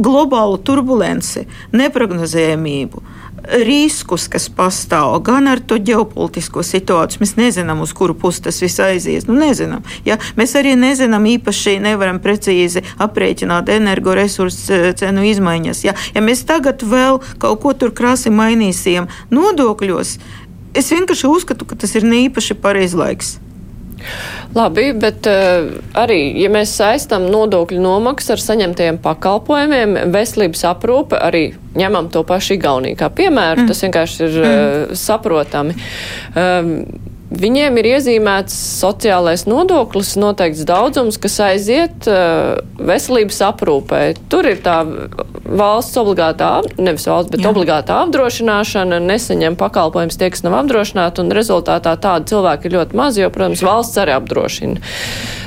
globālu 0.00 0.56
turbulenci, 0.64 1.44
neparedzējumību, 1.76 3.04
riskus, 3.46 4.26
kas 4.28 4.48
pastāv 4.52 5.16
gan 5.26 5.48
ar 5.50 5.60
to 5.60 5.78
ģeopolitisko 5.78 6.64
situāciju. 6.66 7.22
Mēs 7.22 7.36
nezinām, 7.38 7.82
uz 7.84 7.92
kuru 7.96 8.16
pusi 8.18 8.42
tas 8.46 8.60
viss 8.62 8.80
aizies. 8.82 9.28
Nu, 9.28 9.36
nezinām, 9.38 9.84
ja? 10.06 10.18
Mēs 10.38 10.56
arī 10.58 10.74
nezinām 10.78 11.26
īpaši, 11.36 11.78
nevaram 11.84 12.20
precīzi 12.22 12.82
aprēķināt 13.02 13.70
energoresursu 13.76 14.74
eh, 14.74 14.90
cenu 14.98 15.26
izmaiņas. 15.30 15.84
Ja? 15.86 15.96
ja 16.14 16.24
mēs 16.24 16.44
tagad 16.48 16.82
vēl 16.86 17.22
kaut 17.42 17.62
ko 17.62 17.74
tur 17.78 17.94
krasi 17.96 18.32
mainīsim 18.34 19.10
nodokļos, 19.30 20.18
es 20.76 20.92
vienkārši 20.92 21.30
uzskatu, 21.30 21.68
ka 21.68 21.78
tas 21.80 21.94
ir 21.96 22.06
neīpaši 22.08 22.58
pareizs 22.60 22.98
laiks. 22.98 23.36
Labi, 24.56 24.86
bet 24.96 25.26
uh, 25.28 25.66
arī, 25.98 26.20
ja 26.40 26.50
mēs 26.52 26.72
saistam 26.78 27.26
nodokļu 27.32 27.80
nomaksu 27.82 28.34
ar 28.36 28.42
saņemtajiem 28.44 29.00
pakalpojumiem, 29.04 29.98
veselības 30.14 30.64
aprūpe, 30.70 31.18
arī 31.20 31.50
ņemam 31.76 32.08
to 32.14 32.22
pašu 32.26 32.56
Igauniju 32.56 32.96
kā 33.00 33.10
piemēru, 33.12 33.64
mm. 33.64 33.68
tas 33.72 33.84
vienkārši 33.84 34.24
ir 34.24 34.38
mm. 34.38 34.46
uh, 34.46 34.96
saprotami. 34.96 35.76
Um, 36.32 37.14
Viņiem 37.26 37.74
ir 37.80 37.88
iezīmēts 37.90 38.54
sociālais 38.78 39.42
nodoklis, 39.50 40.12
noteikts 40.20 40.62
daudzums, 40.68 41.16
kas 41.18 41.40
aiziet 41.42 42.06
uh, 42.06 42.60
veselības 42.78 43.40
aprūpē. 43.48 44.02
Tur 44.30 44.46
ir 44.46 44.60
tā 44.62 44.76
valsts 45.42 45.98
obligātā, 45.98 46.60
nevis 46.78 47.08
valsts, 47.10 47.32
bet 47.34 47.42
Jā. 47.42 47.50
obligātā 47.50 47.96
apdrošināšana, 48.04 49.00
nesaņem 49.02 49.58
pakalpojums 49.58 50.20
tie, 50.20 50.30
kas 50.30 50.44
nav 50.46 50.54
apdrošināti, 50.60 51.24
un 51.24 51.34
rezultātā 51.34 51.96
tādi 51.98 52.30
cilvēki 52.30 52.70
ir 52.70 52.78
ļoti 52.78 53.00
maz, 53.02 53.18
jo, 53.18 53.32
protams, 53.34 53.64
valsts 53.66 53.98
arī 54.04 54.14
apdrošina 54.20 54.94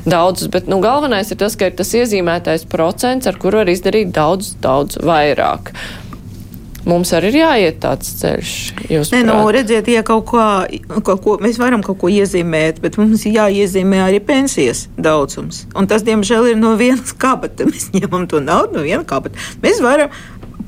daudzus. 0.04 0.52
Bet 0.52 0.68
nu, 0.68 0.82
galvenais 0.84 1.32
ir 1.32 1.40
tas, 1.40 1.56
ka 1.56 1.72
ir 1.72 1.80
tas 1.80 1.96
iezīmētais 1.96 2.68
procents, 2.68 3.32
ar 3.32 3.40
kuru 3.40 3.64
var 3.64 3.72
izdarīt 3.72 4.12
daudz, 4.16 4.52
daudz 4.60 5.00
vairāk. 5.00 5.72
Mums 6.88 7.12
arī 7.16 7.32
ir 7.34 7.38
jāiet 7.42 7.80
tāds 7.84 8.14
ceļš. 8.22 8.54
Nē, 9.12 9.22
nu, 9.28 9.36
redziet, 9.54 9.90
ja 9.92 10.04
kaut, 10.08 10.30
kā, 10.32 10.46
kaut 11.04 11.24
ko 11.26 11.36
mēs 11.44 11.60
varam 11.60 11.84
kaut 11.86 12.00
ko 12.02 12.12
iezīmēt, 12.12 12.80
bet 12.84 12.98
mums 13.02 13.26
ir 13.28 13.36
jāiezīmē 13.40 14.04
arī 14.06 14.22
pensijas 14.24 14.88
daudzums. 14.96 15.66
Un 15.76 15.90
tas, 15.92 16.06
diemžēl, 16.08 16.54
ir 16.54 16.60
no 16.60 16.76
vienas 16.80 17.12
kabata. 17.20 17.68
Mēs 17.70 17.90
ņemam 17.96 18.28
to 18.32 18.42
naudu 18.44 18.80
no 18.80 18.86
vienas 18.88 19.08
kabata. 19.10 19.40
Mēs 19.64 19.84
varam 19.84 20.14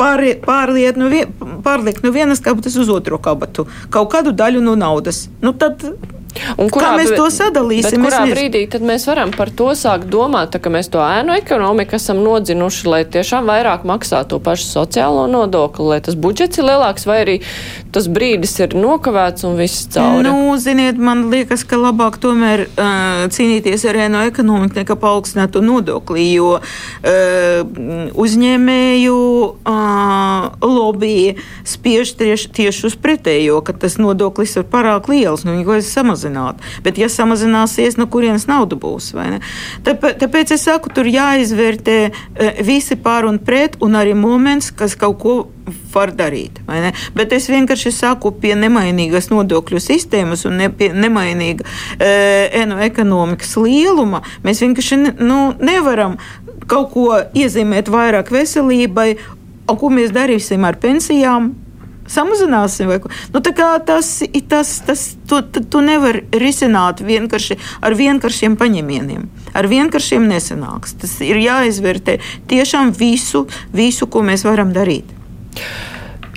pārliet 0.02 0.98
no, 0.98 1.10
vien, 1.12 1.32
pārliekt 1.66 2.04
no 2.06 2.12
vienas 2.16 2.42
kabatas 2.44 2.78
uz 2.80 2.90
otro 2.90 3.20
kabatu 3.22 3.68
kaut 3.94 4.10
kādu 4.14 4.34
daļu 4.34 4.64
no 4.64 4.74
naudas. 4.80 5.28
Nu, 5.44 5.54
tad 5.54 5.84
Un 6.58 6.70
kurā, 6.72 6.92
Kā 6.92 7.00
mēs 7.00 7.12
to 7.16 7.28
sadalīsim? 7.34 8.04
Kurā 8.06 8.22
mēs 8.26 8.34
brīdī 8.36 8.64
tad 8.72 8.86
mēs 8.86 9.06
varam 9.10 9.34
par 9.36 9.52
to 9.54 9.72
sākt 9.78 10.08
domāt, 10.12 10.54
tā, 10.54 10.62
ka 10.64 10.72
mēs 10.74 10.90
to 10.92 11.02
ēnu 11.04 11.36
ekonomiku 11.38 11.98
esam 11.98 12.22
nodzinuši, 12.24 12.88
lai 12.88 13.02
tiešām 13.12 13.50
vairāk 13.50 13.84
maksā 13.88 14.24
to 14.30 14.40
pašu 14.44 14.68
sociālo 14.70 15.28
nodokli, 15.32 15.90
lai 15.92 16.00
tas 16.04 16.16
budžets 16.16 16.62
ir 16.62 16.68
lielāks, 16.70 17.08
vai 17.10 17.18
arī 17.26 17.38
tas 17.92 18.08
brīdis 18.12 18.56
ir 18.64 18.76
nokavēts 18.80 19.46
un 19.48 19.58
viss 19.60 19.90
cauri? 19.92 20.24
Nu, 20.28 20.56
ziniet, 20.62 21.00
man 21.02 21.26
liekas, 21.34 21.66
ka 21.68 21.80
labāk 21.80 22.20
tomēr 22.24 22.66
uh, 22.70 23.28
cīnīties 23.32 23.86
ar 23.92 24.02
ēnu 24.08 24.24
ekonomiku 24.32 24.82
nekā 24.82 24.98
paaugstināt 25.02 25.56
to 25.56 25.64
nodokli, 25.66 26.30
jo 26.38 26.56
uh, 26.62 26.64
uzņēmēju 28.16 29.20
uh, 29.52 30.48
lobby 30.64 31.36
spiež 31.68 32.16
tieši, 32.20 32.52
tieši 32.56 32.88
uz 32.88 32.98
pretējo, 33.02 33.60
ka 33.66 33.76
tas 33.76 34.00
nodoklis 34.00 34.56
ir 34.60 34.68
pārāk 34.72 35.12
liels. 35.12 35.44
Nu, 35.48 35.60
samazināt. 35.82 36.21
Bet, 36.86 37.00
ja 37.02 37.10
samazināsies, 37.12 37.98
no 38.00 38.08
kurienes 38.12 38.48
nauda 38.50 38.78
būs? 38.80 39.12
Tāpēc, 39.86 40.20
tāpēc 40.22 40.54
es 40.56 40.68
saku, 40.68 40.92
tur 40.94 41.10
jāizvērtē 41.10 41.98
e, 42.02 42.12
visi 42.68 42.98
pār 43.02 43.28
un 43.30 43.40
pret, 43.42 43.78
un 43.82 43.98
arī 44.00 44.14
moments, 44.18 44.72
kas 44.76 44.96
kaut 45.00 45.20
ko 45.22 45.36
var 45.94 46.12
darīt. 46.16 46.62
Bet 47.16 47.34
es 47.36 47.50
vienkārši 47.52 47.94
saku, 47.96 48.34
pie 48.42 48.54
nemainīgas 48.60 49.30
nodokļu 49.32 49.82
sistēmas 49.84 50.46
un 50.50 50.60
ne, 50.62 50.70
nemainīga 50.72 51.66
e, 51.98 52.66
no 52.68 52.80
ekonomikas 52.84 53.56
lieluma 53.60 54.24
mēs 54.46 54.64
vienkārši 54.64 55.00
ne, 55.02 55.14
nu, 55.20 55.42
nevaram 55.62 56.18
kaut 56.72 56.92
ko 56.94 57.08
iezīmēt 57.38 57.92
vairāk 57.92 58.32
veselībai. 58.34 59.12
Un 59.72 59.78
ko 59.80 59.92
mēs 59.94 60.12
darīsim 60.16 60.66
ar 60.68 60.80
pensijām? 60.82 61.52
Samazināsim. 62.12 62.92
Nu, 63.34 63.42
tas, 63.42 64.12
tas, 64.52 64.74
tas, 64.88 65.06
to, 65.30 65.42
to 65.42 65.82
nevar 65.86 66.22
risināt 66.32 67.04
vienkārši 67.06 67.58
ar 67.82 67.96
vienkāršiem 68.00 68.58
paņēmieniem. 68.60 69.26
Ar 69.58 69.68
vienkāršiem 69.72 70.28
nesanāks. 70.32 70.96
Tas 71.02 71.18
ir 71.26 71.42
jāizvērtē 71.42 72.20
tiešām 72.52 72.94
visu, 72.98 73.46
visu, 73.76 74.08
ko 74.12 74.24
mēs 74.28 74.46
varam 74.48 74.76
darīt. 74.76 75.10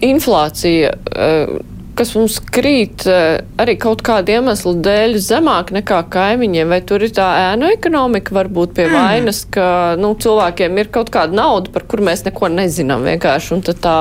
Inflācija. 0.04 0.96
Uh 1.10 1.73
kas 1.98 2.14
mums 2.16 2.38
krīt 2.54 3.04
eh, 3.10 3.42
arī 3.60 3.76
kaut 3.80 4.02
kāda 4.06 4.38
iemesla 4.38 4.74
dēļ 4.84 5.16
zemāk 5.22 5.72
nekā 5.76 6.00
kaimiņiem, 6.14 6.72
vai 6.74 6.80
tur 6.86 7.04
ir 7.06 7.14
tā 7.14 7.26
ēnu 7.50 7.70
ekonomika 7.74 8.34
varbūt 8.36 8.74
pie 8.78 8.88
mm. 8.88 8.96
vainas, 8.98 9.44
ka 9.54 9.68
nu, 10.00 10.14
cilvēkiem 10.20 10.82
ir 10.82 10.90
kaut 10.94 11.12
kāda 11.14 11.36
nauda, 11.38 11.72
par 11.74 11.86
kur 11.90 12.02
mēs 12.04 12.24
neko 12.26 12.50
nezinām 12.54 13.06
vienkārši, 13.06 13.54
un 13.56 13.64
tad 13.68 13.80
tā 13.84 13.96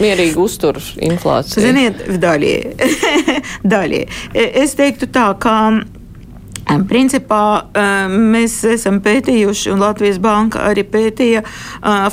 mierīgi 0.00 0.38
uztur 0.40 0.80
inflāciju. 1.10 1.64
Ziniet, 1.64 2.04
daļie. 2.22 2.58
daļie. 3.74 4.04
Es 4.34 4.76
teiktu 4.78 5.10
tā, 5.10 5.30
ka 5.40 5.56
Principā 6.90 7.42
mēs 8.10 8.60
esam 8.68 9.00
pētījuši, 9.02 9.70
un 9.72 9.80
Latvijas 9.82 10.20
Banka 10.22 10.62
arī 10.70 10.84
pētīja 10.86 11.42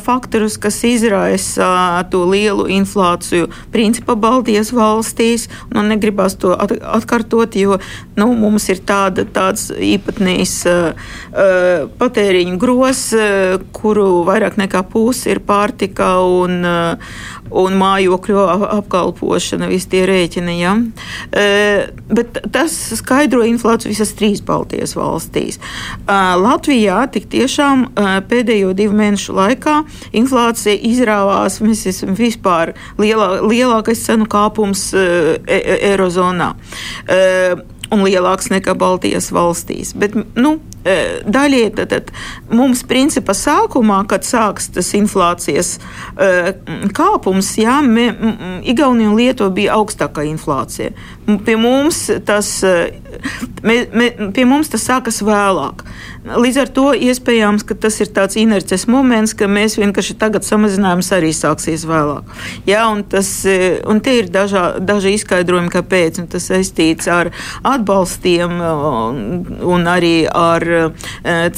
faktorus, 0.01 0.57
kas 0.61 0.79
izraisa 0.87 2.03
to 2.11 2.23
lielu 2.29 2.65
inflāciju. 2.79 3.49
Principā 3.73 4.15
Baltijas 4.17 4.71
valstīs, 4.73 5.47
nu 5.73 5.83
negribas 5.85 6.37
to 6.41 6.55
atkārtot, 6.57 7.55
jo 7.59 7.77
nu, 8.17 8.31
mums 8.33 8.67
ir 8.73 8.81
tāda, 8.87 9.27
tāds 9.29 9.69
īpatnējs 9.71 10.55
patēriņu 12.01 12.57
gros, 12.61 13.03
kuru 13.77 14.07
vairāk 14.27 14.57
nekā 14.57 14.83
pusi 14.89 15.35
ir 15.35 15.43
pārtika 15.45 16.15
un, 16.25 16.63
un 17.51 17.77
mājokļu 17.79 18.43
apkalpošana, 18.77 19.69
visi 19.71 19.91
tie 19.93 20.03
rēķini. 20.09 20.55
Ja? 20.59 20.73
Bet 22.07 22.39
tas 22.53 22.75
skaidro 22.99 23.43
inflāciju 23.47 23.91
visas 23.93 24.13
trīs 24.17 24.41
Baltijas 24.45 24.95
valstīs. 24.97 25.59
Latvijā 26.07 27.03
tik 27.13 27.29
tiešām 27.33 27.87
pēdējo 28.29 28.73
divu 28.77 28.97
mēnešu 28.97 29.35
laikā 29.37 29.79
inflācija 30.17 30.77
izrāvās, 30.89 31.61
mēs 31.63 31.85
esam 31.91 32.15
vispār 32.17 32.73
lielā, 32.99 33.41
lielākais 33.45 34.05
cenu 34.07 34.27
kāpums 34.29 34.89
e, 34.97 35.07
e, 35.45 35.61
Eirozonā 35.91 36.53
un 37.93 38.03
lielāks 38.03 38.51
nekā 38.51 38.75
Baltijas 38.77 39.31
valstīs. 39.35 39.93
Bet, 39.97 40.15
nu, 40.35 40.57
daļai 41.27 41.63
tad 41.77 42.11
mums 42.53 42.83
principā 42.87 43.35
sākumā, 43.37 44.01
kad 44.09 44.25
sāks 44.27 44.69
tas 44.75 44.93
inflācijas 44.97 45.77
kāpums, 46.97 47.53
jā, 47.59 47.79
Igaunija 48.67 49.11
un 49.11 49.17
Lietuva 49.17 49.51
bija 49.53 49.77
augstākā 49.77 50.25
inflācija. 50.29 50.93
Pie 51.27 51.57
mums 51.59 52.05
tas, 52.23 52.49
mē, 52.63 53.75
mē, 53.91 54.05
pie 54.35 54.45
mums 54.47 54.69
tas 54.71 54.85
sākas 54.87 55.19
vēlāk. 55.25 55.83
Līdz 56.27 56.59
ar 56.59 56.69
to 56.75 56.85
iespējams, 56.91 57.63
ka 57.67 57.75
tas 57.79 57.97
ir 58.03 58.09
tāds 58.15 58.35
inerces 58.39 58.85
moments, 58.87 59.33
ka 59.37 59.47
mēs 59.51 59.77
vienkārši 59.79 60.17
tagad 60.19 60.47
samazinājums 60.47 61.11
arī 61.15 61.31
sāksies 61.35 61.85
vēlāk. 61.87 62.27
Jā, 62.67 62.85
un, 62.91 63.03
tas, 63.07 63.29
un 63.87 64.01
tie 64.03 64.17
ir 64.21 64.29
dažā, 64.31 64.77
daži 64.83 65.13
izskaidrojumi, 65.17 65.71
kāpēc. 65.71 66.19
Tas 66.31 66.47
saistīts 66.49 67.07
ar 67.11 67.31
atbalstiem 67.67 68.57
un 69.67 69.87
arī 69.87 70.15
ar 70.27 70.63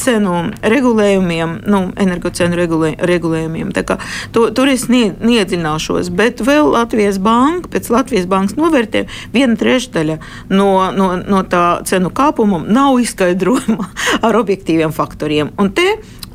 cenu 0.01 0.35
regulējumiem, 0.61 1.55
nu, 1.69 1.83
energocenu 1.97 2.57
regulē, 2.59 2.93
regulējumiem. 3.09 3.73
To, 4.33 4.49
tur 4.53 4.73
es 4.73 4.87
neiedziļināšos, 4.89 6.09
bet 6.13 6.41
vēl 6.45 6.73
Latvijas 6.73 7.21
banka, 7.21 7.73
pēc 7.73 7.89
Latvijas 7.93 8.29
bankas 8.29 8.57
novērtējuma, 8.59 9.17
viena 9.33 9.58
trešdaļa 9.59 10.19
no, 10.49 10.69
no, 10.95 11.09
no 11.21 11.43
tā 11.49 11.63
cenu 11.89 12.11
kāpuma 12.15 12.61
nav 12.65 12.99
izskaidrojama 13.03 13.89
ar 14.27 14.39
objektīviem 14.39 14.95
faktoriem. 14.95 15.53
Un 15.59 15.73
te 15.75 15.87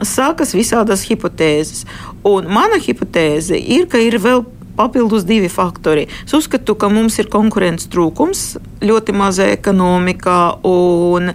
sākas 0.02 0.54
visādas 0.56 1.06
hipotēzes. 1.08 1.84
Un 2.26 2.50
mana 2.50 2.80
hipotēze 2.82 3.58
ir, 3.58 3.88
ka 3.90 4.00
ir 4.02 4.18
vēl 4.22 4.44
papildus 4.76 5.24
divi 5.24 5.48
faktori. 5.48 6.08
Es 6.26 6.34
uzskatu, 6.34 6.74
ka 6.74 6.88
mums 6.90 7.18
ir 7.22 7.30
konkurences 7.30 7.88
trūkums 7.92 8.42
ļoti 8.84 9.14
mazā 9.16 9.46
ekonomikā 9.54 10.38
un 10.66 11.30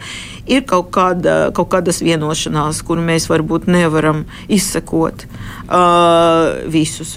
ir 0.49 0.65
kaut, 0.67 0.89
kāda, 0.95 1.37
kaut 1.55 1.69
kādas 1.71 2.01
vienošanās, 2.03 2.81
kuru 2.85 3.03
mēs 3.05 3.29
varbūt 3.31 3.69
nevaram 3.71 4.25
izsekot 4.51 5.25
uh, 5.69 6.65
visus. 6.67 7.15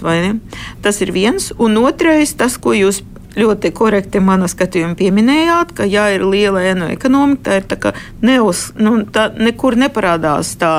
Tas 0.85 1.01
ir 1.03 1.13
viens. 1.15 1.51
Un 1.59 1.81
otrais, 1.83 2.35
tas, 2.39 2.57
ko 2.61 2.75
jūs 2.77 3.01
ļoti 3.37 3.71
korekti 3.75 4.21
mana 4.23 4.47
skatījuma 4.51 4.97
pieminējāt, 4.99 5.73
ka, 5.77 5.87
ja 5.89 6.07
ir 6.13 6.25
liela 6.27 6.63
ēnu 6.69 6.89
ekonomika, 6.93 7.43
tā 7.49 7.57
ir 7.59 7.67
tā, 7.71 7.93
neuz, 8.25 8.65
nu, 8.79 8.95
tā 9.13 9.29
nekur 9.37 9.77
neparādās 9.79 10.53
tā, 10.61 10.73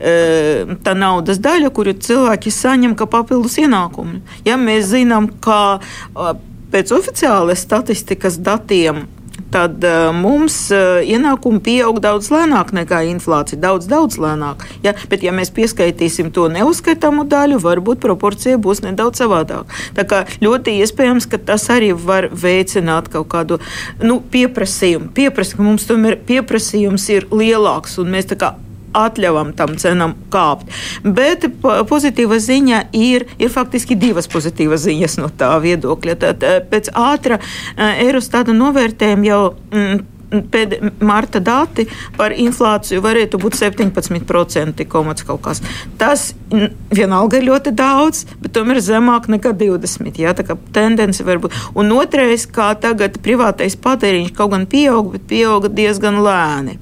e, 0.00 0.14
tā 0.84 0.96
naudas 0.98 1.40
daļa, 1.44 1.72
kuru 1.74 1.96
cilvēki 2.08 2.52
saņem 2.54 2.96
kā 2.98 3.08
papildus 3.10 3.58
ienākumu. 3.60 4.22
Ja 4.48 4.56
mēs 4.60 4.90
zinām, 4.94 5.30
ka 5.44 5.78
pēc 6.72 6.92
oficiālas 6.96 7.64
statistikas 7.64 8.40
datiem 8.44 9.06
tad 9.52 9.84
uh, 9.84 10.10
mums 10.14 10.56
uh, 10.74 11.00
ienākumi 11.04 11.62
pieaug 11.64 12.00
daudz 12.04 12.30
lēnāk 12.32 12.72
nekā 12.76 13.02
inflācija. 13.12 13.60
Daudz, 13.62 13.88
daudz 13.90 14.18
lēnāk. 14.20 14.66
Ja? 14.84 14.94
Bet, 15.10 15.24
ja 15.26 15.32
mēs 15.34 15.52
pieskaitīsim 15.54 16.30
to 16.34 16.48
neuzskaitāmu 16.52 17.26
daļu, 17.28 17.60
varbūt 17.64 18.02
proporcija 18.04 18.60
būs 18.60 18.84
nedaudz 18.86 19.22
savādāka. 19.22 19.80
Tā 19.96 20.06
kā 20.08 20.22
ļoti 20.44 20.78
iespējams, 20.82 21.28
ka 21.30 21.40
tas 21.50 21.68
arī 21.72 21.94
var 21.96 22.30
veicināt 22.32 23.10
kaut 23.12 23.30
kādu 23.32 23.60
nu, 24.02 24.20
pieprasījumu. 24.20 25.12
Piepras, 25.16 25.56
mums 25.58 25.88
tomēr 25.88 26.20
pieprasījums 26.28 27.08
ir 27.14 27.28
lielāks, 27.32 27.98
un 28.02 28.12
mēs 28.14 28.32
tā 28.32 28.40
kā 28.40 28.54
atļaujam 29.06 29.54
tam 29.58 29.76
cenam 29.80 30.14
kāpt. 30.32 30.70
Bet 31.04 31.46
pozitīva 31.62 32.38
ziņa 32.42 32.84
ir, 32.96 33.26
ir 33.38 33.52
faktiski 33.52 33.98
divas 33.98 34.30
pozitīvas 34.30 34.86
ziņas 34.86 35.18
no 35.22 35.32
tā 35.38 35.54
viedokļa. 35.62 36.18
Tad 36.26 36.46
eh, 36.46 36.60
pēc 36.68 36.92
ātra 36.96 37.40
eh, 37.40 38.04
Eurostāta 38.06 38.56
novērtējuma 38.56 39.28
jau. 39.28 39.42
Mm, 39.72 40.06
Pēd, 40.28 40.74
marta 41.00 41.40
dati 41.40 41.86
par 42.18 42.34
inflāciju 42.36 43.00
varētu 43.00 43.38
būt 43.40 43.54
17%. 43.56 44.84
Kaut 44.92 45.40
kas. 45.40 45.62
Tas 45.96 46.26
vienalga 46.92 47.38
ir 47.38 47.46
ļoti 47.46 47.72
daudz, 47.72 48.26
bet 48.42 48.52
tomēr 48.52 48.82
zemāk 48.84 49.30
nekā 49.32 49.54
20%. 49.56 50.20
Jā, 50.20 50.34
tā 50.36 50.44
kā 50.44 50.58
tendence 50.76 51.24
var 51.24 51.40
būt. 51.40 51.56
Un 51.72 51.94
otrais, 51.96 52.44
kā 52.44 52.74
tagad 52.76 53.16
privātais 53.24 53.78
patēriņš 53.80 54.36
kaut 54.36 54.52
gan 54.52 54.68
pieaug, 54.68 55.14
bet 55.16 55.24
pieauga 55.32 55.72
diezgan 55.72 56.20
lēni 56.20 56.76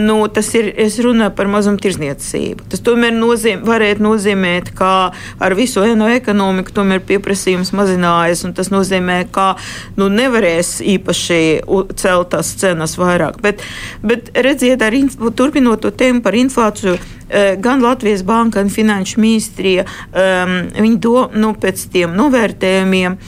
nu, 0.00 0.18
tas 0.32 0.50
ir, 0.58 0.70
runāju 1.04 1.34
par 1.38 1.50
mazumtirdzniecību. 1.52 2.68
Tas 2.72 2.82
tomēr 2.84 3.14
nozīm, 3.16 3.62
varētu 3.66 4.04
nozīmēt, 4.04 4.72
ka 4.78 4.92
ar 5.40 5.56
visu 5.58 5.84
eno 5.86 6.08
ekonomiku 6.12 6.74
tomēr 6.80 7.02
pieprasījums 7.08 7.72
mazinājas, 7.76 8.44
un 8.48 8.54
tas 8.56 8.72
nozīmē, 8.74 9.20
ka 9.34 9.50
nu, 9.98 10.10
nevarēs 10.12 10.78
īpaši 10.96 11.40
celt 11.98 12.32
tās 12.34 12.54
cenas 12.60 12.98
vairāk. 13.00 13.40
Bet, 13.44 13.64
bet 14.02 14.32
redziet, 14.36 14.82
arī 14.84 15.06
turpinot 15.38 15.84
to 15.84 15.94
tēmu 15.94 16.24
par 16.24 16.36
inflāciju 16.38 16.98
gan 17.60 17.82
Latvijas 17.84 18.24
Banka, 18.24 18.58
gan 18.58 18.70
Finanšu 18.72 19.20
ministrija, 19.20 19.84
um, 19.84 20.54
viņi 20.74 20.96
do, 21.04 21.26
nu, 21.36 21.52
pēc 21.60 21.84
tiem 21.92 22.16
novērtējumiem 22.18 23.18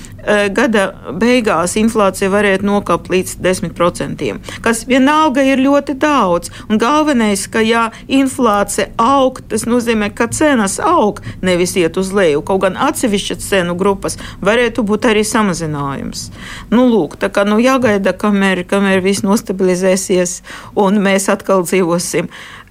gada 0.55 0.85
beigās 1.17 1.77
inflācija 1.81 2.31
varētu 2.33 2.67
nokāpt 2.67 3.11
līdz 3.13 3.37
10%, 3.41 4.35
kas 4.65 4.85
vienalga 4.89 5.43
ir 5.47 5.63
ļoti 5.63 5.97
daudz. 6.01 6.51
Un 6.69 6.81
galvenais, 6.81 7.47
ka 7.51 7.63
ja 7.65 7.89
inflācija 8.09 8.91
aug, 9.01 9.41
tas 9.49 9.67
nozīmē, 9.69 10.11
ka 10.15 10.29
cenas 10.33 10.79
aug, 10.81 11.21
nevis 11.43 11.77
iet 11.81 11.97
uz 12.01 12.13
leju. 12.17 12.45
Kaut 12.47 12.65
gan 12.67 12.77
atsevišķas 12.77 13.49
cenu 13.51 13.77
grupas 13.81 14.19
varētu 14.45 14.85
būt 14.87 15.11
arī 15.11 15.25
samazinājums. 15.27 16.29
Nu, 16.71 16.87
lūk, 16.91 17.17
tā 17.21 17.31
kā 17.33 17.47
nu, 17.49 17.61
jāgaida, 17.63 18.13
kamēr, 18.17 18.65
kamēr 18.69 19.03
viss 19.05 19.25
nostabilizēsies 19.27 20.41
un 20.79 21.01
mēs 21.03 21.31
atkal 21.33 21.65
dzīvosim 21.65 22.31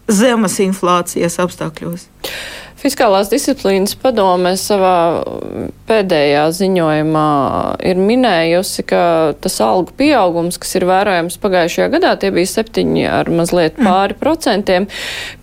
zemes 0.10 0.60
inflācijas 0.64 1.40
apstākļos. 1.44 2.10
Fiskālās 2.80 3.28
disciplīnas 3.28 3.92
padome 4.00 4.54
savā 4.56 5.20
pēdējā 5.90 6.46
ziņojumā 6.56 7.32
ir 7.90 7.98
minējusi, 8.00 8.86
ka 8.88 9.02
tas 9.44 9.58
algu 9.66 9.92
pieaugums, 10.00 10.56
kas 10.62 10.78
ir 10.80 10.86
vērojams 10.88 11.36
pagājušajā 11.44 11.90
gadā, 11.98 12.14
tie 12.22 12.30
bija 12.32 12.52
septiņi 12.54 13.04
ar 13.12 13.32
mazliet 13.36 13.76
mm. 13.76 13.90
pāri 13.90 14.16
mm. 14.16 14.20
procentiem, 14.22 14.88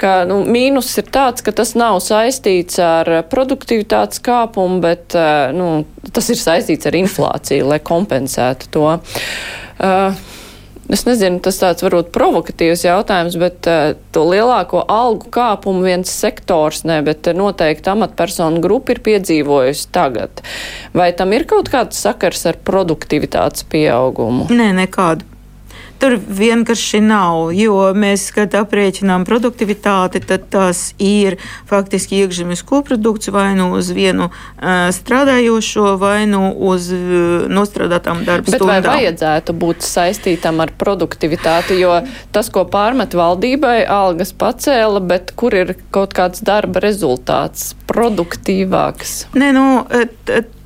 ka 0.01 0.15
nu, 0.31 0.39
mīnus 0.49 0.95
ir 1.03 1.11
tāds, 1.13 1.45
ka 1.45 1.53
tas 1.57 1.75
nav 1.77 1.99
saistīts 2.05 2.81
ar 2.81 3.11
produktivitātes 3.29 4.25
kāpumu, 4.25 4.81
bet 4.87 5.19
nu, 5.57 5.83
tas 6.17 6.33
ir 6.33 6.41
saistīts 6.41 6.89
ar 6.89 6.97
inflāciju, 6.97 7.69
lai 7.69 7.83
kompensētu 7.85 8.73
to. 8.79 8.89
Uh, 9.77 10.36
Es 10.93 11.03
nezinu, 11.07 11.41
tas 11.43 11.59
tāds 11.59 11.83
varbūt 11.83 12.13
provokatīvs 12.15 12.85
jautājums, 12.87 13.37
bet 13.41 13.67
uh, 13.71 13.97
to 14.15 14.23
lielāko 14.29 14.85
algu 14.93 15.31
kāpumu 15.35 15.83
viens 15.87 16.11
sektors, 16.11 16.85
ne, 16.87 17.01
bet 17.07 17.27
noteikti 17.35 17.91
amatpersonu 17.91 18.63
grupa 18.63 18.95
ir 18.95 19.03
piedzīvojusi 19.07 19.89
tagad. 19.95 20.45
Vai 20.97 21.11
tam 21.19 21.35
ir 21.35 21.49
kaut 21.51 21.73
kāds 21.73 21.99
sakars 22.07 22.47
ar 22.47 22.61
produktivitātes 22.67 23.67
pieaugumu? 23.73 24.47
Nē, 24.55 24.71
nekādu. 24.85 25.36
Tur 26.01 26.17
vienkārši 26.21 27.01
nav, 27.01 27.51
jo 27.57 27.79
mēs, 27.97 28.29
kad 28.37 28.53
aprēķinām 28.59 29.25
produktivitāti, 29.29 30.21
tad 30.29 30.49
tas 30.53 30.91
ir 31.03 31.39
faktiski 31.69 32.21
iekšzemes 32.23 32.63
koprodukts 32.69 33.31
vai 33.33 33.55
nu 33.57 33.71
uz 33.79 33.89
vienu 33.97 34.29
uh, 34.29 34.89
strādājošo, 34.93 35.95
vai 36.01 36.27
nu 36.29 36.51
uz 36.69 36.91
uh, 36.93 37.47
nostrādātām 37.49 38.25
darba 38.29 38.53
stundām. 38.53 38.83
Bet 38.83 38.89
vai 38.91 38.99
vajadzētu 39.01 39.57
būt 39.57 39.87
saistītam 39.87 40.61
ar 40.65 40.75
produktivitāti, 40.77 41.79
jo 41.81 41.95
tas, 42.35 42.51
ko 42.53 42.67
pārmet 42.69 43.17
valdībai, 43.17 43.79
algas 43.89 44.35
pacēla, 44.37 45.01
bet 45.01 45.33
kur 45.39 45.57
ir 45.57 45.77
kaut 45.95 46.13
kāds 46.17 46.45
darba 46.45 46.85
rezultāts 46.85 47.73
produktīvāks? 47.89 49.17
Nē, 49.39 49.53
nu, 49.57 49.67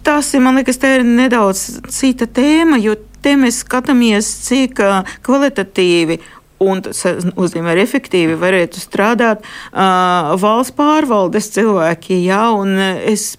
tas 0.02 0.34
ir, 0.34 0.42
man 0.44 0.58
liekas, 0.58 0.80
tā 0.80 0.96
ir 0.98 1.06
nedaudz 1.06 1.80
cita 1.92 2.26
tēma, 2.26 2.80
jo 2.82 2.96
te 3.22 3.36
mēs 3.38 3.62
skatāmies, 3.64 4.28
cik 4.46 4.80
kvalitatīvi 5.26 6.20
un 6.60 6.82
tas 6.84 7.00
nozīmē 7.24 7.72
arī 7.72 7.84
efektīvi 7.86 8.36
varētu 8.40 8.82
strādāt 8.82 9.44
uh, 9.44 10.34
valsts 10.40 10.76
pārvaldes 10.76 11.48
cilvēki. 11.54 12.20
Jā, 12.26 12.50
un 12.52 12.76
es 12.78 13.34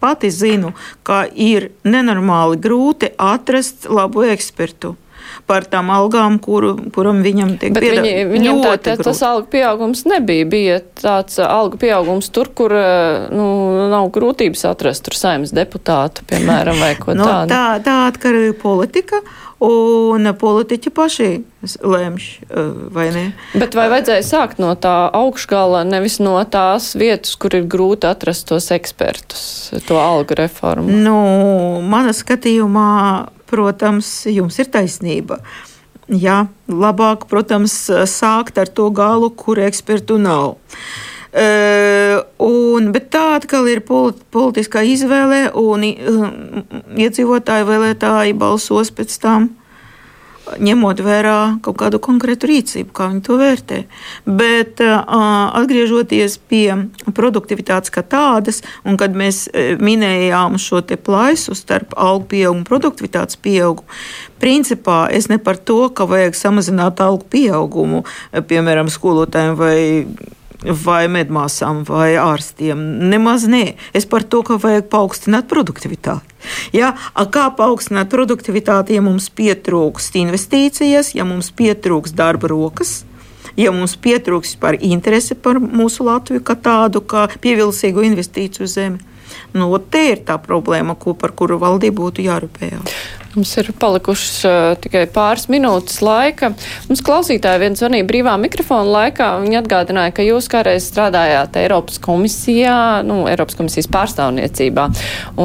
pati 0.00 0.30
zinu, 0.32 0.72
ka 1.02 1.24
ir 1.28 1.70
nenormāli 1.84 2.60
grūti 2.62 3.12
atrast 3.18 3.90
labu 3.90 4.24
ekspertu 4.30 4.94
par 5.50 5.66
tām 5.70 5.90
algām, 5.94 6.38
kuru, 6.42 6.74
kuram 6.94 7.22
viņam 7.24 7.56
tiek 7.60 7.74
piedāvāts. 7.76 8.30
Viņam 8.32 8.62
tā, 8.64 8.74
tā, 8.84 8.96
tas 9.00 9.22
algu 9.26 9.50
pieaugums 9.52 10.04
nebija. 10.08 10.48
Bija 10.50 10.78
tāds 11.02 11.40
algu 11.44 11.80
pieaugums 11.80 12.30
tur, 12.34 12.52
kur 12.56 12.74
nu, 13.34 13.46
nav 13.92 14.10
grūtības 14.14 14.66
atrast 14.70 15.06
tur 15.06 15.18
saimnes 15.18 15.54
deputātu, 15.56 16.26
piemēram, 16.30 16.80
vai 16.82 16.94
ko 17.00 17.14
no, 17.18 17.26
tādu. 17.26 17.54
Tā, 17.54 17.64
tā 17.84 18.00
atkarīga 18.10 18.56
politika. 18.62 19.22
Un 19.60 20.24
politiķi 20.40 20.90
paši 20.96 21.26
lēmš, 21.84 22.28
vai 22.94 23.10
ne? 23.12 23.24
Bet 23.52 23.74
vai 23.76 23.90
vajadzēja 23.92 24.24
sākt 24.24 24.62
no 24.62 24.70
tā 24.80 24.94
augšgala, 25.12 25.82
nevis 25.84 26.16
no 26.22 26.38
tās 26.48 26.94
vietas, 26.96 27.34
kur 27.36 27.52
ir 27.58 27.66
grūti 27.68 28.08
atrast 28.08 28.48
tos 28.48 28.70
ekspertus, 28.72 29.42
to 29.84 30.00
algu 30.00 30.38
reformu? 30.40 30.96
Nu, 31.04 31.18
mana 31.84 32.16
skatījumā 32.16 32.88
protams, 33.50 34.08
jums 34.30 34.56
ir 34.62 34.70
taisnība. 34.72 35.40
Jā, 36.10 36.44
labāk, 36.66 37.28
protams, 37.30 37.74
sākt 38.10 38.58
ar 38.58 38.70
to 38.72 38.88
galu, 38.94 39.28
kur 39.30 39.60
ekspertu 39.62 40.16
nav. 40.22 40.56
Uh, 40.56 41.09
un, 41.30 42.90
bet 42.94 43.10
tā 43.14 43.24
atkal 43.36 43.68
ir 43.70 43.84
politiskā 43.86 44.82
izvēle, 44.82 45.46
un 45.54 45.86
iedzīvotāji, 45.86 47.68
vēlētāji 47.70 48.38
balsos 48.40 48.90
pēc 48.94 49.18
tam 49.22 49.50
ņemot 50.58 51.00
vērā 51.04 51.36
kaut 51.62 51.76
kādu 51.78 52.00
konkrētu 52.02 52.48
rīcību, 52.50 52.90
kā 52.96 53.06
viņi 53.12 53.22
to 53.26 53.36
vērtē. 53.38 53.78
Bet 54.26 54.80
atgriežoties 54.82 56.38
pie 56.50 56.66
produktivitātes 57.14 57.92
kā 57.94 58.02
tādas, 58.02 58.62
un 58.82 58.98
kad 59.00 59.14
mēs 59.14 59.44
minējām 59.78 60.58
šo 60.58 60.82
plaisu 60.82 61.54
starp 61.54 61.94
algu 61.96 62.26
pieaugumu 62.32 62.64
un 62.64 62.66
produktivitātes 62.66 63.38
pieaugumu, 63.38 63.86
principā 64.42 65.04
es 65.14 65.28
ne 65.30 65.38
par 65.38 65.60
to, 65.60 65.84
ka 65.94 66.08
vajag 66.08 66.34
samazināt 66.38 67.02
algu 67.04 67.28
pieaugumu, 67.30 68.02
piemēram, 68.34 68.90
skolotājiem 68.90 69.54
vai 69.60 69.78
vai 70.64 71.04
medmāsām, 71.08 71.84
vai 71.88 72.14
ārstiem. 72.20 72.80
Nemaz 73.10 73.46
nē. 73.48 73.74
Es 73.96 74.06
par 74.06 74.24
to, 74.24 74.42
ka 74.46 74.58
vajag 74.60 74.88
paaugstināt 74.92 75.48
produktivitāti. 75.50 76.26
Ja, 76.76 76.94
kā 77.32 77.48
paaugstināt 77.56 78.10
produktivitāti, 78.12 78.96
ja 78.96 79.04
mums 79.04 79.28
pietrūkst 79.36 80.16
investīcijas, 80.20 81.14
ja 81.16 81.26
mums 81.28 81.50
pietrūkst 81.56 82.16
darba 82.16 82.50
rokas? 82.52 83.04
Ja 83.58 83.72
mums 83.74 83.96
pietrūks 84.00 84.54
par 84.60 84.76
interesi 84.78 85.34
par 85.34 85.58
mūsu 85.60 86.06
Latviju 86.06 86.44
kā 86.46 86.54
tādu, 86.56 87.02
kā 87.02 87.26
pievilcīgu 87.42 88.04
investīciju 88.06 88.68
zemi, 88.70 89.00
Nu, 89.56 89.70
te 89.82 90.02
ir 90.12 90.20
tā 90.26 90.36
problēma, 90.42 90.94
ko, 90.98 91.16
par 91.18 91.34
kuru 91.34 91.58
valdību 91.58 92.04
būtu 92.04 92.22
jārūpējās. 92.26 93.00
Mums 93.30 93.50
ir 93.60 93.68
palikušas 93.78 94.30
uh, 94.46 94.54
tikai 94.82 95.04
pāris 95.10 95.46
minūtes 95.50 96.00
laika. 96.02 96.52
Mums 96.88 97.02
klausītāji 97.06 97.62
viens 97.62 97.78
zvanīja 97.78 98.06
brīvā 98.08 98.34
mikrofona 98.42 98.90
laikā. 98.90 99.28
Viņi 99.44 99.60
atgādināja, 99.60 100.14
ka 100.16 100.26
jūs 100.26 100.50
kādreiz 100.50 100.88
strādājāt 100.90 101.60
Eiropas 101.62 102.00
komisijā, 102.02 102.78
nu, 103.06 103.20
Eiropas 103.30 103.58
komisijas 103.58 103.90
pārstāvniecībā, 103.94 104.88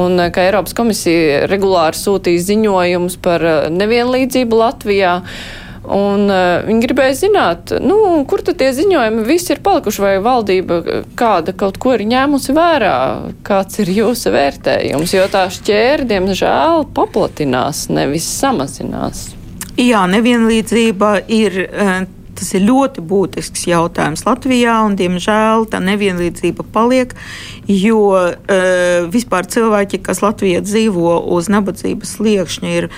un 0.02 0.24
ka 0.34 0.48
Eiropas 0.48 0.74
komisija 0.78 1.44
regulāri 1.50 1.98
sūtīja 1.98 2.48
ziņojumus 2.48 3.20
par 3.22 3.46
nevienlīdzību 3.74 4.64
Latvijā. 4.64 5.20
Uh, 5.22 5.65
Un 5.86 6.26
uh, 6.26 6.64
viņi 6.66 6.82
gribēja 6.82 7.14
zināt, 7.20 7.70
nu, 7.82 7.96
kur 8.26 8.42
tad 8.46 8.58
tie 8.58 8.72
ziņojumi 8.74 9.22
visi 9.28 9.52
ir 9.54 9.62
palikuši, 9.66 10.02
vai 10.02 10.14
valdība 10.24 10.80
kāda 11.18 11.54
kaut 11.54 11.78
ko 11.82 11.94
ir 11.94 12.02
ņēmusi 12.10 12.56
vērā, 12.56 12.96
kāds 13.46 13.78
ir 13.84 13.92
jūsu 13.94 14.34
vērtējums, 14.34 15.14
jo 15.14 15.28
tā 15.30 15.46
šķēri, 15.54 16.08
diemžēl, 16.10 16.88
paplatinās, 16.96 17.86
nevis 17.94 18.26
samazinās. 18.40 19.28
Jā, 19.78 20.06
nevienlīdzība 20.10 21.16
ir. 21.30 21.64
Uh, 21.70 21.96
Tas 22.36 22.50
ir 22.52 22.66
ļoti 22.66 23.00
būtisks 23.00 23.62
jautājums 23.70 24.26
Latvijā, 24.26 24.74
un, 24.84 24.92
diemžēl, 24.98 25.64
tā 25.72 25.80
nevienlīdzība 25.80 26.66
paliek, 26.74 27.14
jo 27.64 28.02
uh, 28.12 29.06
vispār 29.08 29.48
cilvēki, 29.48 30.02
kas 30.04 30.20
Latvijā 30.20 30.60
dzīvo 30.60 31.16
uz 31.32 31.48
nabadzības 31.48 32.12
sliekšņa, 32.18 32.74
ir 32.82 32.90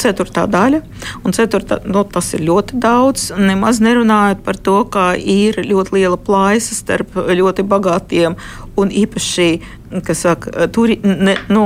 ceturtā 0.00 0.46
daļa. 0.50 0.80
Ceturtā, 1.34 1.80
nu, 1.88 2.04
tas 2.08 2.32
ir 2.36 2.44
ļoti 2.48 2.80
daudz. 2.82 3.30
Nemaz 3.38 3.80
nerunājot 3.84 4.44
par 4.46 4.58
to, 4.58 4.76
ka 4.90 5.12
ir 5.18 5.60
ļoti 5.64 5.98
liela 5.98 6.18
plājas 6.20 6.70
starp 6.76 7.14
ļoti 7.14 7.66
bagātiem 7.68 8.36
un 8.80 8.90
īpaši 8.90 9.48
saka, 10.18 10.66
turi, 10.74 10.98
ne, 11.04 11.36
nu, 11.52 11.64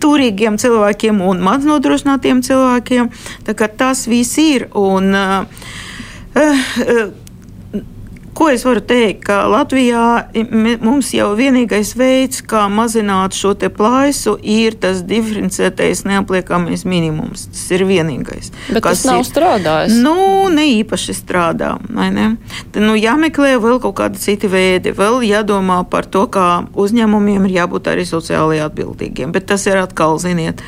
turīgiem 0.00 0.56
cilvēkiem 0.60 1.20
un 1.24 1.42
maz 1.44 1.66
nodrošinātiem 1.68 2.42
cilvēkiem. 2.46 3.10
Tas 3.78 4.06
viss 4.08 4.38
ir. 4.40 4.68
Un, 4.78 5.12
uh, 5.12 5.44
uh, 6.38 7.08
Ko 8.38 8.46
es 8.54 8.62
varu 8.62 8.78
teikt? 8.86 9.24
Ka 9.26 9.40
Latvijā 9.50 10.02
mums 10.84 11.10
jau 11.10 11.32
vienīgais 11.34 11.90
veids, 11.98 12.38
kā 12.46 12.68
mazināt 12.70 13.34
šo 13.34 13.56
plaisu, 13.74 14.36
ir 14.38 14.76
tas 14.78 15.00
diferencētais 15.02 16.04
neapliekamais 16.06 16.84
minimums. 16.86 17.48
Tas 17.50 17.64
ir 17.74 17.82
vienīgais. 17.88 18.52
Bet 18.70 18.86
tas 18.86 19.02
nav 19.08 19.24
ir, 19.24 19.26
strādājis. 19.26 19.98
Nu, 20.04 20.46
ne 20.54 20.68
īpaši 20.76 21.16
strādā. 21.18 21.74
Ne? 21.90 22.36
Tad, 22.70 22.82
nu, 22.84 22.94
jāmeklē 22.94 23.56
vēl 23.58 23.82
kaut 23.82 23.98
kādi 23.98 24.22
citi 24.22 24.50
veidi. 24.52 24.94
Vēl 24.94 25.24
jādomā 25.26 25.82
par 25.90 26.06
to, 26.06 26.28
kā 26.30 26.62
uzņēmumiem 26.78 27.48
ir 27.48 27.58
jābūt 27.64 27.90
arī 27.90 28.06
sociāli 28.06 28.62
atbildīgiem. 28.62 29.34
Bet 29.34 29.50
tas 29.50 29.66
ir 29.66 29.82
atkal, 29.82 30.14
ziniet, 30.22 30.62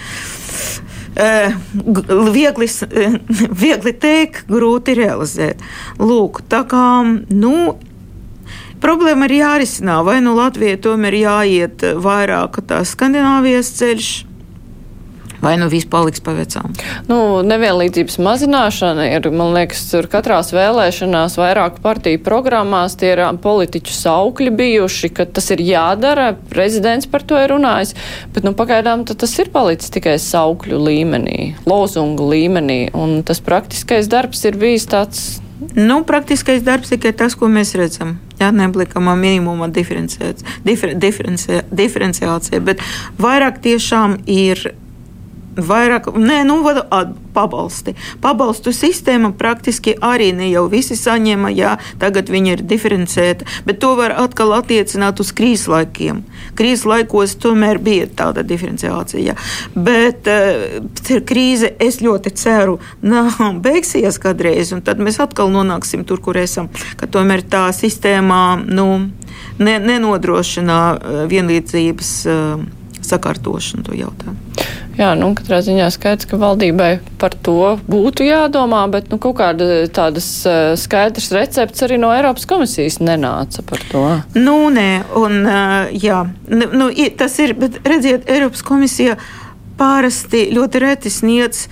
viegli, 1.17 2.69
viegli 3.65 3.93
teikt, 3.93 4.47
grūti 4.51 4.95
realizēt. 4.99 5.63
Lūk, 5.99 6.43
tā 6.51 6.63
kā, 6.71 7.03
nu, 7.31 7.55
problēma 8.81 9.29
ir 9.29 9.37
jārisina. 9.41 10.01
Vai 10.07 10.21
nu 10.25 10.35
Latvijai 10.39 10.81
tomēr 10.81 11.19
jāiet 11.21 11.85
vairāk 12.01 12.63
tā 12.69 12.83
Skandināvijas 12.89 13.73
ceļš, 13.81 14.11
vai 15.43 15.57
nu 15.61 15.69
viss 15.73 15.89
paliks 15.91 16.23
pavecām? 16.25 16.75
Nu, 17.09 17.41
nevienlīdzības 17.47 18.19
mazināšana 18.23 19.09
ir, 19.11 19.29
man 19.35 19.55
liekas, 19.57 19.83
tur 19.91 20.09
katrās 20.11 20.53
vēlēšanās 20.55 21.39
vairāku 21.41 21.83
partiju 21.85 22.23
programmās 22.25 22.97
tie 23.01 23.15
ir 23.15 23.25
politiķu 23.43 23.97
saukļi 23.97 24.55
bijuši, 24.61 25.13
ka 25.17 25.27
tas 25.27 25.51
ir 25.55 25.65
jādara, 25.65 26.33
prezidents 26.53 27.09
par 27.11 27.25
to 27.27 27.39
ir 27.41 27.51
runājis, 27.55 27.97
bet, 28.35 28.47
nu, 28.47 28.55
pagaidām 28.57 29.05
tas 29.11 29.37
ir 29.43 29.51
palicis 29.53 29.93
tikai 29.93 30.17
saukļu 30.23 30.81
līmenī, 30.87 31.39
lozungu 31.69 32.31
līmenī, 32.31 32.83
un 32.97 33.21
tas 33.27 33.43
praktiskais 33.45 34.11
darbs 34.11 34.45
ir 34.49 34.59
bijis 34.61 34.89
tāds 34.91 35.29
Nu, 35.75 36.05
praktiskais 36.05 36.63
darbs 36.65 36.89
tikai 36.89 37.13
tas, 37.13 37.35
ko 37.37 37.49
mēs 37.53 37.75
redzam. 37.77 38.15
Jā, 38.41 38.49
neapliekamā 38.57 39.13
minimuma 39.21 39.69
diferenciācija, 39.69 40.55
difer, 40.65 40.95
diferenciācija, 40.97 42.63
bet 42.65 42.81
vairāk 43.21 43.61
tiešām 43.61 44.17
ir 44.25 44.71
vairāk, 45.65 46.11
nē, 46.17 46.43
nu, 46.49 46.61
pabalsti. 47.35 47.95
Pabalstu 48.23 48.73
sistēma 48.75 49.33
praktiski 49.39 49.95
arī 50.03 50.31
ne 50.37 50.51
jau 50.51 50.67
visi 50.73 50.97
saņēma, 50.99 51.53
jā, 51.55 51.77
tagad 52.03 52.31
viņi 52.33 52.55
ir 52.55 52.65
diferencēta, 52.67 53.47
bet 53.67 53.81
to 53.83 53.95
var 53.99 54.15
atkal 54.19 54.55
attiecināt 54.57 55.23
uz 55.23 55.33
krīzes 55.37 55.69
laikiem. 55.71 56.23
Krīzes 56.59 56.87
laikos 56.89 57.37
tomēr 57.41 57.81
bija 57.83 58.09
tāda 58.21 58.45
diferenciācija, 58.47 59.37
bet 59.75 60.31
uh, 60.31 61.21
krīze, 61.27 61.73
es 61.81 62.01
ļoti 62.05 62.35
ceru, 62.41 62.79
nav 63.03 63.39
beigsies 63.65 64.21
kādreiz, 64.23 64.75
un 64.75 64.85
tad 64.87 65.03
mēs 65.03 65.21
atkal 65.23 65.53
nonāksim 65.53 66.05
tur, 66.09 66.23
kur 66.23 66.39
esam, 66.41 66.71
ka 67.01 67.09
tomēr 67.11 67.45
tā 67.47 67.69
sistēmā, 67.77 68.43
nu, 68.67 68.91
ne, 69.63 69.79
nenodrošina 69.79 70.83
uh, 70.91 71.25
vienlīdzības 71.31 72.13
uh, 72.27 72.69
sakārtošanu 73.07 73.87
to 73.87 73.97
jautājumu. 73.97 74.39
Jā, 75.01 75.15
nu, 75.17 75.31
katrā 75.39 75.61
ziņā 75.65 75.87
skaidrs, 75.95 76.27
ka 76.29 76.37
valdībai 76.41 76.91
par 77.21 77.33
to 77.47 77.77
būtu 77.89 78.27
jādomā, 78.27 78.83
bet 78.93 79.09
nu, 79.13 79.17
kaut 79.23 79.39
kāda 79.39 79.87
tādas 79.97 80.27
uh, 80.49 80.73
skaidrs 80.77 81.31
recepts 81.33 81.87
arī 81.87 81.97
no 82.03 82.11
Eiropas 82.13 82.45
komisijas 82.51 82.99
nenāca 83.01 83.65
par 83.67 83.85
to. 83.89 84.03
Nu, 84.37 84.57
nē, 84.75 84.91
un 85.21 85.39
uh, 85.47 85.93
jā, 85.95 86.25
nu, 86.51 86.91
tas 87.17 87.39
ir, 87.41 87.55
bet 87.61 87.81
redziet, 87.87 88.29
Eiropas 88.29 88.65
komisija 88.67 89.17
pārasti 89.81 90.51
ļoti 90.53 90.85
reti 90.85 91.13
sniedz 91.13 91.69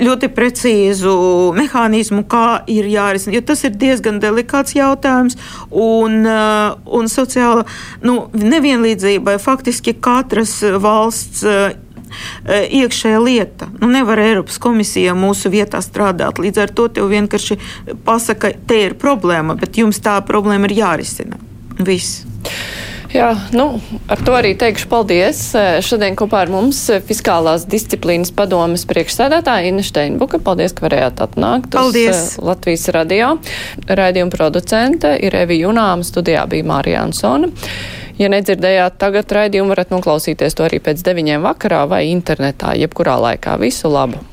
ļoti 0.00 0.30
precīzu 0.32 1.12
mehānismu, 1.56 2.24
kā 2.30 2.62
ir 2.70 2.88
jārisina. 2.88 3.36
Jo 3.36 3.44
tas 3.52 3.64
ir 3.68 3.76
diezgan 3.76 4.20
delikāts 4.22 4.76
jautājums, 4.78 5.38
un, 5.70 6.22
uh, 6.24 6.74
un 6.86 7.10
sociāla 7.12 7.66
nu, 8.06 8.26
nevienlīdzība 8.32 9.38
faktiski 9.42 9.96
katras 10.00 10.60
valsts 10.62 11.46
E, 12.44 12.58
iekšējā 12.82 13.20
lieta. 13.22 13.68
Nu, 13.80 13.88
nevar 13.92 14.20
Eiropas 14.22 14.58
komisija 14.62 15.14
mūsu 15.18 15.52
vietā 15.52 15.82
strādāt. 15.84 16.40
Līdz 16.42 16.64
ar 16.64 16.74
to 16.76 16.88
tev 16.98 17.10
vienkārši 17.12 17.58
pasaka, 18.06 18.52
te 18.68 18.82
ir 18.88 18.96
problēma, 19.00 19.56
bet 19.58 19.80
jums 19.80 20.02
tā 20.04 20.18
problēma 20.26 20.70
ir 20.70 20.78
jārisina. 20.82 21.40
Viss. 21.82 22.24
Jā, 23.12 23.32
nu, 23.52 23.66
ar 24.08 24.20
to 24.24 24.32
arī 24.32 24.54
teikšu 24.56 24.88
paldies. 24.88 25.40
E, 25.52 25.64
šodien 25.84 26.16
kopā 26.16 26.46
ar 26.46 26.52
mums 26.52 26.80
Fiskālās 27.04 27.66
disciplīnas 27.68 28.32
padomes 28.36 28.86
priekšsēdētāja 28.88 29.68
Inna 29.68 29.84
Steinbuka. 29.84 30.40
Paldies, 30.40 30.72
ka 30.76 30.86
varējāt 30.86 31.20
atnākt 31.26 31.70
paldies. 31.76 32.16
uz 32.16 32.40
Latvijas 32.40 32.88
radio. 32.96 33.34
Raidījuma 33.84 34.32
producente 34.32 35.12
ir 35.20 35.36
Evi 35.42 35.60
Junāma, 35.60 36.08
studijā 36.08 36.46
bija 36.48 36.68
Mārija 36.72 37.04
Ansona. 37.04 37.52
Ja 38.20 38.32
nedzirdējāt 38.32 39.00
tagad 39.00 39.32
raidījumu, 39.32 39.72
varat 39.72 39.92
noklausīties 39.92 40.56
to 40.56 40.64
arī 40.68 40.80
pēc 40.84 41.04
deviņiem 41.04 41.44
vakarā 41.44 41.84
vai 41.92 42.06
internetā, 42.12 42.76
jebkurā 42.80 43.20
laikā. 43.28 43.60
Visu 43.60 43.92
labu! 43.92 44.31